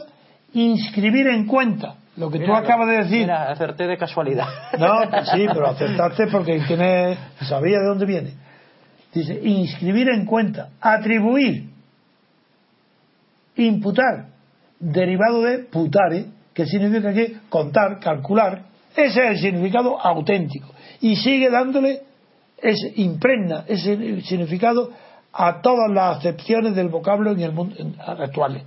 Inscribir 0.52 1.28
en 1.28 1.46
cuenta. 1.46 1.96
Lo 2.16 2.28
que 2.30 2.40
tú 2.40 2.52
acabas 2.52 2.88
de 2.88 2.96
decir. 3.04 3.20
Mira, 3.20 3.50
acerté 3.50 3.86
de 3.86 3.96
casualidad. 3.96 4.46
No, 4.78 5.02
sí, 5.32 5.46
pero 5.52 5.68
acertaste 5.68 6.26
porque 6.26 6.60
tiene, 6.66 7.16
sabía 7.40 7.78
de 7.78 7.86
dónde 7.86 8.04
viene. 8.04 8.34
Dice, 9.14 9.40
inscribir 9.42 10.08
en 10.08 10.26
cuenta, 10.26 10.70
atribuir, 10.80 11.70
imputar, 13.56 14.26
derivado 14.78 15.42
de 15.42 15.60
putare, 15.60 16.26
que 16.52 16.66
significa 16.66 17.12
que 17.12 17.38
contar, 17.48 18.00
calcular, 18.00 18.69
ese 18.96 19.04
es 19.04 19.30
el 19.30 19.38
significado 19.38 20.00
auténtico. 20.00 20.68
Y 21.00 21.16
sigue 21.16 21.50
dándole, 21.50 22.02
ese, 22.58 22.92
impregna 22.96 23.64
ese 23.66 24.20
significado 24.22 24.90
a 25.32 25.60
todas 25.60 25.90
las 25.90 26.18
acepciones 26.18 26.74
del 26.74 26.88
vocablo 26.88 27.30
en 27.30 27.40
el 27.40 27.52
mundo 27.52 27.76
actual. 27.98 28.62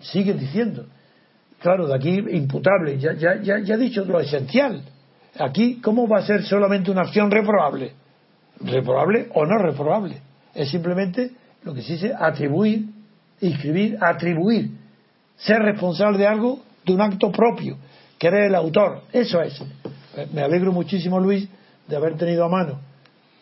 Sigue 0.00 0.34
diciendo. 0.34 0.86
Claro, 1.60 1.88
de 1.88 1.96
aquí 1.96 2.10
imputable, 2.30 2.98
ya, 2.98 3.14
ya, 3.14 3.40
ya, 3.42 3.58
ya 3.58 3.74
he 3.74 3.78
dicho 3.78 4.04
lo 4.04 4.20
esencial. 4.20 4.82
Aquí, 5.38 5.80
¿cómo 5.82 6.06
va 6.06 6.18
a 6.18 6.22
ser 6.22 6.44
solamente 6.44 6.90
una 6.90 7.02
acción 7.02 7.30
reprobable? 7.30 7.92
Reprobable 8.60 9.28
o 9.34 9.44
no 9.44 9.58
reprobable. 9.58 10.18
Es 10.54 10.70
simplemente 10.70 11.32
lo 11.64 11.74
que 11.74 11.82
se 11.82 11.94
dice 11.94 12.14
atribuir, 12.16 12.86
inscribir, 13.40 13.98
atribuir. 14.00 14.70
Ser 15.36 15.58
responsable 15.60 16.18
de 16.18 16.26
algo, 16.26 16.60
de 16.84 16.92
un 16.92 17.00
acto 17.00 17.30
propio, 17.30 17.76
que 18.18 18.26
eres 18.28 18.48
el 18.48 18.54
autor. 18.54 19.02
Eso 19.12 19.40
es. 19.40 19.62
Me 20.32 20.42
alegro 20.42 20.72
muchísimo, 20.72 21.20
Luis, 21.20 21.48
de 21.86 21.96
haber 21.96 22.16
tenido 22.16 22.44
a 22.44 22.48
mano 22.48 22.80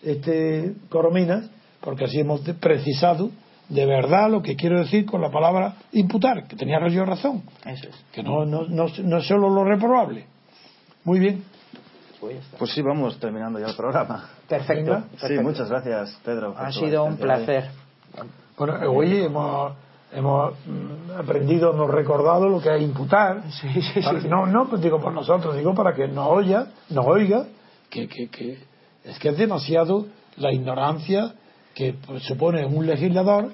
este 0.03 0.75
Corominas, 0.89 1.51
porque 1.81 2.05
así 2.05 2.21
hemos 2.21 2.41
precisado 2.61 3.31
de 3.69 3.85
verdad 3.85 4.31
lo 4.31 4.43
que 4.43 4.55
quiero 4.55 4.79
decir 4.79 5.07
con 5.07 5.21
la 5.21 5.31
palabra 5.31 5.75
imputar, 5.93 6.47
que 6.47 6.55
tenía 6.55 6.79
yo 6.89 7.05
razón. 7.05 7.43
Eso 7.65 7.89
es. 7.89 8.05
Que 8.13 8.23
no, 8.23 8.45
no, 8.45 8.67
no, 8.69 8.87
no 9.03 9.19
es 9.19 9.27
solo 9.27 9.51
lo 9.51 9.65
reprobable. 9.65 10.27
Muy 11.05 11.19
bien. 11.19 11.45
Pues 12.59 12.73
sí, 12.73 12.83
vamos 12.83 13.19
terminando 13.21 13.59
ya 13.59 13.67
el 13.67 13.77
programa. 13.77 14.31
Perfecto. 14.49 15.05
Sí, 15.19 15.35
muchas 15.41 15.69
gracias, 15.69 16.19
Pedro. 16.25 16.55
Ha 16.57 16.73
sido 16.73 17.05
un 17.05 17.17
placer. 17.17 17.71
Bueno, 18.57 18.83
eh, 18.83 18.87
hoy 18.87 19.25
hemos, 19.25 19.75
hemos 20.13 20.55
mm, 20.67 21.19
aprendido, 21.19 21.73
hemos 21.73 21.91
recordado 21.91 22.49
lo 22.49 22.61
que 22.61 22.75
es 22.75 22.83
imputar. 22.83 23.43
Sí, 23.51 23.69
sí, 23.83 24.03
sí. 24.03 24.29
No, 24.29 24.47
no 24.47 24.69
pues 24.69 24.83
digo 24.83 25.01
por 25.01 25.13
nosotros, 25.13 25.57
digo 25.57 25.75
para 25.75 25.95
que 25.95 26.09
nos 26.09 26.29
oiga, 26.29 26.69
nos 26.91 27.07
oiga 27.07 27.47
que, 27.91 28.09
que, 28.09 28.29
que 28.29 28.59
es 29.05 29.19
que 29.19 29.29
es 29.29 29.39
demasiado 29.39 30.07
la 30.37 30.53
ignorancia 30.53 31.35
que 31.75 31.95
pues, 31.95 32.23
supone 32.25 32.65
un 32.67 32.87
legislador 32.87 33.53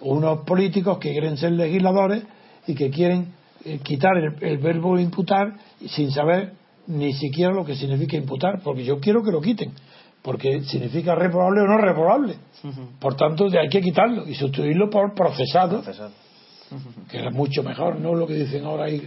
o 0.00 0.14
unos 0.14 0.40
políticos 0.40 0.98
que 0.98 1.12
quieren 1.12 1.36
ser 1.36 1.52
legisladores 1.52 2.24
y 2.66 2.74
que 2.74 2.90
quieren 2.90 3.34
eh, 3.64 3.78
quitar 3.82 4.16
el, 4.16 4.36
el 4.42 4.58
verbo 4.58 4.98
imputar 4.98 5.54
sin 5.86 6.10
saber 6.10 6.52
ni 6.86 7.12
siquiera 7.14 7.52
lo 7.52 7.64
que 7.64 7.74
significa 7.74 8.16
imputar, 8.16 8.60
porque 8.62 8.84
yo 8.84 9.00
quiero 9.00 9.22
que 9.22 9.30
lo 9.30 9.40
quiten, 9.40 9.72
porque 10.24 10.62
significa 10.62 11.14
reprobable 11.14 11.60
o 11.60 11.66
no 11.66 11.76
reprobable. 11.78 12.34
Por 12.98 13.14
tanto, 13.14 13.50
de- 13.50 13.58
hay 13.60 13.68
que 13.68 13.80
quitarlo 13.82 14.26
y 14.26 14.34
sustituirlo 14.34 14.88
por 14.88 15.12
procesado, 15.14 15.82
que 17.10 17.26
es 17.26 17.32
mucho 17.32 17.62
mejor, 17.62 18.00
no 18.00 18.14
lo 18.14 18.26
que 18.26 18.32
dicen 18.34 18.64
ahora 18.64 18.84
ahí. 18.86 19.06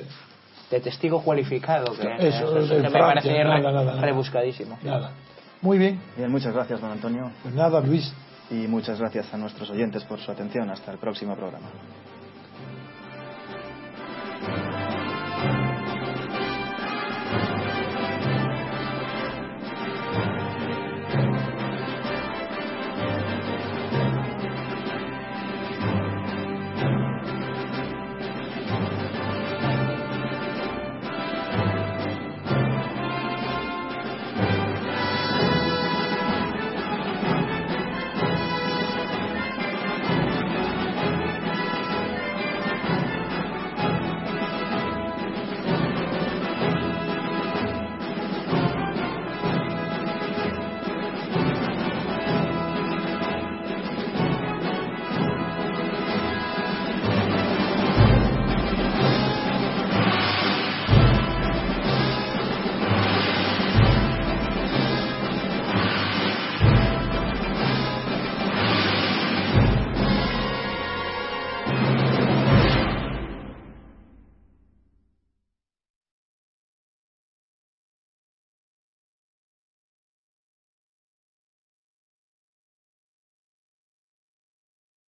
De 0.70 0.80
testigo 0.80 1.22
cualificado, 1.24 1.94
que, 1.96 2.28
Eso, 2.28 2.58
eso 2.60 2.76
que 2.76 2.82
me 2.82 2.90
Francia, 2.90 3.00
parece 3.00 3.44
nada, 3.44 3.56
re- 3.56 3.62
nada, 3.64 3.84
nada. 3.86 4.02
rebuscadísimo. 4.02 4.78
Nada. 4.84 5.12
Muy 5.62 5.78
bien, 5.80 6.00
Bien, 6.16 6.30
muchas 6.30 6.54
gracias, 6.54 6.80
don 6.80 6.92
Antonio. 6.92 7.32
pues 7.42 7.56
nada, 7.56 7.80
Luis. 7.82 8.14
Y 8.52 8.68
muchas 8.68 9.00
gracias 9.00 9.34
a 9.34 9.38
nuestros 9.38 9.70
oyentes 9.72 10.04
por 10.04 10.20
su 10.20 10.32
atención. 10.32 10.70
Hasta 10.70 10.92
el 10.92 11.00
próximo 11.00 11.36
programa. 11.36 11.68